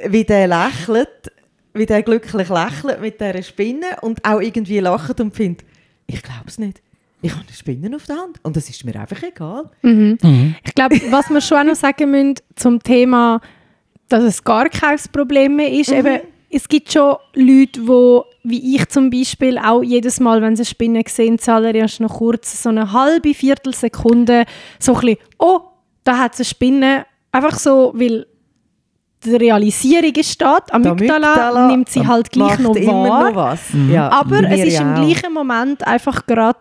Wie 0.09 0.25
der 0.25 0.47
lächelt, 0.47 1.33
wie 1.75 1.87
der 1.87 2.03
glücklich 2.03 2.49
lächelt 2.49 3.01
mit 3.01 3.21
dieser 3.21 3.43
Spinne 3.43 3.87
und 4.01 4.25
auch 4.25 4.41
irgendwie 4.41 4.79
lacht 4.81 5.21
und 5.21 5.35
findet, 5.35 5.65
ich 6.07 6.23
glaube 6.23 6.47
es 6.47 6.59
nicht. 6.59 6.83
Ich 7.23 7.33
habe 7.33 7.43
eine 7.47 7.55
Spinne 7.55 7.95
auf 7.95 8.07
der 8.07 8.17
Hand 8.17 8.39
und 8.43 8.57
das 8.57 8.71
ist 8.71 8.83
mir 8.85 8.99
einfach 8.99 9.23
egal. 9.23 9.71
Mhm. 9.83 10.55
ich 10.65 10.75
glaube, 10.75 10.99
was 11.11 11.29
wir 11.29 11.41
schon 11.43 11.59
auch 11.59 11.65
noch 11.65 11.75
sagen 11.75 12.11
müssen 12.11 12.35
zum 12.57 12.83
Thema, 12.83 13.41
dass 14.09 14.25
es 14.25 14.43
gar 14.43 14.69
kein 14.71 14.99
Problem 15.13 15.57
mehr 15.57 15.71
ist, 15.71 15.93
eben, 15.93 16.21
es 16.51 16.69
gibt 16.69 16.93
schon 16.93 17.17
Leute, 17.35 17.81
die, 17.81 18.21
wie 18.45 18.77
ich 18.77 18.89
zum 18.89 19.11
Beispiel, 19.11 19.57
auch 19.59 19.83
jedes 19.83 20.19
Mal, 20.21 20.43
wenn 20.43 20.57
sie 20.57 20.63
eine 20.63 20.67
Spinne 20.67 21.03
sehen, 21.07 21.39
zuallererst 21.39 22.01
noch 22.01 22.15
kurz 22.19 22.63
so 22.63 22.69
eine 22.71 22.93
halbe 22.93 23.35
Viertelsekunde 23.35 24.45
so 24.79 24.95
ein 24.95 25.01
bisschen, 25.01 25.17
oh, 25.39 25.61
da 26.05 26.19
hat 26.19 26.35
es 26.35 26.41
eine 26.41 26.45
Spinne, 26.47 27.07
einfach 27.33 27.59
so, 27.59 27.93
weil 27.95 28.27
die 29.25 29.37
Realisierung 29.37 30.15
ist 30.15 30.41
da, 30.41 30.59
Amygdala, 30.71 31.69
nimmt 31.69 31.89
sie 31.91 32.07
halt 32.07 32.31
gleich 32.33 32.59
noch 32.59 32.75
immer 32.75 33.09
wahr. 33.09 33.29
noch 33.31 33.37
was. 33.37 33.61
Ja, 33.91 34.09
Aber 34.11 34.43
es 34.51 34.65
ist 34.65 34.75
ja 34.75 34.81
im 34.83 34.93
auch. 34.95 35.07
gleichen 35.07 35.35
Moment 35.35 35.87
einfach 35.87 36.25
gerade, 36.27 36.59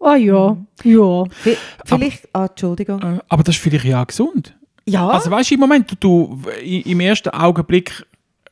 oh 0.00 0.14
ja, 0.14 0.56
ja. 0.82 1.24
Vi- 1.44 1.56
Vielleicht, 1.84 2.28
ah, 2.32 2.46
Entschuldigung. 2.46 3.00
Äh, 3.00 3.18
Aber 3.28 3.44
das 3.44 3.54
ist 3.54 3.62
vielleicht 3.62 3.84
ja 3.84 4.02
auch 4.02 4.06
gesund. 4.08 4.56
Ja, 4.88 5.08
Also 5.08 5.30
weißt 5.30 5.50
du, 5.50 5.54
im 5.54 5.60
Moment, 5.60 5.90
du, 5.92 5.94
du 5.98 6.40
im 6.60 6.98
ersten 7.00 7.28
Augenblick 7.30 8.04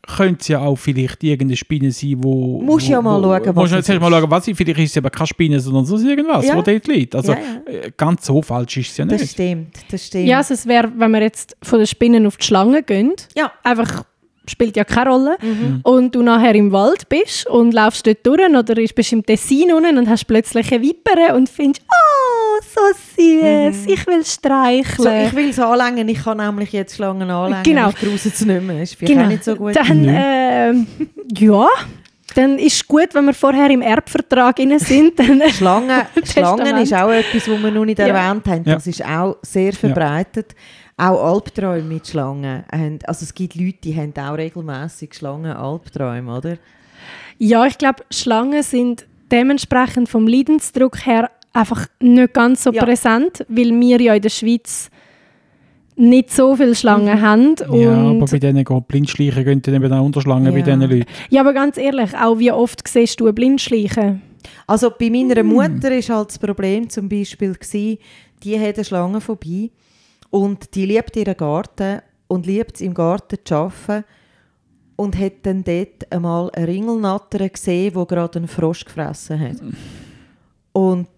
könnte 0.07 0.41
es 0.41 0.49
ja 0.49 0.61
auch 0.61 0.77
vielleicht 0.77 1.23
irgendeine 1.25 1.57
Spinne 1.57 1.91
sein, 1.91 2.17
wo... 2.19 2.61
Musst 2.63 2.89
wo, 2.89 2.93
ja 2.93 3.03
mal 3.03 3.19
wo, 3.23 3.25
schauen, 3.25 3.47
was 3.47 3.55
Musst 3.55 3.73
du 3.73 3.77
es 3.79 3.87
jetzt 3.89 4.01
mal 4.01 4.11
schauen, 4.11 4.31
was 4.31 4.49
ist. 4.49 4.57
Vielleicht 4.57 4.79
ist 4.79 4.91
es 4.91 4.97
eben 4.97 5.11
keine 5.11 5.27
Spinne, 5.27 5.61
sondern 5.61 5.85
sonst 5.85 6.05
irgendwas, 6.05 6.47
Ja. 6.47 6.57
wo 6.57 6.63
dort 6.63 6.87
liegt. 6.87 7.15
Also 7.15 7.33
Ja, 7.33 7.39
ja. 7.39 7.73
äh, 7.81 7.93
ganz 7.97 8.27
so 8.27 8.43
falsch 8.43 8.77
ist 8.77 8.91
es 8.93 8.97
ja 8.99 9.05
Das 9.07 9.21
nicht. 9.21 9.33
stimmt, 9.33 9.77
das 9.91 10.07
stimmt. 10.07 10.27
Ja, 10.29 10.39
also 10.39 10.55
es 10.55 10.67
wäre, 10.67 10.91
wenn 10.97 11.11
wir 11.11 11.23
jetzt 11.23 11.57
von 11.63 11.79
den 11.79 11.87
Spinnen 11.87 12.27
auf 12.27 12.37
die 12.37 12.45
Schlange 12.47 12.83
gehen, 12.83 13.13
Ja. 13.37 13.53
einfach 13.63 14.05
spielt 14.47 14.77
ja 14.77 14.85
keine 14.85 15.11
Rolle. 15.11 15.37
Mhm. 15.43 15.81
Und 15.85 16.15
du 16.15 16.23
nachher 16.23 16.55
im 16.55 16.71
Wald 16.73 17.09
bist 17.09 17.47
und 17.47 17.73
laufst 17.73 18.07
dort 18.07 18.27
durch 18.27 18.41
oder 18.47 18.75
bist 18.75 19.13
im 19.13 19.25
Tessin 19.25 19.73
unten 19.73 19.97
und 19.99 20.09
hast 20.09 20.27
plötzlich 20.27 20.71
eine 20.73 20.83
Vipere 20.83 21.35
und 21.35 21.49
findest, 21.49 21.83
oh, 21.91 22.24
so 22.63 22.81
süß, 23.17 23.87
ich 23.87 24.07
will 24.07 24.25
streicheln. 24.25 24.99
Mhm. 24.99 25.03
So, 25.03 25.27
ich 25.29 25.33
will 25.35 25.49
es 25.51 25.59
anlängen, 25.59 26.09
ich 26.09 26.23
kann 26.23 26.39
nämlich 26.39 26.73
jetzt 26.73 26.97
Schlangen 26.97 27.31
anlängen, 27.31 27.63
Genau. 27.65 27.91
ich 27.91 27.97
gruse 27.97 28.29
es 28.29 28.41
nicht 28.45 28.63
mehr. 28.63 28.83
Ist 28.83 28.99
genau. 28.99 29.27
nicht 29.27 29.45
so 29.45 29.55
gut. 29.57 29.77
Dann, 29.77 30.05
ähm, 30.09 30.87
ja, 31.39 31.67
dann 32.35 32.59
ist 32.59 32.75
es 32.77 32.87
gut, 32.89 33.09
wenn 33.15 33.27
wir 33.27 33.35
vorher 33.35 33.71
im 33.71 33.83
Erbvertrag 33.83 34.57
drin 34.57 34.79
sind. 34.79 35.19
Dann, 35.19 35.41
Schlangen, 35.51 36.03
Schlangen 36.25 36.77
ist 36.79 36.93
auch 36.95 37.11
etwas, 37.11 37.49
was 37.49 37.63
wir 37.63 37.71
noch 37.71 37.85
nicht 37.85 37.99
Ja. 38.01 38.07
erwähnt 38.09 38.47
haben. 38.49 38.65
Ja. 38.65 38.75
Das 38.75 38.87
ist 38.89 39.05
auch 39.05 39.37
sehr 39.43 39.73
verbreitet. 39.73 40.55
Auch 40.97 41.33
Albträume 41.35 41.83
mit 41.83 42.07
Schlangen. 42.09 42.65
haben- 42.73 42.99
Also 43.07 43.25
es 43.25 43.35
gibt 43.35 43.55
Leute, 43.55 43.79
die 43.85 43.97
haben 43.97 44.13
auch 44.17 44.37
regelmäßig 44.37 45.15
Schlangen-Albträume, 45.15 46.37
oder? 46.37 46.57
ja, 47.39 47.67
ich 47.67 47.79
glaube, 47.79 48.03
Schlangen 48.11 48.63
sind 48.63 49.07
dementsprechend 49.31 50.09
vom 50.09 50.27
Leidensdruck 50.29 51.05
her 51.07 51.31
einfach 51.55 51.87
nicht 52.01 52.35
ganz 52.35 52.65
so 52.65 52.73
Ja. 52.73 52.85
präsent, 52.85 53.47
weil 53.49 53.71
wir 53.81 54.01
ja 54.01 54.15
in 54.15 54.23
der 54.23 54.29
Schweiz 54.29 54.91
nicht 55.97 56.31
so 56.33 56.57
viele 56.57 56.75
Schlangen 56.75 57.21
haben. 57.23 57.55
Und 57.69 57.81
Ja, 57.81 57.95
aber 58.11 58.27
bei 58.27 58.39
denen 58.39 58.65
gehen 58.65 58.83
Blindschleichen 58.87 59.45
gehen 59.45 59.63
dann 59.63 59.75
eben 59.77 59.93
auch 59.93 60.05
Unterschlangen 60.05 60.53
bei 60.53 60.59
Ja. 60.59 60.65
diesen 60.65 60.81
Leuten. 60.83 61.05
Ja, 61.31 61.41
aber 61.41 61.53
ganz 61.55 61.77
ehrlich, 61.79 62.15
auch 62.17 62.39
wie 62.39 62.51
oft 62.53 62.87
siehst 62.87 63.21
du 63.21 63.25
eine 63.27 63.33
Blindschleiche? 63.33 64.19
Also 64.67 64.91
bei 64.91 65.09
meiner 65.09 65.37
Hm. 65.37 65.47
Mutter 65.47 65.91
war 65.91 66.17
halt 66.19 66.29
das 66.29 66.39
Problem 66.39 66.91
zum 66.91 67.09
Beispiel, 67.09 67.55
gewesen, 67.55 67.99
die 68.43 68.59
hat 68.61 68.75
eine 68.75 68.85
Schlange 68.85 69.21
vorbei 69.21 69.71
und 70.31 70.75
die 70.75 70.85
liebt 70.87 71.17
ihren 71.17 71.37
Garten 71.37 72.01
und 72.27 72.45
liebt 72.47 72.75
es 72.75 72.81
im 72.81 72.93
Garten 72.93 73.39
zu 73.45 73.55
arbeiten 73.55 74.05
und 74.97 75.19
hat 75.19 75.33
dann 75.45 75.63
dort 75.65 76.11
einmal 76.13 76.51
eine 76.53 76.67
Ringelnatter 76.69 77.49
gesehen, 77.49 77.95
die 77.97 78.07
gerade 78.07 78.39
einen 78.41 78.49
Frosch 78.49 78.85
gefressen 78.85 79.41
hat. 79.41 79.57
Und 80.73 81.09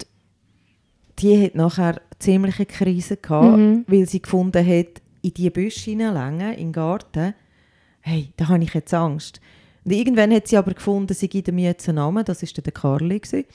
die 1.19 1.43
hat 1.45 1.55
nachher 1.55 2.01
ziemlich 2.19 2.57
eine 2.57 2.65
Krise 2.65 3.17
gehabt, 3.17 3.57
Mhm. 3.57 3.85
weil 3.87 4.07
sie 4.07 4.21
gefunden 4.21 4.65
hat, 4.65 5.01
in 5.21 5.33
die 5.33 5.49
Büsche 5.49 5.91
hineinlängen, 5.91 6.53
in 6.53 6.67
den 6.67 6.73
Garten, 6.73 7.33
hey, 8.01 8.29
da 8.37 8.47
habe 8.47 8.63
ich 8.63 8.73
jetzt 8.73 8.93
Angst. 8.93 9.41
Und 9.83 9.93
irgendwann 9.93 10.33
hat 10.33 10.47
sie 10.49 10.57
aber 10.57 10.73
gefunden, 10.73 11.13
sie 11.13 11.29
gibt 11.29 11.47
ihm 11.47 11.59
jetzt 11.59 11.87
einen 11.87 11.95
Namen, 11.95 12.25
das 12.25 12.41
war 12.43 12.49
der 12.61 12.73
Carli. 12.73 13.19
Gewesen. 13.19 13.45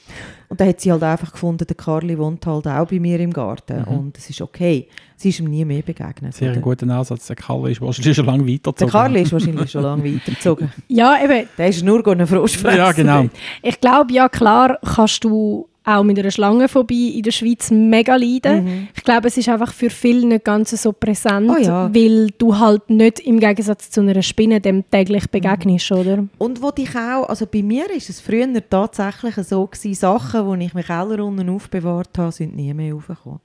Und 0.49 0.59
dann 0.59 0.69
hat 0.69 0.81
sie 0.81 0.91
halt 0.91 1.03
einfach 1.03 1.31
gefunden, 1.31 1.67
der 1.67 1.77
Carli 1.77 2.19
wohnt 2.19 2.47
halt 2.47 2.67
auch 2.67 2.87
bei 2.89 2.99
mir 2.99 3.21
im 3.21 3.35
Garten. 3.35 3.85
Und 3.85 4.17
es 4.17 4.31
ist 4.31 4.41
okay. 4.41 4.89
Sie 5.17 5.29
ist 5.29 5.41
ihm 5.41 5.51
nie 5.51 5.63
mehr 5.67 5.83
begegnet. 5.83 6.33
Sehr 6.35 6.49
oder? 6.49 6.57
ein 6.59 6.63
guter 6.63 6.89
Ansatz. 6.89 7.27
Der 7.27 7.37
Kalle 7.37 7.71
ist 7.71 7.83
wahrscheinlich 7.83 8.17
schon 8.17 8.25
lange 8.25 8.45
Der 8.45 8.55
weitergezogen. 8.55 8.91
Carli 8.93 9.21
ist 9.23 9.33
wahrscheinlich 9.33 9.71
schon 9.71 9.83
lange 9.83 10.05
weitergezogen. 10.15 10.73
Ja, 10.89 11.23
eben, 11.23 11.49
Der 11.59 11.69
ist 11.69 11.83
nur 11.85 12.07
einen 12.07 12.27
Frosch. 12.27 12.63
Ja, 12.65 12.93
genau. 12.93 13.27
ich 13.63 13.79
glaube, 13.79 14.11
ja 14.15 14.31
klar 14.31 14.79
kannst 14.83 15.23
du 15.25 15.69
auch 15.85 16.03
mit 16.05 16.19
einer 16.19 16.31
Schlangenphobie 16.31 17.17
in 17.17 17.23
der 17.23 17.33
Schweiz 17.33 17.71
mega 17.71 18.15
leiden. 18.17 18.89
Ich 18.97 19.03
glaube, 19.03 19.29
es 19.29 19.37
ist 19.37 19.49
einfach 19.49 19.73
für 19.73 19.91
viele 19.91 20.27
nicht 20.27 20.45
ganz 20.45 20.71
so 20.71 20.93
präsent, 20.93 21.49
Mhm. 21.49 21.51
Oh 21.51 21.59
ja. 21.59 21.95
weil 21.95 22.31
du 22.39 22.57
halt 22.59 22.89
nicht 22.89 23.19
im 23.21 23.41
Gegensatz 23.41 23.91
zu 23.91 24.01
einer 24.01 24.23
Spinne 24.23 24.61
dem 24.61 24.85
täglich 24.91 25.29
begegnest, 25.29 25.91
oder? 25.91 26.25
Und 26.39 26.63
wo 26.63 26.71
dich 26.71 26.95
auch, 26.97 27.29
also 27.29 27.47
bei 27.47 27.63
mir 27.63 27.91
ist 27.91 28.11
es 28.11 28.21
früher 28.21 28.47
tatsächlich 28.71 29.35
so 29.47 29.67
gewesen, 29.67 29.95
Sachen, 29.95 30.59
die 30.61 30.67
ich 30.67 30.75
im 30.75 30.83
Keller 30.83 31.25
unten 31.25 31.49
aufbewahrt 31.49 32.17
habe, 32.17 32.31
sind 32.33 32.55
nie 32.55 32.73
mehr 32.73 32.95
raufgekommen. 32.95 33.41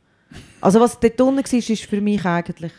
Also 0.61 0.79
was 0.79 0.99
dort 0.99 1.19
unten 1.21 1.37
war, 1.43 1.53
ist 1.57 1.85
für 1.85 2.01
mich 2.01 2.23
eigentlich 2.25 2.71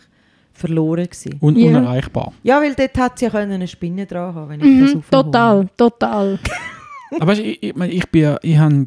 verloren 0.53 1.05
gewesen. 1.05 1.39
Un 1.41 1.57
Ja. 1.57 1.69
Unerreichbar. 1.69 2.33
Ja, 2.43 2.61
weil 2.61 2.75
dort 2.75 2.97
hätte 2.97 3.13
sie 3.17 3.25
ja 3.27 3.31
können 3.31 3.53
eine 3.53 3.69
Spinne 3.69 4.07
dran 4.07 4.35
haben 4.35 4.49
wenn 4.51 4.61
ich 4.61 4.81
das 4.85 4.95
Mhm, 4.95 4.99
aufhole. 5.01 5.23
total, 5.25 5.69
total. 5.77 6.39
Aber 7.19 7.27
weißt, 7.29 7.41
ich, 7.41 7.63
ich, 7.63 7.75
ich 7.77 8.09
bin 8.11 8.23
ja, 8.23 8.39
ich 8.43 8.59
habe 8.59 8.85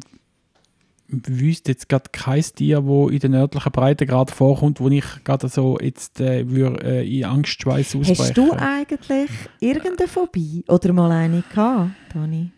wüsste 1.12 1.72
jetzt 1.72 1.88
gerade 1.88 2.10
kein 2.10 2.42
Tier, 2.42 2.84
wo 2.84 3.08
in 3.08 3.18
den 3.18 3.32
nördlichen 3.32 3.70
Breitengrad 3.70 4.30
vorkommt, 4.30 4.80
wo 4.80 4.88
ich 4.88 5.04
gerade 5.24 5.48
so 5.48 5.78
jetzt 5.78 6.20
äh, 6.20 6.48
würd, 6.50 6.82
äh, 6.82 7.02
in 7.02 7.24
Angstschweiß 7.24 7.96
ausbrechen. 7.96 8.18
Hast 8.18 8.36
du 8.36 8.52
eigentlich 8.52 9.30
irgendeine 9.60 10.08
Phobie 10.08 10.64
oder 10.68 10.92
mal 10.92 11.12
eine 11.12 11.42
gehabt, 11.42 11.90
Dani? 12.14 12.50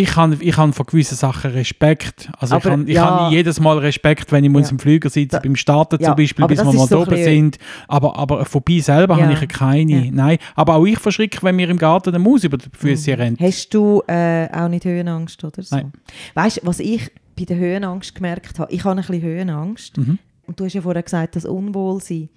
Ich 0.00 0.16
habe 0.16 0.36
ich 0.40 0.56
han 0.56 0.72
von 0.72 0.86
gewissen 0.86 1.16
Sachen 1.16 1.50
Respekt. 1.52 2.30
Also 2.38 2.56
ich 2.56 2.64
Aber 2.64 2.72
habe 2.72 2.82
ich 2.84 2.94
ja. 2.94 3.24
han 3.26 3.32
jedes 3.32 3.60
Mal 3.60 3.78
Respekt, 3.78 4.32
wenn 4.32 4.44
ich 4.44 4.52
Ja. 4.52 4.68
im 4.70 4.78
Flüger 4.78 5.10
sitze, 5.10 5.36
Da- 5.36 5.40
beim 5.40 5.56
Starten 5.56 5.98
Ja, 6.00 6.08
zum 6.08 6.16
Beispiel, 6.16 6.44
aber 6.44 6.54
bis 6.54 6.64
wir 6.64 6.72
mal 6.72 6.86
so 6.86 7.00
oben 7.02 7.16
sind. 7.22 7.58
Aber, 7.88 8.16
aber 8.16 8.44
vorbei 8.44 8.78
selber 8.80 9.18
Ja. 9.18 9.24
habe 9.26 9.32
ich 9.34 9.48
keine. 9.48 10.10
Nein. 10.12 10.38
Aber 10.54 10.76
auch 10.76 10.84
ich 10.86 10.98
verschrecke, 10.98 11.38
wenn 11.42 11.56
mir 11.56 11.68
im 11.68 11.78
Garten 11.78 12.10
eine 12.14 12.18
Maus 12.18 12.44
über 12.44 12.56
die 12.58 12.66
Füße 12.76 13.12
Mhm. 13.12 13.16
rennt. 13.20 13.40
Hast 13.40 13.70
du 13.74 14.02
äh, 14.06 14.48
auch 14.52 14.68
nicht 14.68 14.84
Höhenangst 14.84 15.42
oder 15.44 15.62
so? 15.62 15.76
Nein. 15.76 15.92
Weißt 16.34 16.58
du, 16.58 16.66
was 16.66 16.80
ich 16.80 17.10
bei 17.38 17.44
der 17.44 17.56
Höhenangst 17.56 18.14
gemerkt 18.14 18.58
habe? 18.58 18.72
Ich 18.72 18.84
habe 18.84 19.00
ein 19.00 19.06
bisschen 19.06 19.22
Höhenangst. 19.22 19.96
Mhm. 19.98 20.18
Und 20.46 20.58
du 20.58 20.64
hast 20.64 20.72
ja 20.74 20.82
vorher 20.82 21.02
gesagt, 21.02 21.36
das 21.36 21.44
Unwohlsein. 21.44 22.28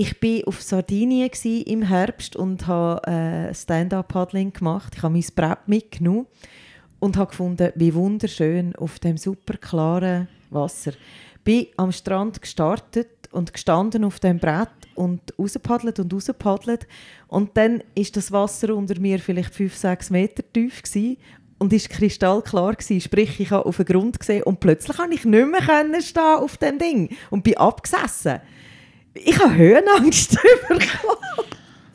Ich 0.00 0.22
war 0.22 0.46
auf 0.46 0.62
Sardinien 0.62 1.28
im 1.66 1.82
Herbst 1.82 2.36
und 2.36 2.68
habe 2.68 3.04
äh, 3.10 3.52
Stand-up-Paddling 3.52 4.52
gemacht. 4.52 4.92
Ich 4.94 5.02
habe 5.02 5.14
mein 5.14 5.24
Brett 5.34 5.66
mitgenommen 5.66 6.28
und 7.00 7.16
habe 7.16 7.30
gefunden, 7.30 7.72
wie 7.74 7.92
wunderschön 7.92 8.76
auf 8.76 9.00
dem 9.00 9.16
super 9.16 9.56
klaren 9.56 10.28
Wasser. 10.50 10.92
Bin 11.42 11.66
am 11.76 11.90
Strand 11.90 12.40
gestartet 12.40 13.08
und 13.32 13.52
gestanden 13.52 14.04
auf 14.04 14.20
dem 14.20 14.38
Brett 14.38 14.70
und 14.94 15.34
rausgepaddelt 15.36 15.98
und 15.98 16.14
rausgepaddelt. 16.14 16.86
Und 17.26 17.56
dann 17.56 17.82
ist 17.96 18.16
das 18.16 18.30
Wasser 18.30 18.76
unter 18.76 19.00
mir 19.00 19.18
vielleicht 19.18 19.52
5, 19.52 19.74
6 19.74 20.10
Meter 20.10 20.44
tief 20.52 20.80
gsi 20.80 21.18
und 21.58 21.72
ist 21.72 21.90
kristallklar 21.90 22.76
gsi. 22.76 23.00
Sprich, 23.00 23.40
ich 23.40 23.50
habe 23.50 23.66
auf 23.66 23.78
den 23.78 23.86
Grund 23.86 24.20
gesehen 24.20 24.44
und 24.44 24.60
plötzlich 24.60 24.96
konnte 24.96 25.16
ich 25.16 25.24
nicht 25.24 25.48
mehr 25.48 26.00
stehen 26.02 26.22
auf 26.22 26.56
dem 26.56 26.78
Ding 26.78 27.16
und 27.30 27.42
bin 27.42 27.56
abgesessen. 27.56 28.40
Ich 29.24 29.38
habe 29.38 29.54
Höhenangst 29.54 30.38
bekommen, 30.68 30.82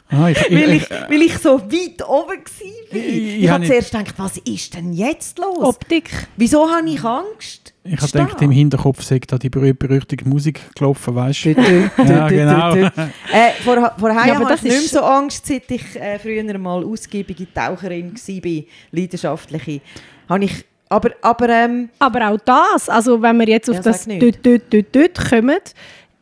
Ah, 0.09 0.29
ich, 0.29 0.37
weil 0.51 0.73
ich, 0.73 0.83
ich, 0.83 0.89
weil 0.91 1.21
ich 1.23 1.37
so 1.39 1.59
weit 1.59 2.07
oben 2.07 2.27
war. 2.29 2.35
Ich- 2.91 2.95
Ich, 2.95 3.43
ich 3.43 3.49
habe 3.49 3.65
zuerst 3.65 3.91
gedacht, 3.91 4.13
was 4.17 4.37
ist 4.37 4.75
denn 4.75 4.93
jetzt 4.93 5.39
los? 5.39 5.57
Optik. 5.63 6.11
Wieso 6.37 6.69
habe 6.69 6.87
ich 6.87 7.03
Angst? 7.03 7.73
ich 7.83 7.99
habe 7.99 8.11
gedacht, 8.11 8.41
im 8.43 8.51
Hinterkopf 8.51 9.01
sei 9.01 9.19
da 9.25 9.39
die 9.39 9.49
berühmt 9.49 9.79
berüchtigte 9.79 10.29
Musik 10.29 10.61
gelaufen, 10.75 11.15
weißt 11.15 11.45
du? 11.45 11.49
Ja, 12.07 12.27
genau. 12.27 12.75
Äh, 12.75 12.91
vor, 13.63 13.91
vorher 13.97 14.27
Ja, 14.27 14.35
habe 14.35 14.45
das 14.45 14.63
ich 14.63 14.71
nicht 14.71 14.93
mehr 14.93 15.01
so 15.01 15.05
Angst, 15.07 15.47
seit 15.47 15.69
ich 15.71 15.95
äh, 15.99 16.19
früher 16.19 16.57
mal 16.59 16.83
ausgiebige 16.83 17.51
Taucherin 17.51 18.13
war, 18.13 18.63
leidenschaftliche. 18.91 19.81
Habe 20.29 20.45
ich, 20.45 20.63
aber, 20.89 21.09
aber 21.23 21.49
ähm, 21.49 21.89
Aber 21.97 22.29
auch 22.29 22.37
das, 22.45 22.87
also 22.87 23.19
wenn 23.19 23.37
wir 23.39 23.47
jetzt 23.47 23.67
auf 23.69 23.77
Ja, 23.77 23.81
das 23.81 24.05
dort, 24.05 24.45
dort, 24.45 24.61
dort, 24.71 24.85
dort 24.95 25.29
kommen, 25.29 25.57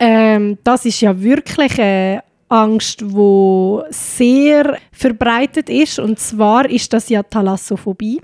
ähm, 0.01 0.57
das 0.63 0.85
ist 0.85 0.99
ja 1.01 1.19
wirklich 1.21 1.79
eine 1.79 2.23
Angst, 2.49 3.01
die 3.01 3.79
sehr 3.91 4.77
verbreitet 4.91 5.69
ist. 5.69 5.99
Und 5.99 6.19
zwar 6.19 6.69
ist 6.69 6.91
das 6.91 7.07
ja 7.09 7.23
Thalassophobie. 7.23 8.19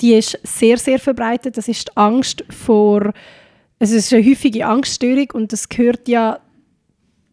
Die 0.00 0.12
ist 0.14 0.38
sehr, 0.42 0.76
sehr 0.76 0.98
verbreitet. 0.98 1.56
Das 1.56 1.66
ist 1.68 1.88
die 1.88 1.96
Angst 1.96 2.44
vor, 2.50 3.12
es 3.78 3.90
ist 3.90 4.12
eine 4.12 4.24
häufige 4.24 4.66
Angststörung 4.66 5.28
und 5.32 5.52
das 5.52 5.68
gehört 5.68 6.06
ja 6.08 6.38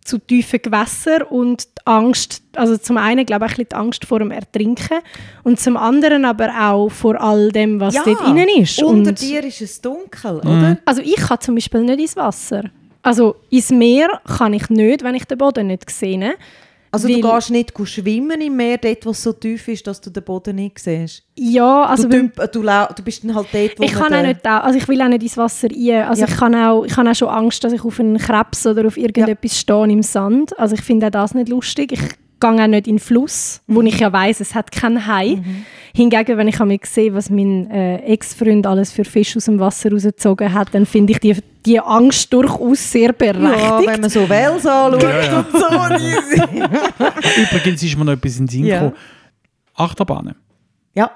zu 0.05 0.17
tiefen 0.17 0.59
Gewässern 0.61 1.21
und 1.29 1.63
die 1.65 1.85
Angst, 1.85 2.41
also 2.57 2.75
zum 2.77 2.97
einen 2.97 3.25
glaube 3.25 3.45
ich 3.45 3.51
ein 3.51 3.55
bisschen 3.55 3.69
die 3.71 3.75
Angst 3.75 4.05
vor 4.05 4.19
dem 4.19 4.31
Ertrinken 4.31 4.99
und 5.43 5.59
zum 5.61 5.77
anderen 5.77 6.25
aber 6.25 6.49
auch 6.59 6.89
vor 6.89 7.21
all 7.21 7.49
dem, 7.53 7.79
was 7.79 7.93
dort 7.95 8.27
innen 8.27 8.49
ist. 8.57 8.83
unter 8.83 9.11
und 9.11 9.21
dir 9.21 9.43
ist 9.45 9.61
es 9.61 9.79
dunkel, 9.79 10.41
Mhm. 10.43 10.49
oder? 10.49 10.77
also 10.85 11.01
ich 11.01 11.15
kann 11.15 11.39
zum 11.39 11.55
Beispiel 11.55 11.83
nicht 11.83 11.99
ins 11.99 12.15
Wasser. 12.17 12.63
Also 13.03 13.35
ins 13.49 13.69
Meer 13.69 14.21
kann 14.37 14.53
ich 14.53 14.69
nicht, 14.69 15.03
wenn 15.03 15.15
ich 15.15 15.25
den 15.25 15.37
Boden 15.37 15.67
nicht 15.67 15.89
sehe. 15.89 16.35
Also 16.93 17.07
du 17.07 17.19
gehst 17.21 17.49
nicht 17.49 17.73
schwimmen 17.87 18.39
im 18.39 18.55
Meer, 18.55 18.77
dort 18.77 19.03
wo 19.07 19.09
es 19.09 19.23
so 19.23 19.33
tief 19.33 19.67
ist, 19.67 19.87
dass 19.87 19.99
du 19.99 20.11
den 20.11 20.21
Boden 20.23 20.55
nicht 20.57 20.77
siehst. 20.77 21.23
Ja, 21.35 21.85
also 21.85 22.07
du, 22.07 22.29
du, 22.29 22.61
du 22.61 23.03
bist 23.03 23.23
dann 23.23 23.33
halt 23.33 23.47
dort, 23.51 23.79
wo 23.79 23.83
ich 23.83 23.93
kann 23.93 24.13
auch 24.13 24.21
nicht, 24.21 24.45
also 24.45 24.77
ich 24.77 24.87
will 24.87 25.01
auch 25.01 25.07
nicht 25.07 25.23
ins 25.23 25.35
Wasser 25.35 25.69
rein. 25.71 26.03
Also 26.07 26.21
Ja. 26.21 26.27
ich, 26.27 26.37
kann 26.37 26.53
auch, 26.53 26.83
ich 26.85 26.95
habe 26.95 27.09
auch 27.09 27.15
schon 27.15 27.29
Angst, 27.29 27.63
dass 27.63 27.73
ich 27.73 27.83
auf 27.83 27.99
einen 27.99 28.19
Krebs 28.19 28.67
oder 28.67 28.85
auf 28.85 28.95
irgendetwas 28.95 29.59
stehe 29.59 29.83
im 29.91 30.03
Sand. 30.03 30.57
Also 30.59 30.75
ich 30.75 30.81
finde 30.81 31.07
auch 31.07 31.11
das 31.11 31.33
nicht 31.33 31.49
lustig. 31.49 31.93
Ich 31.93 31.99
gehe 32.55 32.63
auch 32.63 32.67
nicht 32.67 32.87
in 32.87 32.95
den 32.95 32.99
Fluss, 32.99 33.61
wo 33.67 33.81
ich 33.81 33.99
ja 33.99 34.11
weiß, 34.13 34.39
es 34.39 34.53
hat 34.55 34.71
keinen 34.71 35.07
Hai. 35.07 35.39
Hingegen, 35.95 36.37
wenn 36.37 36.47
ich 36.47 36.59
einmal 36.59 36.79
sehe, 36.83 37.13
was 37.13 37.29
mein 37.29 37.69
äh, 37.69 37.97
Ex-Freund 37.97 38.65
alles 38.65 38.91
für 38.91 39.05
Fisch 39.05 39.37
aus 39.37 39.45
dem 39.45 39.59
Wasser 39.59 39.91
rausgezogen 39.91 40.51
hat, 40.53 40.69
dann 40.73 40.85
finde 40.87 41.13
ich 41.13 41.19
die, 41.19 41.35
die 41.65 41.79
Angst 41.79 42.33
durchaus 42.33 42.91
sehr 42.91 43.13
berechtigt. 43.13 43.59
Ja, 43.59 43.79
wenn 43.85 44.01
man 44.01 44.09
so 44.09 44.27
Wels 44.27 44.65
anschaut 44.65 45.03
Ja, 45.03 45.21
ja. 45.21 45.39
und 45.39 45.51
so. 45.51 45.67
Übrigens 47.57 47.83
ist 47.83 47.97
mir 47.97 48.05
noch 48.05 48.13
etwas 48.13 48.37
in 48.39 48.45
den 48.45 48.49
Sinn 48.49 48.65
Ja. 48.65 48.79
gekommen. 48.79 48.95
Achterbahnen. 49.75 50.35
ja, 50.95 51.11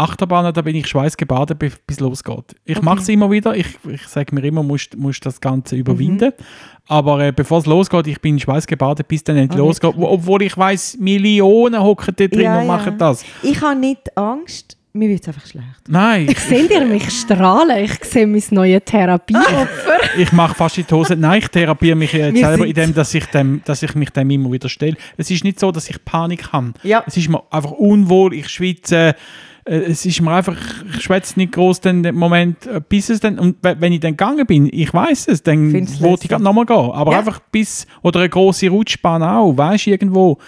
Achterbahnen, 0.00 0.52
da 0.52 0.62
bin 0.62 0.74
ich 0.76 0.86
schweißgebadet, 0.86 1.58
bis 1.58 1.76
bis 1.86 2.00
losgeht. 2.00 2.56
Ich 2.64 2.80
mache 2.82 3.00
es 3.00 3.08
immer 3.08 3.30
wieder. 3.30 3.54
Ich, 3.56 3.66
ich 3.88 4.02
sage 4.08 4.34
mir 4.34 4.42
immer, 4.44 4.62
musst 4.62 4.96
musst 4.96 5.24
das 5.26 5.40
Ganze 5.40 5.76
überwinden. 5.76 6.32
Aber 6.88 7.20
äh, 7.24 7.32
bevor 7.32 7.58
es 7.58 7.66
losgeht, 7.66 8.06
ich 8.06 8.20
bin 8.20 8.38
schweißgebadet, 8.38 9.06
bis 9.06 9.22
dann 9.22 9.36
endlich 9.36 9.60
Ah, 9.60 9.64
losgeht. 9.64 9.92
Wo, 9.96 10.06
obwohl 10.08 10.42
ich 10.42 10.56
weiß, 10.56 10.96
Millionen 10.98 11.80
hocken 11.80 12.14
da 12.16 12.26
drin 12.26 12.40
Ja, 12.42 12.54
und 12.60 12.66
ja. 12.66 12.76
machen 12.76 12.98
das. 12.98 13.24
ich 13.42 13.60
habe 13.60 13.78
nicht 13.78 14.16
Angst, 14.16 14.76
mir 14.92 15.08
wird 15.08 15.22
es 15.22 15.28
einfach 15.28 15.46
schlecht. 15.46 15.66
Nein, 15.88 16.26
ich, 16.28 16.38
Seht 16.40 16.68
ihr 16.70 16.84
mich 16.84 17.08
strahlen? 17.20 17.84
Ich 17.84 18.02
sehe 18.04 18.26
mein 18.26 18.42
neues 18.50 18.82
Therapieopfer. 18.84 19.68
ich 20.18 20.32
mache 20.32 20.54
fast 20.56 20.78
in 20.78 20.86
die 20.88 20.92
Hose. 20.94 21.14
Nein, 21.14 21.38
ich 21.38 21.48
therapiere 21.48 21.94
mich 21.94 22.12
jetzt 22.12 22.34
Wir 22.34 22.46
selber, 22.46 22.66
indem 22.66 22.92
dass 22.92 23.14
ich, 23.14 23.26
dem, 23.26 23.60
dass 23.64 23.82
ich 23.84 23.94
mich 23.94 24.10
dem 24.10 24.28
immer 24.30 24.50
wieder 24.50 24.68
stelle. 24.68 24.96
Es 25.16 25.30
ist 25.30 25.44
nicht 25.44 25.60
so, 25.60 25.70
dass 25.70 25.88
ich 25.88 26.04
Panik 26.04 26.52
habe. 26.52 26.72
Ja. 26.82 27.04
Es 27.06 27.16
ist 27.16 27.28
mir 27.28 27.40
einfach 27.52 27.70
unwohl, 27.70 28.34
ich 28.34 28.48
schwitze. 28.48 28.96
äh, 28.96 29.14
Es 29.64 30.06
ist 30.06 30.20
mir 30.22 30.32
einfach, 30.32 30.56
ich 30.96 31.02
schwätze 31.02 31.38
nicht 31.38 31.52
groß 31.52 31.80
den 31.80 32.14
Moment, 32.14 32.66
äh, 32.66 32.80
bis 32.86 33.10
es 33.10 33.20
dann, 33.20 33.38
und 33.38 33.56
we- 33.62 33.76
wenn 33.78 33.92
ich 33.92 34.00
dann 34.00 34.12
gegangen 34.12 34.46
bin, 34.46 34.68
ich 34.72 34.92
weiß 34.92 35.28
es, 35.28 35.42
dann 35.42 35.72
wollte 36.00 36.24
ich 36.24 36.28
gerade 36.30 36.42
nochmal 36.42 36.64
gehen. 36.66 36.76
Aber 36.92 37.12
Ja. 37.12 37.18
einfach 37.18 37.40
bis, 37.52 37.86
oder 38.02 38.20
eine 38.20 38.28
große 38.30 38.68
Rutschbahn 38.68 39.22
auch, 39.22 39.56
weißt 39.56 39.86
du, 39.86 39.90
irgendwo, 39.90 40.38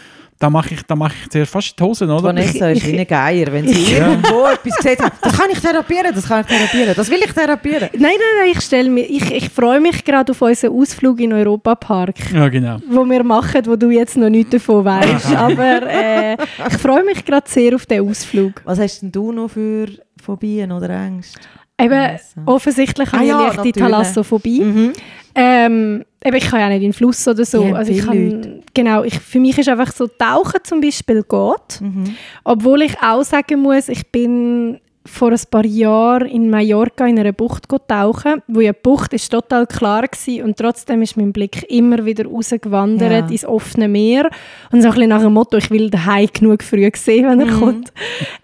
da 0.42 0.50
mache 0.50 0.74
ich, 0.74 0.82
da 0.82 0.96
mache 0.96 1.14
ich 1.22 1.30
zuerst 1.30 1.52
fast 1.52 1.78
die 1.78 1.84
Hosen, 1.84 2.10
oder? 2.10 2.24
Vanessa 2.24 2.70
ist 2.70 2.84
wie 2.84 2.98
ein 2.98 3.06
Geier, 3.06 3.52
wenn 3.52 3.68
sie 3.68 3.92
irgendwo 3.94 4.46
etwas 4.46 4.74
sieht, 4.82 4.98
das 4.98 5.38
kann 5.38 5.48
ich 5.52 5.60
therapieren, 5.60 6.12
das 6.12 6.26
kann 6.26 6.40
ich 6.40 6.46
therapieren, 6.48 6.94
das 6.96 7.08
will 7.08 7.20
ich 7.24 7.32
therapieren. 7.32 7.88
Nein, 7.92 8.00
nein, 8.02 8.18
nein, 8.40 8.50
ich, 8.50 8.60
stell 8.60 8.98
ich, 8.98 9.30
ich 9.30 9.50
freue 9.50 9.80
mich 9.80 10.04
gerade 10.04 10.32
auf 10.32 10.42
unseren 10.42 10.72
Ausflug 10.72 11.20
in 11.20 11.30
den 11.30 11.38
Europapark. 11.38 12.32
Ja, 12.32 12.48
genau. 12.48 12.78
wo 12.88 13.04
wir 13.04 13.22
machen, 13.22 13.62
wo 13.66 13.76
du 13.76 13.90
jetzt 13.90 14.16
noch 14.16 14.30
nichts 14.30 14.50
davon 14.50 14.84
weißt. 14.84 15.36
Aber 15.36 15.82
äh, 15.88 16.32
ich 16.34 16.78
freue 16.78 17.04
mich 17.04 17.24
gerade 17.24 17.48
sehr 17.48 17.76
auf 17.76 17.86
den 17.86 18.08
Ausflug. 18.08 18.62
Was 18.64 18.80
hast 18.80 19.00
denn 19.00 19.12
du 19.12 19.30
noch 19.30 19.48
für 19.48 19.86
Phobien 20.20 20.72
oder 20.72 20.90
Ängste? 20.90 21.38
Eben, 21.78 22.18
offensichtlich 22.46 23.12
habe 23.12 23.18
Ah 23.18 23.22
ich 23.22 23.28
ja, 23.28 23.46
leichte. 23.46 23.72
Thalassophobie. 23.72 24.60
Mhm. 24.60 24.92
Ähm, 25.36 26.04
eben, 26.24 26.36
ich 26.36 26.44
kann 26.50 26.60
ja 26.60 26.68
nicht 26.68 26.76
in 26.82 26.88
den 26.88 26.92
Fluss 26.92 27.26
oder 27.28 27.44
so. 27.44 27.64
Haben 27.64 27.74
also 27.74 27.92
ich 27.92 28.04
kann, 28.04 28.62
genau, 28.74 29.02
ich, 29.04 29.18
für 29.18 29.40
mich 29.40 29.58
ist 29.58 29.68
einfach 29.68 29.92
so, 29.92 30.06
Tauchen 30.06 30.60
zum 30.64 30.80
Beispiel 30.80 31.22
geht. 31.22 31.80
Mhm. 31.80 32.14
Obwohl 32.44 32.82
ich 32.82 32.94
auch 33.02 33.22
sagen 33.22 33.60
muss, 33.60 33.88
ich 33.88 34.06
bin 34.10 34.78
vor 35.04 35.32
ein 35.32 35.40
paar 35.50 35.64
Jahren 35.66 36.28
in 36.28 36.48
Mallorca 36.48 37.04
in 37.08 37.18
einer 37.18 37.32
Bucht 37.32 37.66
go 37.66 37.76
tauchen, 37.78 38.40
wo 38.46 38.60
ja 38.60 38.72
die 38.72 38.78
Bucht 38.84 39.12
ist 39.12 39.30
total 39.32 39.66
klar 39.66 40.04
war 40.04 40.44
und 40.44 40.56
trotzdem 40.56 41.02
ist 41.02 41.16
mein 41.16 41.32
Blick 41.32 41.64
immer 41.68 42.04
wieder 42.04 42.24
rausgewandert 42.24 43.10
Ja. 43.10 43.26
ins 43.28 43.44
offene 43.44 43.88
Meer 43.88 44.30
und 44.70 44.80
so 44.80 44.86
ein 44.86 44.94
bisschen 44.94 45.08
nach 45.08 45.22
dem 45.22 45.32
Motto, 45.32 45.56
ich 45.56 45.72
will 45.72 45.90
den 45.90 46.06
Hai 46.06 46.26
genug 46.26 46.62
früh 46.62 46.88
sehen, 46.94 47.28
wenn 47.28 47.40
er 47.40 47.52
kommt. 47.52 47.92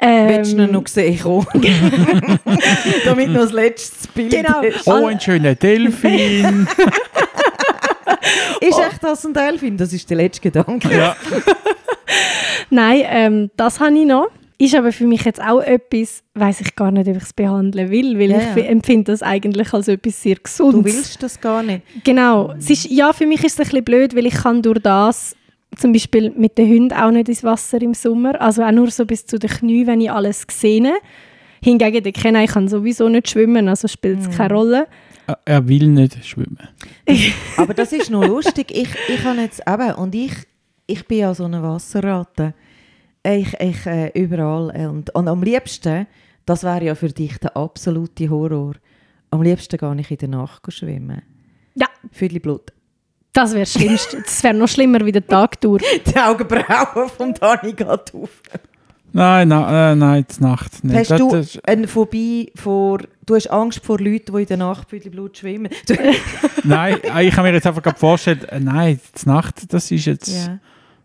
Ähm, 0.01 0.29
Willst 0.31 0.59
du 0.59 0.65
ihn 0.65 0.73
noch 0.73 0.87
sehen 0.89 1.21
kommen? 1.21 1.47
Damit 3.05 3.29
noch 3.31 3.43
das 3.43 3.53
letzte 3.53 4.09
Bild 4.13 4.31
Genau. 4.33 4.61
ist. 4.63 4.85
Oh, 4.89 5.07
ein 5.07 5.21
schöner 5.21 5.55
Delfin. 5.55 6.67
Ist 8.61 8.79
echt 8.79 9.03
das 9.03 9.25
ein 9.25 9.35
Delfin? 9.35 9.77
Das 9.77 9.93
ist 9.93 10.09
der 10.11 10.17
letzte 10.17 10.43
Gedanke. 10.43 10.95
ja. 10.97 11.17
Nein, 12.71 13.03
ähm, 13.07 13.51
das 13.57 13.81
habe 13.81 13.97
ich 13.99 14.07
noch. 14.07 14.29
Ist 14.61 14.75
aber 14.75 14.91
für 14.91 15.07
mich 15.07 15.25
jetzt 15.25 15.41
auch 15.41 15.61
etwas, 15.61 16.25
weiß 16.35 16.63
ich 16.63 16.75
gar 16.75 16.91
nicht, 16.91 17.09
ob 17.09 17.17
ich 17.17 17.23
es 17.23 17.33
behandeln 17.33 17.91
will, 17.91 18.19
weil 18.19 18.31
Ja, 18.31 18.57
ich 18.57 18.65
empfinde 18.69 19.13
das 19.13 19.23
eigentlich 19.23 19.73
als 19.73 19.87
etwas 19.87 20.21
sehr 20.21 20.35
Gesundes. 20.35 20.93
Du 20.93 20.99
willst 20.99 21.23
das 21.23 21.41
gar 21.41 21.63
nicht. 21.63 21.83
Genau. 22.03 22.53
Es 22.59 22.69
ist, 22.69 22.91
ja, 22.91 23.13
für 23.13 23.27
mich 23.27 23.45
ist 23.45 23.53
es 23.53 23.61
ein 23.61 23.65
bisschen 23.65 23.85
blöd, 23.85 24.17
weil 24.17 24.27
ich 24.27 24.35
kann 24.35 24.61
durch 24.63 24.81
das 24.81 25.37
zum 25.77 25.93
Beispiel 25.93 26.33
mit 26.37 26.59
den 26.59 26.69
Hunden 26.69 26.93
auch 26.93 27.13
nicht 27.13 27.29
ins 27.29 27.45
Wasser 27.45 27.81
im 27.81 27.95
Sommer. 27.95 28.41
Also 28.41 28.65
auch 28.65 28.73
nur 28.73 28.91
so 28.91 29.07
bis 29.07 29.27
zu 29.27 29.39
den 29.39 29.49
Knien, 29.49 29.87
wenn 29.87 30.01
ich 30.01 30.11
alles 30.11 30.45
sehe. 30.51 30.93
Hingegen, 31.63 32.03
der 32.03 32.13
Kenai 32.13 32.47
kann 32.47 32.67
sowieso 32.67 33.09
nicht 33.09 33.31
schwimmen, 33.31 33.69
also 33.69 33.87
spielt 33.87 34.21
es 34.21 34.37
keine 34.37 34.55
Rolle. 34.55 34.87
Er 35.45 35.69
will 35.69 35.89
nicht 35.89 36.25
schwimmen. 36.25 36.69
Aber 37.57 37.75
das 37.75 37.93
ist 37.93 38.11
noch 38.11 38.25
lustig. 38.27 38.71
Ich, 38.71 38.89
ich 39.09 39.25
habe 39.25 39.41
jetzt 39.41 39.63
eben, 39.69 39.93
und 39.95 40.15
ich, 40.15 40.33
ich 40.87 41.07
bin 41.07 41.19
ja 41.19 41.35
so 41.35 41.45
eine 41.45 41.63
Wasserratte. 41.63 42.55
Ich, 43.23 43.53
ich 43.61 43.85
äh, 43.87 44.11
überall. 44.15 44.71
äh, 44.75 44.87
Und, 44.87 45.11
und 45.15 45.29
am 45.29 45.43
liebsten, 45.43 46.07
das 46.47 46.63
wäre 46.65 46.85
ja 46.85 46.95
für 46.95 47.09
dich 47.09 47.37
der 47.39 47.57
absolute 47.57 48.31
Horror, 48.31 48.75
am 49.31 49.43
liebsten 49.43 49.77
gehe 49.77 49.97
ich 50.01 50.11
in 50.11 50.17
der 50.19 50.29
Nacht 50.29 50.73
schwimmen. 50.73 51.21
Ja, 51.75 51.87
Viel 52.11 52.41
Blut. 52.41 52.73
das 53.35 53.51
wäre 53.53 53.63
das 53.63 53.73
Schlimmste. 53.75 54.23
Das 54.23 54.43
wäre 54.43 54.55
noch 54.55 54.69
schlimmer 54.69 55.05
wie 55.05 55.13
der 55.13 55.27
Tag 55.27 55.61
durch. 55.61 55.85
Die 56.07 56.17
Augenbrauen 56.19 57.09
vom 57.11 57.35
Dani 57.35 57.73
geht 57.75 58.15
auf. 58.15 58.43
Nein, 59.13 59.49
nein, 59.49 59.75
äh, 59.75 59.95
nein, 59.97 60.27
die 60.37 60.43
Nacht 60.43 60.85
nicht. 60.85 60.97
Hast 60.97 61.11
Das- 61.13 61.19
du 61.19 61.31
das- 61.31 61.59
eine 61.65 61.89
Phobie 61.89 62.53
vor, 62.55 62.99
du 63.27 63.35
hast 63.35 63.47
Angst 63.51 63.81
vor 63.85 63.99
Leuten, 63.99 64.35
die 64.35 64.43
in 64.43 64.47
der 64.47 64.57
Nacht 64.59 64.89
Blut 64.89 65.39
schwimmen? 65.39 65.71
Nein, 66.65 66.97
äh, 67.03 67.27
ich 67.27 67.37
habe 67.37 67.49
mir 67.49 67.55
jetzt 67.55 67.67
einfach 67.67 67.83
gerade 67.83 67.99
vorgestellt, 67.99 68.45
äh, 68.51 68.61
nein, 68.61 69.01
die 69.23 69.29
Nacht, 69.29 69.73
das 69.73 69.91
ist 69.91 70.05
jetzt. 70.07 70.29
ja. 70.47 70.59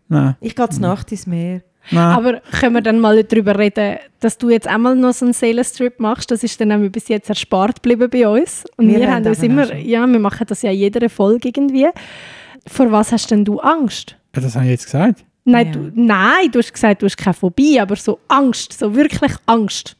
Nein, 0.09 0.35
Ich 0.41 0.55
gehe 0.55 0.69
zur 0.69 0.81
Nacht 0.81 1.11
ins 1.11 1.25
Meer. 1.25 1.61
nein. 1.91 2.15
Aber 2.15 2.41
können 2.59 2.75
wir 2.75 2.81
dann 2.81 2.99
mal 2.99 3.23
darüber 3.23 3.57
reden, 3.57 3.97
dass 4.19 4.37
du 4.37 4.49
jetzt 4.49 4.67
einmal 4.67 4.95
noch 4.95 5.13
so 5.13 5.25
einen 5.25 5.33
Seelenstrip 5.33 5.99
machst? 5.99 6.29
Das 6.29 6.43
ist 6.43 6.59
dann 6.59 6.67
nämlich 6.67 6.91
bis 6.91 7.07
jetzt 7.07 7.29
erspart 7.29 7.81
geblieben 7.81 8.09
bei 8.09 8.27
uns. 8.27 8.65
Und 8.77 8.89
Wir 8.89 8.99
wir, 8.99 9.11
haben 9.11 9.25
uns 9.25 9.41
immer, 9.41 9.73
ja, 9.75 10.05
wir 10.05 10.19
machen 10.19 10.45
das 10.47 10.61
ja 10.61 10.71
in 10.71 10.77
jeder 10.77 11.09
Folge 11.09 11.47
irgendwie. 11.49 11.87
Vor 12.67 12.91
was 12.91 13.11
hast 13.11 13.31
denn 13.31 13.43
du 13.45 13.59
Angst? 13.59 14.15
Ja, 14.35 14.41
das 14.41 14.55
habe 14.55 14.65
ich 14.65 14.71
jetzt 14.71 14.85
gesagt. 14.85 15.23
Nein, 15.45 15.65
Ja. 15.67 15.71
du, 15.73 15.91
nein, 15.95 16.51
du 16.51 16.59
hast 16.59 16.73
gesagt, 16.73 17.01
du 17.01 17.05
hast 17.05 17.17
keine 17.17 17.33
Phobie, 17.33 17.79
aber 17.79 17.95
so 17.95 18.19
Angst, 18.27 18.73
so 18.79 18.95
wirklich 18.95 19.33
Angst. 19.45 19.95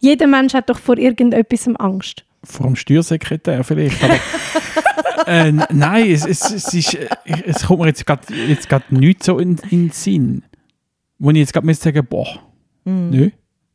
Jeder 0.00 0.26
Mensch 0.28 0.54
hat 0.54 0.70
doch 0.70 0.78
vor 0.78 0.96
irgendetwas 0.98 1.66
Angst. 1.78 2.24
Vor 2.44 2.66
dem 2.66 2.76
Steuersekretär 2.76 3.64
vielleicht. 3.64 4.02
Aber, 4.04 4.14
äh, 5.26 5.50
nein, 5.50 6.10
es, 6.10 6.24
es, 6.24 6.50
es, 6.52 6.72
ist, 6.72 6.94
äh, 6.94 7.08
es 7.44 7.66
kommt 7.66 7.80
mir 7.80 7.88
jetzt 7.88 8.06
gerade 8.06 8.22
jetzt 8.32 8.68
grad 8.68 8.92
nichts 8.92 9.26
so 9.26 9.38
in, 9.38 9.58
in 9.70 9.86
den 9.86 9.90
Sinn. 9.90 10.44
Wo 11.18 11.30
ich 11.30 11.36
jetzt 11.38 11.52
gerade 11.52 11.66
müsste 11.66 11.84
sagen, 11.84 12.06
boah, 12.08 12.28
Mhm. 12.84 13.10
nö. 13.10 13.30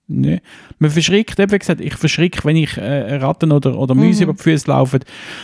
Nö. 0.08 0.38
Man 0.80 0.91
verschrickt, 0.91 1.39
eben 1.39 1.51
wie 1.51 1.60
gesagt, 1.60 1.80
ich 1.80 1.95
verschricke, 1.95 2.43
wenn 2.43 2.58
ich 2.58 2.78
äh, 2.78 3.16
Ratten 3.16 3.51
oder, 3.54 3.78
oder 3.80 3.95
Mäuse 3.95 4.24
Mhm. 4.26 4.30
über 4.32 4.34
die 4.38 4.43
Füße 4.43 4.68
laufe. 4.70 4.99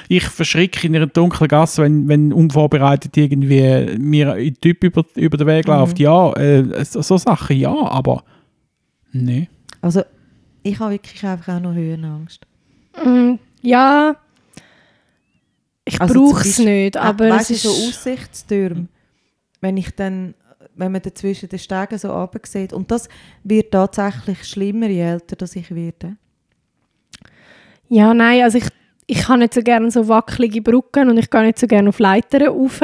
Ich 0.10 0.26
verschricke 0.26 0.86
in 0.86 0.95
einer 0.95 1.07
dunklen 1.07 1.47
Gasse, 1.47 1.82
wenn, 1.84 2.07
wenn 2.10 2.34
unvorbereitet 2.34 3.16
irgendwie 3.16 3.97
mir 3.97 4.34
ein 4.34 4.53
Typ 4.60 4.84
über, 4.84 5.05
über 5.16 5.38
den 5.38 5.47
Weg 5.47 5.66
läuft. 5.68 5.97
Mhm. 5.97 6.03
Ja, 6.03 6.34
äh, 6.34 6.84
so, 6.86 7.01
so 7.01 7.18
Sachen, 7.18 7.55
ja, 7.57 7.74
aber 7.74 8.24
nee. 9.14 9.47
Also, 9.82 10.03
ich 10.64 10.78
habe 10.80 10.91
wirklich 10.91 11.24
einfach 11.26 11.55
auch 11.55 11.62
noch 11.62 11.74
Höhenangst. 11.74 12.45
Mm, 13.03 13.36
ja, 13.62 14.18
ich 15.86 15.99
Also 16.01 16.14
brauche 16.14 16.41
es 16.47 16.60
nicht, 16.60 16.97
Ah, 16.97 17.03
aber 17.10 17.30
weißt 17.30 17.51
es 17.51 17.57
ist... 17.57 17.64
so 17.64 17.70
Aussichtstürme, 17.88 18.88
wenn 19.62 19.78
ich 19.78 19.91
dann, 19.95 20.34
wenn 20.80 20.91
man 20.91 21.01
dann 21.01 21.15
zwischen 21.15 21.49
den 21.49 21.59
Stegen 21.59 21.97
so 21.97 22.11
runter 22.11 22.39
sieht. 22.43 22.73
Und 22.73 22.89
das 22.89 23.09
wird 23.43 23.71
tatsächlich 23.71 24.45
schlimmer, 24.45 24.88
je 24.88 25.01
älter 25.01 25.36
dass 25.36 25.55
ich 25.55 25.73
werde. 25.73 26.15
Ja, 27.89 28.13
nein, 28.13 28.43
also 28.43 28.59
ich, 28.59 28.67
ich 29.10 29.28
habe 29.28 29.39
nicht 29.39 29.53
so 29.53 29.62
gerne 29.62 29.89
so 29.89 30.07
wackelige 30.07 30.62
Brücken 30.62 31.10
und 31.10 31.18
ich 31.18 31.30
gehe 31.30 31.41
nicht 31.43 31.57
so 31.60 31.66
gerne 31.68 31.89
auf 31.89 31.97
Leitern 31.99 32.43
rauf. 32.47 32.80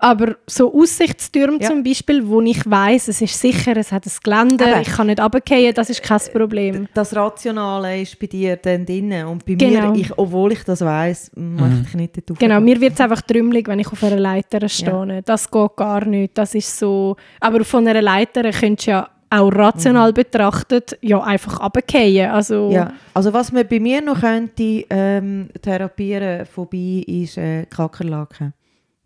Aber 0.00 0.36
so 0.46 0.74
Aussichtstürme 0.74 1.58
Ja. 1.60 1.68
zum 1.68 1.82
Beispiel, 1.84 2.26
wo 2.26 2.40
ich 2.40 2.68
weiß, 2.68 3.08
es 3.08 3.22
ist 3.22 3.38
sicher, 3.40 3.76
es 3.76 3.92
hat 3.92 4.04
ein 4.06 4.12
Gelände, 4.22 4.64
Eben. 4.64 4.80
ich 4.82 4.88
kann 4.88 5.06
nicht 5.06 5.20
runterfallen, 5.20 5.74
das 5.74 5.90
ist 5.90 6.02
kein 6.02 6.20
Problem. 6.32 6.88
Das 6.94 7.14
Rationale 7.14 8.00
ist 8.02 8.18
bei 8.18 8.26
dir 8.26 8.56
dann 8.56 8.84
drin. 8.84 9.12
Und 9.26 9.44
bei 9.46 9.54
Genau. 9.54 9.92
mir, 9.92 10.00
ich, 10.00 10.18
obwohl 10.18 10.52
ich 10.52 10.64
das 10.64 10.80
weiss, 10.80 11.30
möchte 11.36 11.84
ich 11.88 11.94
nicht 11.94 12.16
dort 12.28 12.38
Genau, 12.40 12.60
mir 12.60 12.80
wird 12.80 12.94
es 12.94 13.00
einfach 13.00 13.22
trümmelig, 13.22 13.68
wenn 13.68 13.78
ich 13.78 13.86
auf 13.86 14.02
einer 14.02 14.18
Leiter 14.18 14.68
stehe. 14.68 15.22
Das 15.24 15.50
geht 15.50 15.76
gar 15.76 16.04
nicht. 16.04 16.36
Das 16.36 16.54
ist 16.54 16.76
so... 16.78 17.16
Aber 17.40 17.64
von 17.64 17.86
einer 17.86 18.02
Leiter 18.02 18.42
könntest 18.50 18.88
du 18.88 18.90
ja 18.90 19.08
auch 19.32 19.48
rational 19.48 20.12
betrachtet 20.12 20.98
ja 21.00 21.20
einfach 21.22 21.60
runterfallen. 21.60 22.30
Also, 22.30 22.70
Ja, 22.70 22.92
also 23.14 23.32
was 23.32 23.50
man 23.52 23.66
bei 23.66 23.80
mir 23.80 24.00
noch 24.00 24.20
könnte 24.20 24.84
ähm, 24.90 25.48
therapieren 25.60 26.46
vorbei 26.46 27.04
ist 27.06 27.38
äh, 27.38 27.66
Kakerlaken. 27.66 28.52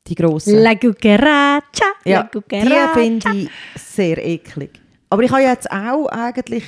Die 0.06 0.14
grossen. 0.14 0.62
La 0.62 0.74
cucaracha, 0.74 1.60
Ja, 2.04 2.28
la 2.32 2.92
die 2.94 3.00
finde 3.00 3.28
ich 3.34 3.50
sehr 3.74 4.24
eklig. 4.24 4.70
Aber 5.10 5.22
ich 5.22 5.30
habe 5.30 5.42
jetzt 5.42 5.70
auch 5.70 6.06
eigentlich 6.06 6.64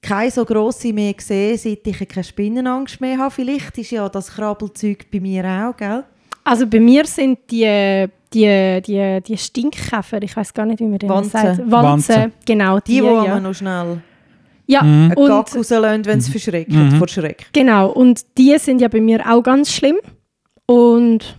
keine 0.00 0.30
so 0.30 0.44
grosse 0.44 0.92
mehr 0.92 1.14
gesehen, 1.14 1.56
seit 1.56 1.86
ich 1.86 2.08
keine 2.08 2.24
Spinnenangst 2.24 3.00
mehr 3.00 3.18
habe. 3.18 3.30
Vielleicht 3.30 3.78
ist 3.78 3.92
ja 3.92 4.08
das 4.08 4.32
Krabbelzeug 4.32 5.10
bei 5.10 5.20
mir 5.20 5.44
auch, 5.44 5.76
gell? 5.76 6.04
Also 6.44 6.66
bei 6.66 6.80
mir 6.80 7.04
sind 7.06 7.38
die, 7.50 8.08
die, 8.34 8.80
die, 8.82 9.20
die 9.26 9.36
Stinkkäfer, 9.36 10.22
ich 10.22 10.36
weiß 10.36 10.52
gar 10.54 10.66
nicht, 10.66 10.80
wie 10.80 10.86
man 10.86 10.98
den 10.98 11.08
Wanzen. 11.08 11.30
sagt. 11.30 11.58
Wanzen, 11.70 11.70
Wanzen. 12.14 12.32
genau. 12.46 12.78
Die, 12.80 13.00
die 13.00 13.06
ja. 13.06 13.12
man 13.34 13.42
noch 13.42 13.54
schnell 13.54 14.02
ja, 14.66 14.82
Mhm. 14.82 15.12
und, 15.16 15.26
Gag 15.28 15.54
rauslassen, 15.56 16.04
wenn 16.06 16.18
es 16.18 16.28
verschreckt, 16.28 16.70
Mhm. 16.72 16.92
vor 16.92 17.08
Schreck. 17.08 17.46
genau. 17.52 17.90
Und 17.90 18.22
die 18.38 18.56
sind 18.58 18.80
ja 18.80 18.88
bei 18.88 19.00
mir 19.00 19.20
auch 19.30 19.42
ganz 19.42 19.72
schlimm. 19.72 19.96
Und 20.66 21.38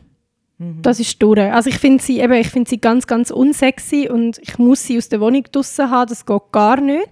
das 0.82 1.00
ist 1.00 1.22
durch. 1.22 1.40
Also 1.40 1.70
ich 1.70 1.78
finde 1.78 2.02
sie, 2.04 2.20
eben, 2.20 2.34
ich 2.34 2.50
finde 2.50 2.70
sie 2.70 2.80
ganz, 2.80 3.08
ganz 3.08 3.32
unsexy 3.32 4.08
und 4.10 4.38
ich 4.40 4.58
muss 4.60 4.84
sie 4.86 4.98
aus 4.98 5.10
der 5.10 5.20
Wohnung 5.20 5.44
draussen 5.52 5.90
haben, 5.90 6.08
das 6.08 6.26
geht 6.26 6.42
gar 6.52 6.80
nicht. 6.80 7.08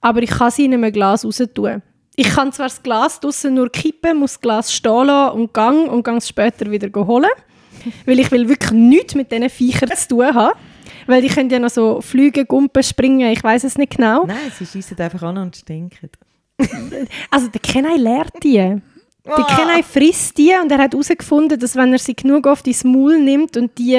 Aber 0.00 0.22
ich 0.22 0.30
kann 0.30 0.50
sie 0.50 0.66
in 0.66 0.74
einem 0.74 0.92
Glas 0.92 1.24
raus 1.24 1.42
tun. 1.54 1.82
Ich 2.14 2.28
kann 2.28 2.52
zwar 2.52 2.66
das 2.68 2.82
Glas 2.82 3.20
draussen 3.20 3.54
nur 3.54 3.70
kippen, 3.70 4.18
muss 4.18 4.34
das 4.34 4.40
Glas 4.40 4.72
stehen 4.72 5.06
lassen 5.08 5.36
und 5.38 5.52
gang 5.52 5.90
und 5.90 6.02
gang 6.04 6.18
es 6.18 6.28
später 6.28 6.70
wieder 6.70 6.88
holen. 7.06 7.28
Weil 8.04 8.18
ich 8.20 8.30
will 8.30 8.48
wirklich 8.48 8.70
nichts 8.72 9.14
mit 9.14 9.30
diesen 9.32 9.48
Viechern 9.50 9.90
zu 9.96 10.08
tun 10.08 10.34
haben. 10.34 10.58
Weil 11.06 11.22
die 11.22 11.28
können 11.28 11.50
ja 11.50 11.58
noch 11.60 11.70
so 11.70 12.00
fliegen, 12.00 12.46
gumpen, 12.46 12.82
springen, 12.82 13.30
ich 13.30 13.42
weiß 13.42 13.64
es 13.64 13.78
nicht 13.78 13.96
genau. 13.96 14.26
Nein, 14.26 14.36
sie 14.58 14.66
schießen 14.66 14.98
einfach 14.98 15.22
an 15.22 15.38
und 15.38 15.56
stinken. 15.56 16.10
Also 17.30 17.48
der 17.48 17.60
Kenai 17.60 17.96
lehrt 17.96 18.42
die. 18.42 18.52
Der 18.54 18.80
Ah. 19.28 19.56
Kenai 19.56 19.82
frisst 19.82 20.38
die 20.38 20.52
und 20.62 20.70
er 20.70 20.78
hat 20.78 20.92
herausgefunden, 20.94 21.58
dass 21.58 21.74
wenn 21.76 21.92
er 21.92 21.98
sie 21.98 22.14
genug 22.14 22.46
auf 22.46 22.64
ins 22.66 22.84
Maul 22.84 23.18
nimmt 23.18 23.56
und 23.56 23.76
die, 23.76 23.96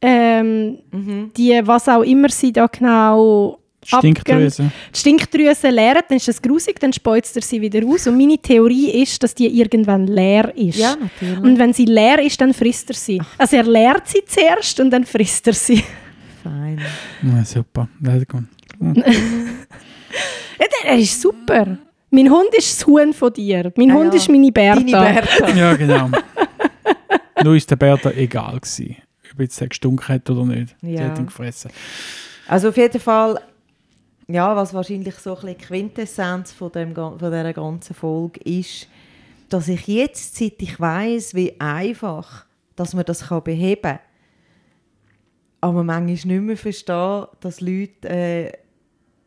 ähm, 0.00 0.78
Mhm. 0.90 1.32
die 1.36 1.60
was 1.64 1.88
auch 1.88 2.02
immer 2.02 2.28
sie 2.28 2.52
da 2.52 2.66
genau 2.68 3.58
abgeben, 3.90 4.16
Stinkdrüse. 4.16 4.70
die 4.94 4.98
Stinkdrüse 4.98 5.70
leert, 5.70 6.04
dann 6.08 6.16
ist 6.16 6.28
das 6.28 6.40
grusig, 6.40 6.78
dann 6.80 6.92
speuzt 6.92 7.34
er 7.36 7.42
sie 7.42 7.60
wieder 7.60 7.86
aus. 7.86 8.06
Und 8.06 8.16
meine 8.16 8.38
Theorie 8.38 8.90
ist, 9.02 9.22
dass 9.22 9.34
die 9.34 9.46
irgendwann 9.60 10.06
leer 10.06 10.56
ist. 10.56 10.78
Ja, 10.78 10.96
natürlich. 10.96 11.38
Und 11.44 11.58
wenn 11.58 11.72
sie 11.72 11.84
leer 11.86 12.20
ist, 12.22 12.40
dann 12.40 12.54
frisst 12.54 12.90
er 12.90 12.94
sie. 12.96 13.20
Also 13.38 13.56
er 13.56 13.64
leert 13.64 14.06
sie 14.08 14.22
zuerst 14.26 14.78
und 14.80 14.90
dann 14.90 15.04
frisst 15.04 15.46
er 15.48 15.54
sie. 15.54 15.82
Fein. 16.42 16.80
Ja, 17.22 17.44
super. 17.44 17.88
Er 20.84 20.98
ist 20.98 21.20
super. 21.20 21.78
Mein 22.10 22.30
Hund 22.30 22.48
ist 22.56 22.72
das 22.80 22.86
Huhn 22.86 23.12
von 23.12 23.32
dir. 23.32 23.72
Mein 23.76 23.90
Ah, 23.90 23.94
Hund 23.94 24.12
ja. 24.12 24.18
ist 24.18 24.28
meine 24.28 24.52
Bertha. 24.52 24.80
Deine 24.82 25.14
Bertha. 25.22 25.48
Ja, 25.56 25.74
genau. 25.74 26.10
Nur 27.44 27.56
ist 27.56 27.70
der 27.70 27.76
Bertha 27.76 28.10
egal 28.10 28.58
gewesen, 28.60 28.96
ob 29.32 29.40
jetzt 29.40 29.60
der 29.60 29.68
gestunken 29.68 30.08
hat 30.08 30.28
oder 30.28 30.44
nicht. 30.44 30.74
Sie 30.82 30.92
Ja. 30.94 31.04
hat 31.04 31.18
ihn 31.18 31.26
gefressen. 31.26 31.70
Also 32.48 32.68
auf 32.68 32.76
jeden 32.76 33.00
Fall, 33.00 33.40
ja, 34.32 34.56
was 34.56 34.74
wahrscheinlich 34.74 35.14
so 35.16 35.34
ein 35.36 35.40
bisschen 35.42 35.58
Quintessenz 35.58 36.52
von, 36.52 36.72
dem, 36.72 36.94
von 36.94 37.18
dieser 37.18 37.52
ganzen 37.52 37.94
Folge 37.94 38.40
ist, 38.40 38.88
dass 39.48 39.68
ich 39.68 39.86
jetzt, 39.86 40.36
seit 40.36 40.60
ich 40.62 40.80
weiß, 40.80 41.34
wie 41.34 41.60
einfach, 41.60 42.46
dass 42.76 42.94
man 42.94 43.04
das 43.04 43.28
kann 43.28 43.42
beheben 43.42 43.82
kann, 43.82 43.98
aber 45.60 45.84
manchmal 45.84 46.04
nicht 46.06 46.26
mehr 46.26 46.56
verstehe, 46.56 47.28
dass 47.40 47.60
Leute 47.60 48.08
äh, 48.08 48.52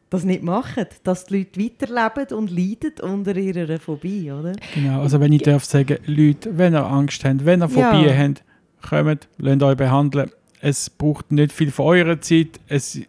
das 0.09 0.23
nicht 0.23 0.43
machen, 0.43 0.85
dass 1.03 1.25
die 1.25 1.37
Leute 1.39 1.61
weiterleben 1.61 2.37
und 2.37 2.51
leiden 2.51 2.93
unter 3.01 3.35
ihrer 3.35 3.79
Phobie, 3.79 4.31
oder? 4.31 4.53
Genau, 4.73 5.01
also 5.01 5.19
wenn 5.19 5.33
ich 5.33 5.43
darf 5.43 5.65
sagen, 5.65 5.97
Leute, 6.05 6.57
wenn 6.57 6.73
ihr 6.73 6.85
Angst 6.85 7.23
habt, 7.23 7.45
wenn 7.45 7.61
ihr 7.61 7.69
Ja. 7.69 7.91
Phobien 7.91 8.17
habt, 8.17 8.43
kommt, 8.81 9.27
lasst 9.37 9.63
euch 9.63 9.77
behandeln. 9.77 10.31
Es 10.61 10.89
braucht 10.89 11.31
nicht 11.31 11.51
viel 11.51 11.71
von 11.71 11.85
eurer 11.85 12.19
Zeit. 12.21 12.59
Es, 12.67 12.99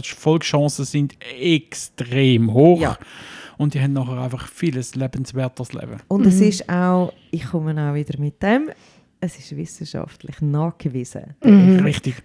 die 0.00 0.08
Folgechancen 0.10 0.84
sind 0.84 1.14
extrem 1.40 2.52
hoch. 2.52 2.80
Ja. 2.80 2.98
Und 3.56 3.74
die 3.74 3.80
haben 3.80 3.92
nachher 3.92 4.18
einfach 4.18 4.48
vieles 4.48 4.94
lebenswertes 4.94 5.72
Leben. 5.72 5.98
Und 6.08 6.26
es 6.26 6.40
ist 6.40 6.68
auch, 6.68 7.12
ich 7.30 7.44
komme 7.44 7.70
auch 7.72 7.94
wieder 7.94 8.18
mit 8.18 8.42
dem, 8.42 8.70
es 9.20 9.38
ist 9.38 9.56
wissenschaftlich 9.56 10.40
nachgewiesen. 10.40 11.34
Mhm. 11.42 11.80
Richtig. 11.80 12.16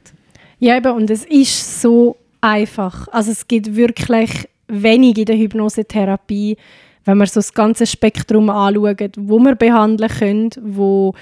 Ja, 0.60 0.76
eben, 0.76 0.92
und 0.92 1.10
es 1.10 1.26
ist 1.26 1.82
so 1.82 2.18
einfach. 2.42 3.08
Also 3.10 3.32
es 3.32 3.48
gibt 3.48 3.76
wirklich 3.76 4.48
wenig 4.68 5.18
in 5.18 5.26
der 5.26 5.38
Hypnosetherapie, 5.38 6.58
wenn 7.06 7.18
man 7.18 7.28
so 7.28 7.36
das 7.40 7.54
ganze 7.54 7.86
Spektrum 7.86 8.50
anschaut, 8.50 9.16
wo 9.18 9.40
wir 9.40 9.56
behandeln 9.56 10.10
können, 10.10 10.50
wo 10.62 11.14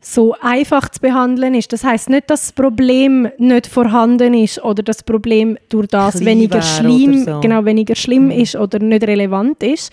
so 0.00 0.34
einfach 0.40 0.88
zu 0.88 1.00
behandeln 1.00 1.54
ist. 1.54 1.72
Das 1.72 1.82
heißt 1.82 2.10
nicht, 2.10 2.30
dass 2.30 2.42
das 2.42 2.52
Problem 2.52 3.28
nicht 3.38 3.66
vorhanden 3.66 4.34
ist 4.34 4.62
oder 4.62 4.82
das 4.82 5.02
Problem 5.02 5.58
durch 5.68 5.88
das 5.88 6.16
Klein 6.16 6.26
weniger 6.26 6.62
schlimm, 6.62 7.24
so. 7.24 7.40
genau, 7.40 7.64
weniger 7.64 7.94
schlimm 7.94 8.30
ist 8.30 8.56
oder 8.56 8.78
nicht 8.78 9.06
relevant 9.06 9.62
ist. 9.62 9.92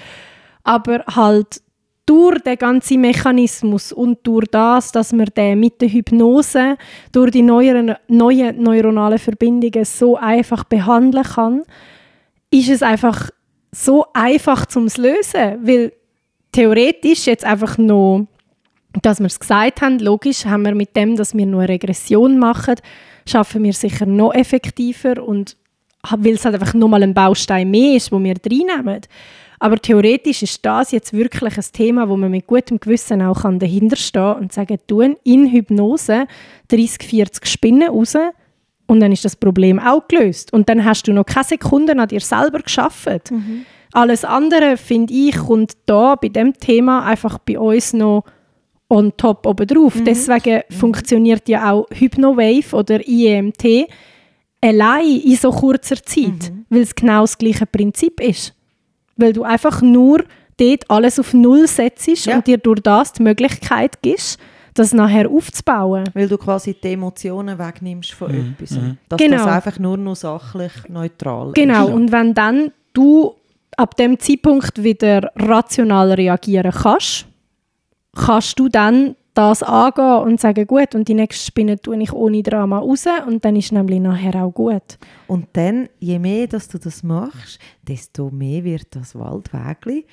Aber 0.64 1.04
halt 1.08 1.62
durch 2.06 2.40
den 2.42 2.58
ganzen 2.58 3.02
Mechanismus 3.02 3.92
und 3.92 4.20
durch 4.24 4.48
das, 4.52 4.92
dass 4.92 5.14
man 5.14 5.28
den 5.36 5.60
mit 5.60 5.82
der 5.82 5.90
Hypnose, 5.90 6.78
durch 7.12 7.32
die 7.32 7.42
neuen, 7.42 7.96
neuen 8.08 8.62
neuronalen 8.62 9.20
Verbindungen 9.20 9.86
so 9.86 10.18
einfach 10.18 10.66
behandeln 10.66 11.24
kann, 11.24 11.64
ist 12.52 12.70
es 12.70 12.84
einfach 12.84 13.30
so 13.72 14.06
einfach 14.14 14.66
zum 14.66 14.84
lösen, 14.84 15.66
weil 15.66 15.94
theoretisch 16.52 17.26
jetzt 17.26 17.46
einfach 17.46 17.78
noch, 17.78 18.28
dass 19.02 19.20
wir 19.20 19.28
es 19.28 19.40
gesagt 19.40 19.82
haben, 19.82 20.00
logisch 20.00 20.46
haben 20.46 20.64
wir 20.64 20.76
mit 20.76 20.96
dem, 20.96 21.16
dass 21.16 21.36
wir 21.36 21.46
nur 21.46 21.62
eine 21.62 21.70
Regression 21.70 22.38
machen, 22.38 22.76
schaffen 23.28 23.64
wir 23.64 23.74
sicher 23.74 24.06
noch 24.06 24.34
effektiver 24.34 25.24
und 25.24 25.58
weil 26.18 26.34
es 26.34 26.46
halt 26.46 26.56
einfach 26.56 26.74
nochmal 26.74 27.04
ein 27.04 27.14
Baustein 27.14 27.72
mehr 27.72 27.96
ist, 27.96 28.12
wo 28.12 28.20
wir 28.22 28.36
reinnehmen. 28.46 29.02
Aber 29.60 29.78
theoretisch 29.78 30.44
ist 30.44 30.66
das 30.66 30.92
jetzt 30.92 31.14
wirklich 31.14 31.58
ein 31.58 31.64
Thema, 31.72 32.10
wo 32.10 32.18
man 32.18 32.30
mit 32.30 32.48
gutem 32.48 32.82
Gewissen 32.82 33.22
auch 33.22 33.44
kann 33.44 33.60
dahinterstehen 33.60 34.34
kann 34.34 34.42
und 34.42 34.52
sagen, 34.52 34.78
tun 34.88 35.16
in 35.24 35.50
Hypnose 35.50 36.28
30, 36.68 37.08
40 37.08 37.46
Spinnen 37.46 37.88
raus 37.90 38.16
und 38.88 39.00
dann 39.00 39.14
ist 39.14 39.24
das 39.24 39.38
Problem 39.38 39.80
auch 39.80 40.08
gelöst. 40.10 40.52
Und 40.52 40.68
dann 40.68 40.84
hast 40.84 41.08
du 41.08 41.14
noch 41.14 41.26
keine 41.26 41.46
Sekunden 41.46 42.00
an 42.02 42.10
dir 42.10 42.20
selber 42.20 42.60
geschafft. 42.60 43.32
Alles 43.94 44.26
andere, 44.26 44.76
finde 44.76 45.14
ich, 45.14 45.38
kommt 45.38 45.78
da 45.86 46.16
bei 46.16 46.28
dem 46.28 46.54
Thema 46.56 47.06
einfach 47.06 47.38
bei 47.38 47.58
uns 47.58 47.94
noch 47.94 48.26
on 48.94 49.12
top 49.18 49.46
oben 49.46 49.68
drauf. 49.68 49.94
Deswegen 50.06 50.62
funktioniert 50.70 51.48
ja 51.50 51.72
auch 51.72 51.88
Hypnowave 51.92 52.76
oder 52.76 53.06
IEMT 53.08 53.88
allein 54.62 55.20
in 55.22 55.36
so 55.36 55.52
kurzer 55.52 55.96
Zeit, 56.04 56.52
weil 56.70 56.82
es 56.82 56.96
genau 56.96 57.22
das 57.22 57.38
gleiche 57.38 57.66
Prinzip 57.66 58.20
ist. 58.22 58.54
Weil 59.18 59.34
du 59.34 59.44
einfach 59.44 59.82
nur 59.82 60.24
dort 60.58 60.90
alles 60.90 61.20
auf 61.20 61.34
Null 61.34 61.68
setzt 61.68 62.26
Ja. 62.26 62.36
und 62.38 62.48
dir 62.48 62.58
durch 62.58 62.80
das 62.82 63.14
die 63.14 63.24
Möglichkeit 63.24 64.02
gibst, 64.02 64.40
das 64.74 64.94
nachher 64.94 65.30
aufzubauen. 65.30 66.06
Weil 66.14 66.28
du 66.28 66.38
quasi 66.38 66.74
die 66.74 66.94
Emotionen 66.94 67.58
wegnimmst 67.60 68.12
von 68.14 68.32
Mhm, 68.32 68.56
etwas. 68.60 68.72
mhm. 68.72 68.98
Dass 69.10 69.20
Genau. 69.20 69.38
das 69.38 69.48
einfach 69.48 69.80
nur 69.80 69.98
noch 69.98 70.16
sachlich 70.16 70.72
neutral 70.90 71.52
Genau, 71.54 71.88
ist. 71.88 71.94
und 71.94 72.12
wenn 72.12 72.34
dann 72.34 72.72
du 72.94 73.34
ab 73.78 73.96
dem 73.98 74.20
Zeitpunkt 74.20 74.84
wieder 74.84 75.32
rational 75.36 76.12
reagieren 76.14 76.72
kannst, 76.72 77.26
kannst 78.16 78.60
du 78.60 78.70
dann 78.70 79.16
das 79.34 79.64
angehen 79.64 80.24
und 80.24 80.40
sagen, 80.40 80.68
gut, 80.68 80.94
und 80.94 81.08
die 81.08 81.16
nächste 81.16 81.46
Spinne 81.46 81.80
tue 81.80 82.02
ich 82.02 82.14
ohne 82.14 82.44
Drama 82.44 82.80
raus 82.80 83.06
und 83.28 83.44
dann 83.44 83.56
ist 83.56 83.72
nämlich 83.72 84.00
nachher 84.00 84.44
auch 84.44 84.52
gut. 84.52 85.00
Und 85.28 85.48
dann, 85.54 85.90
je 86.00 86.20
mehr 86.20 86.48
dass 86.48 86.68
du 86.68 86.78
das 86.78 87.02
machst, 87.02 87.60
desto 87.82 88.30
mehr 88.30 88.64
wird 88.64 88.96
das 88.96 89.16
Waldwägli 89.16 90.06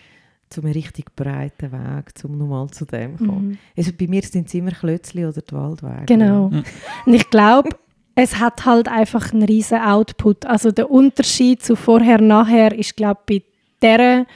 zu 0.49 0.63
einem 0.63 0.73
richtig 0.73 1.15
breiten 1.15 1.71
Weg, 1.71 2.13
um 2.25 2.39
nochmal 2.39 2.69
zu 2.71 2.85
dem 2.85 3.19
zu 3.19 3.27
kommen. 3.27 3.59
Also 3.77 3.93
bei 3.99 4.07
mir 4.07 4.23
sind 4.23 4.49
es 4.49 4.55
immer 4.55 4.73
Klötzli 4.73 5.25
oder 5.27 5.43
die 5.43 5.53
Waldwege. 5.53 6.07
Genau. 6.07 6.47
Und 6.47 7.15
ich 7.15 7.29
glaube, 7.31 7.71
es 8.15 8.39
hat 8.39 8.65
halt 8.65 8.89
einfach 8.89 9.33
einen 9.33 9.43
riesen 9.43 9.81
Output. 9.81 10.47
Also 10.47 10.73
der 10.73 10.91
Unterschied 10.91 11.63
zu 11.63 11.77
vorher, 11.77 12.21
nachher 12.21 12.77
ist, 12.77 12.97
glaube 12.97 13.21
ich, 13.29 13.45
bei 13.81 13.97
dieser 13.97 14.27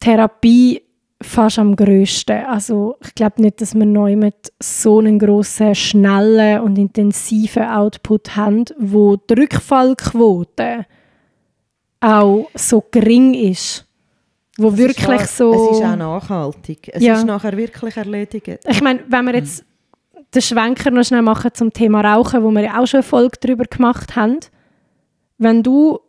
Therapie 0.00 0.82
fast 1.22 1.58
am 1.58 1.76
grössten. 1.76 2.44
Also 2.46 2.96
ich 3.02 3.14
glaube 3.14 3.40
nicht, 3.42 3.60
dass 3.60 3.74
wir 3.74 3.86
neu 3.86 4.16
mit 4.16 4.52
so 4.60 4.98
einem 4.98 5.18
grossen, 5.18 5.74
schnellen 5.74 6.60
und 6.60 6.78
intensiven 6.78 7.64
Output 7.64 8.36
haben, 8.36 8.64
wo 8.78 9.16
die 9.16 9.34
Rückfallquote 9.34 10.86
auch 12.00 12.48
so 12.54 12.82
gering 12.90 13.34
ist. 13.34 13.86
Wo 14.58 14.68
Es 14.68 14.76
wirklich 14.76 15.20
ist 15.22 15.36
so... 15.36 15.70
Es 15.70 15.78
ist 15.78 15.84
auch 15.84 15.96
nachhaltig. 15.96 16.90
Es 16.92 17.02
Ja. 17.02 17.14
ist 17.14 17.24
nachher 17.24 17.56
wirklich 17.56 17.96
erledigt. 17.96 18.60
Ich 18.68 18.82
meine, 18.82 19.00
wenn 19.08 19.24
wir 19.24 19.34
jetzt 19.34 19.64
den 20.34 20.42
Schwenker 20.42 20.90
noch 20.90 21.04
schnell 21.04 21.22
machen 21.22 21.50
zum 21.54 21.72
Thema 21.72 22.00
Rauchen, 22.00 22.42
wo 22.42 22.50
wir 22.50 22.62
ja 22.62 22.80
auch 22.80 22.86
schon 22.86 22.98
eine 22.98 23.04
Folge 23.04 23.38
darüber 23.40 23.64
gemacht 23.64 24.16
haben. 24.16 24.40
Wenn 25.38 25.62
du 25.62 26.00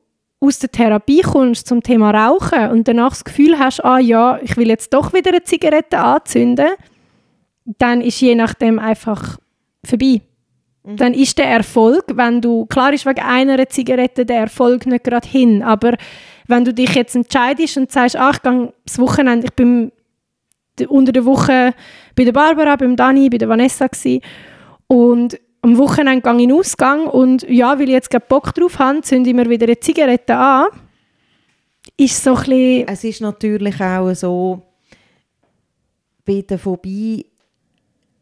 aus 0.44 0.60
der 0.60 0.72
Therapie 0.72 1.22
kommst 1.22 1.68
zum 1.68 1.82
Thema 1.82 2.12
Rauchen 2.12 2.70
und 2.72 2.88
danach 2.88 3.12
das 3.12 3.24
Gefühl 3.24 3.58
hast, 3.58 3.84
ah 3.84 4.00
ja, 4.00 4.40
ich 4.42 4.58
will 4.58 4.68
jetzt 4.68 4.94
doch 4.94 5.14
wieder 5.14 5.32
eine 5.32 5.44
Zigarette 5.44 6.00
anzünden, 6.00 6.68
dann 7.66 8.02
ist 8.02 8.20
je 8.20 8.36
nachdem 8.36 8.78
einfach 8.78 9.38
vorbei. 9.86 10.22
Dann 10.86 11.14
ist 11.14 11.38
der 11.38 11.46
Erfolg, 11.46 12.04
wenn 12.16 12.42
du, 12.42 12.66
klar 12.66 12.92
ist 12.92 13.06
wegen 13.06 13.22
einer 13.22 13.70
Zigarette 13.70 14.26
der 14.26 14.42
Erfolg 14.42 14.86
nicht 14.86 15.06
gerade 15.06 15.28
hin, 15.28 15.64
aber 15.64 15.96
wenn 16.48 16.66
du 16.66 16.74
dich 16.74 16.94
jetzt 16.94 17.16
entscheidest 17.16 17.78
und 17.78 17.90
sagst, 17.90 18.18
ach, 18.18 18.36
ich 18.36 18.42
gehe 18.42 18.74
das 18.86 19.00
Wochenende, 19.00 19.46
ich 19.46 19.54
bin 19.54 19.94
unter 20.90 21.14
der 21.14 21.24
Woche 21.24 21.74
bei 22.18 22.26
der 22.26 22.34
Barbara, 22.34 22.76
beim 22.76 22.98
Dani, 22.98 23.30
bei 23.30 23.38
der 23.38 23.48
Vanessa 23.48 23.88
gsi 23.88 24.22
und 24.88 25.40
am 25.64 25.78
Wochenende 25.78 26.22
gehe 26.22 26.34
ich 26.36 26.44
in 26.44 26.50
den 26.50 26.58
Ausgang 26.60 27.08
und 27.08 27.44
ja, 27.50 27.78
weil 27.80 27.86
ich 27.88 27.94
jetzt 27.94 28.10
gerade 28.12 28.26
Bock 28.28 28.54
drauf 28.54 28.78
habe, 28.80 29.02
zünde 29.02 29.30
ich 29.30 29.36
mir 29.36 29.50
wieder 29.50 29.66
eine 29.66 29.80
Zigarette 29.80 30.36
an. 30.36 30.68
Ist 31.98 32.24
so 32.24 32.36
ein 32.36 32.86
Es 32.88 33.04
ist 33.04 33.22
natürlich 33.22 33.80
auch 33.82 34.14
so, 34.14 34.62
bei 36.26 36.42
der 36.42 36.60
Phobie 36.60 37.26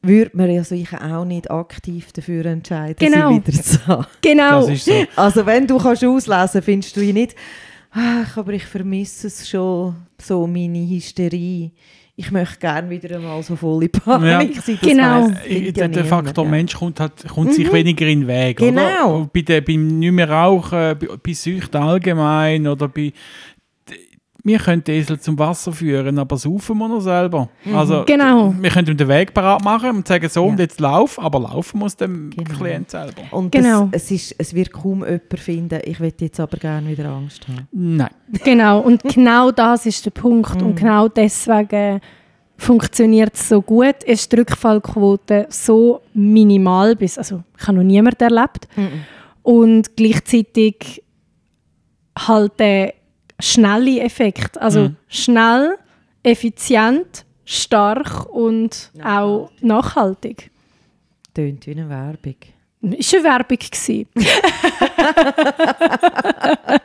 würde 0.01 0.31
man 0.35 0.49
ja 0.51 0.63
sich 0.63 0.91
auch 0.93 1.25
nicht 1.25 1.49
aktiv 1.51 2.11
dafür 2.11 2.45
entscheiden, 2.45 2.95
Genau. 2.99 3.33
sie 3.33 3.47
wieder 3.47 3.63
zu 3.63 3.87
haben. 3.87 4.05
genau, 4.21 4.61
Das 4.61 4.69
ist 4.69 4.85
so. 4.85 4.93
Also 5.15 5.45
wenn 5.45 5.67
du 5.67 5.77
kannst 5.77 6.03
auslesen 6.03 6.61
findest 6.61 6.95
du 6.97 7.01
ihn 7.01 7.13
nicht, 7.13 7.35
ach, 7.91 8.37
aber 8.37 8.53
ich 8.53 8.65
vermisse 8.65 9.27
es 9.27 9.47
schon, 9.47 9.95
so 10.19 10.47
meine 10.47 10.79
Hysterie. 10.87 11.71
Ich 12.23 12.29
möchte 12.31 12.59
gerne 12.59 12.87
wieder 12.87 13.15
einmal 13.15 13.41
so 13.41 13.55
volle 13.55 13.89
Panik 13.89 14.55
sein. 14.61 14.77
Das 14.79 14.89
Genau. 14.89 15.03
weiss- 15.27 15.39
findet 15.39 15.77
Äh, 15.77 15.81
ja 15.81 15.87
Der, 15.87 16.05
Faktor 16.05 16.45
ja. 16.45 16.51
Mensch 16.51 16.75
kommt, 16.75 16.99
halt, 16.99 17.13
kommt 17.27 17.51
sich 17.53 17.71
weniger 17.73 18.05
in 18.05 18.19
den 18.21 18.27
Weg. 18.27 18.61
Oder? 18.61 18.69
Genau. 18.71 19.15
Und 19.21 19.33
Bei 19.33 19.41
der, 19.41 19.61
beim 19.61 19.87
nicht 19.99 20.11
mehr 20.11 20.29
Rauchen, 20.29 20.69
bei, 20.71 21.07
bei 21.23 21.33
Süchten 21.33 21.81
allgemein 21.81 22.67
oder 22.67 22.87
bei. 22.89 23.11
Wir 24.43 24.57
können 24.57 24.83
die 24.83 24.93
Esel 24.93 25.19
zum 25.19 25.37
Wasser 25.37 25.71
führen, 25.71 26.17
aber 26.17 26.35
saufen 26.37 26.77
wir 26.79 26.87
noch 26.87 27.01
selber. 27.01 27.49
Also, 27.73 28.03
Genau. 28.07 28.53
Wir 28.59 28.69
können 28.71 28.87
ihm 28.87 28.97
den 28.97 29.07
Weg 29.07 29.33
parat 29.33 29.63
machen 29.63 29.89
und 29.97 30.07
sagen, 30.07 30.27
so, 30.29 30.45
Ja. 30.45 30.51
und 30.51 30.59
jetzt 30.59 30.79
lauf, 30.79 31.19
aber 31.19 31.39
laufen 31.41 31.77
muss 31.79 31.95
der 31.95 32.07
Genau. 32.07 32.31
Klient 32.57 32.89
selber. 32.89 33.21
Und 33.31 33.51
Genau. 33.51 33.89
es, 33.91 34.05
es, 34.05 34.11
ist, 34.11 34.35
es 34.39 34.53
wird 34.55 34.71
kaum 34.71 35.05
jemand 35.05 35.39
finden, 35.39 35.79
ich 35.85 35.99
will 35.99 36.11
jetzt 36.19 36.39
aber 36.39 36.57
gerne 36.57 36.89
wieder 36.89 37.09
Angst 37.09 37.47
haben. 37.47 37.67
Nein. 37.71 38.09
genau. 38.43 38.79
Und 38.79 39.03
genau 39.03 39.51
das 39.51 39.85
ist 39.85 40.05
der 40.05 40.11
Punkt. 40.11 40.59
Und 40.61 40.75
genau 40.75 41.07
deswegen 41.07 42.01
funktioniert 42.57 43.35
es 43.35 43.47
so 43.49 43.61
gut. 43.61 44.03
Ist 44.05 44.31
die 44.31 44.37
Rückfallquote 44.37 45.47
so 45.49 46.01
minimal 46.13 46.95
bis, 46.95 47.17
also 47.17 47.43
ich 47.59 47.67
habe 47.67 47.77
noch 47.77 47.83
niemanden 47.83 48.23
erlebt. 48.23 48.67
Und 49.43 49.95
gleichzeitig 49.95 51.03
halt 52.17 52.59
der 52.59 52.93
schnelle 53.41 54.01
Effekt. 54.01 54.57
Also 54.59 54.89
Mhm. 54.89 54.95
schnell, 55.07 55.77
effizient, 56.23 57.25
stark 57.45 58.25
und 58.29 58.91
auch 59.03 59.49
nachhaltig. 59.61 60.51
Tönt 61.33 61.65
wie 61.67 61.71
eine 61.71 61.87
Werbung. 61.89 62.35
Ist 62.81 63.13
eine 63.13 63.23
Werbung 63.23 63.57
gewesen. 63.57 64.07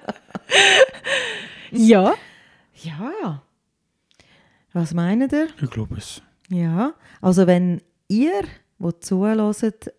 ja, 1.73 2.15
Ja. 2.83 3.43
Was 4.73 4.93
meint 4.93 5.33
ihr? 5.33 5.49
Ich 5.63 5.71
glaube 5.71 5.97
es. 5.97 6.21
Ja, 6.51 6.93
also 7.23 7.47
wenn 7.47 7.81
ihr, 8.09 8.43
die 8.79 9.01
zuhört, 9.01 9.91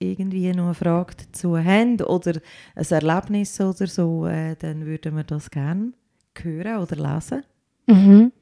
irgendwie 0.00 0.52
noch 0.52 0.64
eine 0.64 0.74
Frage 0.74 1.14
dazu 1.18 1.56
habt 1.56 2.02
oder 2.02 2.40
ein 2.74 2.86
Erlebnis 2.90 3.60
oder 3.60 3.86
so, 3.86 4.26
äh, 4.26 4.56
dann 4.58 4.86
würden 4.86 5.16
wir 5.16 5.24
das 5.24 5.50
gerne 5.50 5.92
hören 6.42 6.82
oder 6.82 6.96
lesen. 6.96 7.44
mhm. 7.86 8.32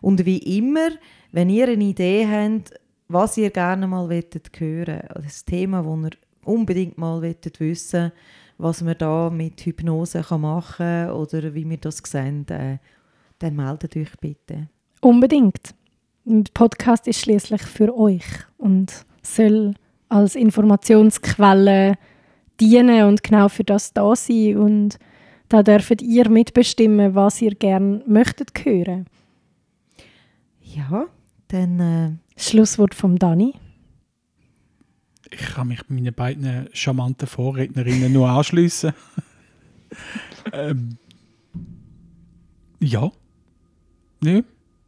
Und 0.00 0.24
wie 0.24 0.38
immer, 0.58 0.90
wenn 1.32 1.50
ihr 1.50 1.68
eine 1.68 1.82
Idee 1.82 2.26
habt, 2.26 2.72
was 3.08 3.36
ihr 3.36 3.50
gerne 3.50 3.86
mal 3.86 4.08
wettet 4.08 4.48
hören, 4.58 5.02
das 5.14 5.44
Thema, 5.44 5.82
das 5.82 6.04
ihr 6.04 6.16
unbedingt 6.44 6.98
mal 6.98 7.20
wettet 7.20 7.58
wissen, 7.60 8.12
was 8.58 8.80
man 8.80 8.96
da 8.96 9.28
mit 9.28 9.60
Hypnose 9.60 10.22
kann 10.22 10.40
machen 10.40 10.76
kann 10.76 11.10
oder 11.10 11.52
wie 11.54 11.68
wir 11.68 11.78
das 11.78 11.98
sehen, 12.04 12.46
äh, 12.48 12.78
dann 13.40 13.56
meldet 13.56 13.96
euch 13.96 14.16
bitte. 14.20 14.68
unbedingt. 15.00 15.74
Der 16.24 16.44
Podcast 16.54 17.08
ist 17.08 17.20
schließlich 17.20 17.62
für 17.62 17.96
euch 17.96 18.24
und 18.56 19.04
soll 19.22 19.74
als 20.12 20.34
Informationsquelle 20.34 21.96
dienen 22.60 23.04
und 23.04 23.22
genau 23.22 23.48
für 23.48 23.64
das 23.64 23.92
da 23.92 24.14
sein. 24.14 24.56
Und 24.56 24.98
da 25.48 25.62
dürft 25.62 26.02
ihr 26.02 26.28
mitbestimmen, 26.28 27.14
was 27.14 27.40
ihr 27.42 27.54
gerne 27.54 28.02
möchtet 28.06 28.52
hören. 28.64 29.06
Ja, 30.62 31.06
dann 31.48 31.80
äh, 31.80 32.40
Schlusswort 32.40 32.94
vom 32.94 33.18
Dani. 33.18 33.54
Ich 35.30 35.54
kann 35.54 35.68
mich 35.68 35.88
meinen 35.88 36.12
beiden 36.12 36.68
charmanten 36.72 37.26
Vorrednerinnen 37.26 38.12
nur 38.12 38.28
anschließen. 38.28 38.92
ähm, 40.52 40.98
ja. 42.80 43.10
Nö, 44.20 44.42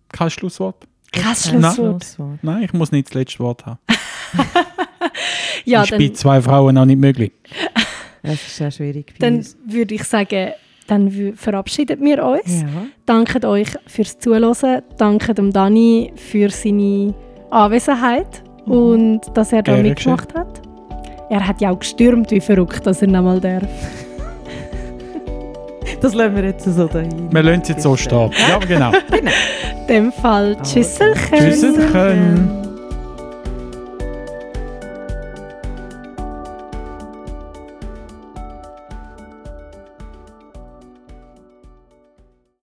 kein 0.09 0.31
Schlusswort. 0.31 0.87
Kein. 1.13 1.35
Schlusswort. 1.35 2.19
Nein, 2.43 2.65
ich 2.65 2.73
muss 2.73 2.93
nicht 2.93 3.09
das 3.09 3.15
letzte 3.15 3.39
Wort 3.41 3.65
haben. 3.67 3.79
Ja, 5.65 5.83
ist 5.83 5.91
bei 5.91 5.99
dann, 5.99 6.15
zwei 6.15 6.41
Frauen 6.43 6.77
auch 6.79 6.85
nicht 6.85 7.01
möglich. 7.01 7.33
Das 8.23 8.35
ist 8.35 8.57
sehr 8.57 8.71
schwierig 8.71 9.13
bei 9.19 9.27
dann 9.27 9.37
uns. 9.37 9.55
würde 9.67 9.95
ich 9.97 10.05
sagen, 10.05 10.53
dann 10.87 11.35
verabschieden 11.37 12.01
wir 12.01 12.25
uns. 12.25 12.63
Ja. 12.63 12.67
Danke 13.05 13.47
euch 13.47 13.69
fürs 13.87 14.19
Zuhören. 14.19 14.81
Danke 14.97 15.35
dem 15.35 15.53
Dani 15.53 16.11
für 16.17 16.49
seine 16.49 17.15
Anwesenheit 17.51 18.43
und 18.65 19.21
dass 19.35 19.53
er 19.53 19.63
da 19.63 19.77
mitgemacht 19.77 20.35
hat. 20.35 20.63
Er 21.29 21.47
hat 21.47 21.61
ja 21.61 21.71
auch 21.71 21.79
gestürmt 21.79 22.31
wie 22.31 22.41
verrückt, 22.41 22.87
dass 22.87 23.03
er 23.03 23.09
nochmal 23.09 23.41
darf. 23.41 23.63
Das 26.01 26.13
lassen 26.15 26.37
wir 26.37 26.45
jetzt 26.45 26.65
so 26.65 26.87
dahin. 26.87 27.33
Wir 27.33 27.43
lassen 27.43 27.63
es 27.63 27.69
jetzt 27.71 27.83
so 27.83 27.97
stehen. 27.97 28.31
Ja, 28.49 28.59
genau. 28.59 28.93
In 29.11 29.87
dem 29.89 30.13
Fall, 30.13 30.57
Tschüsselchen. 30.63 31.39
Tschüsselchen. 31.39 32.64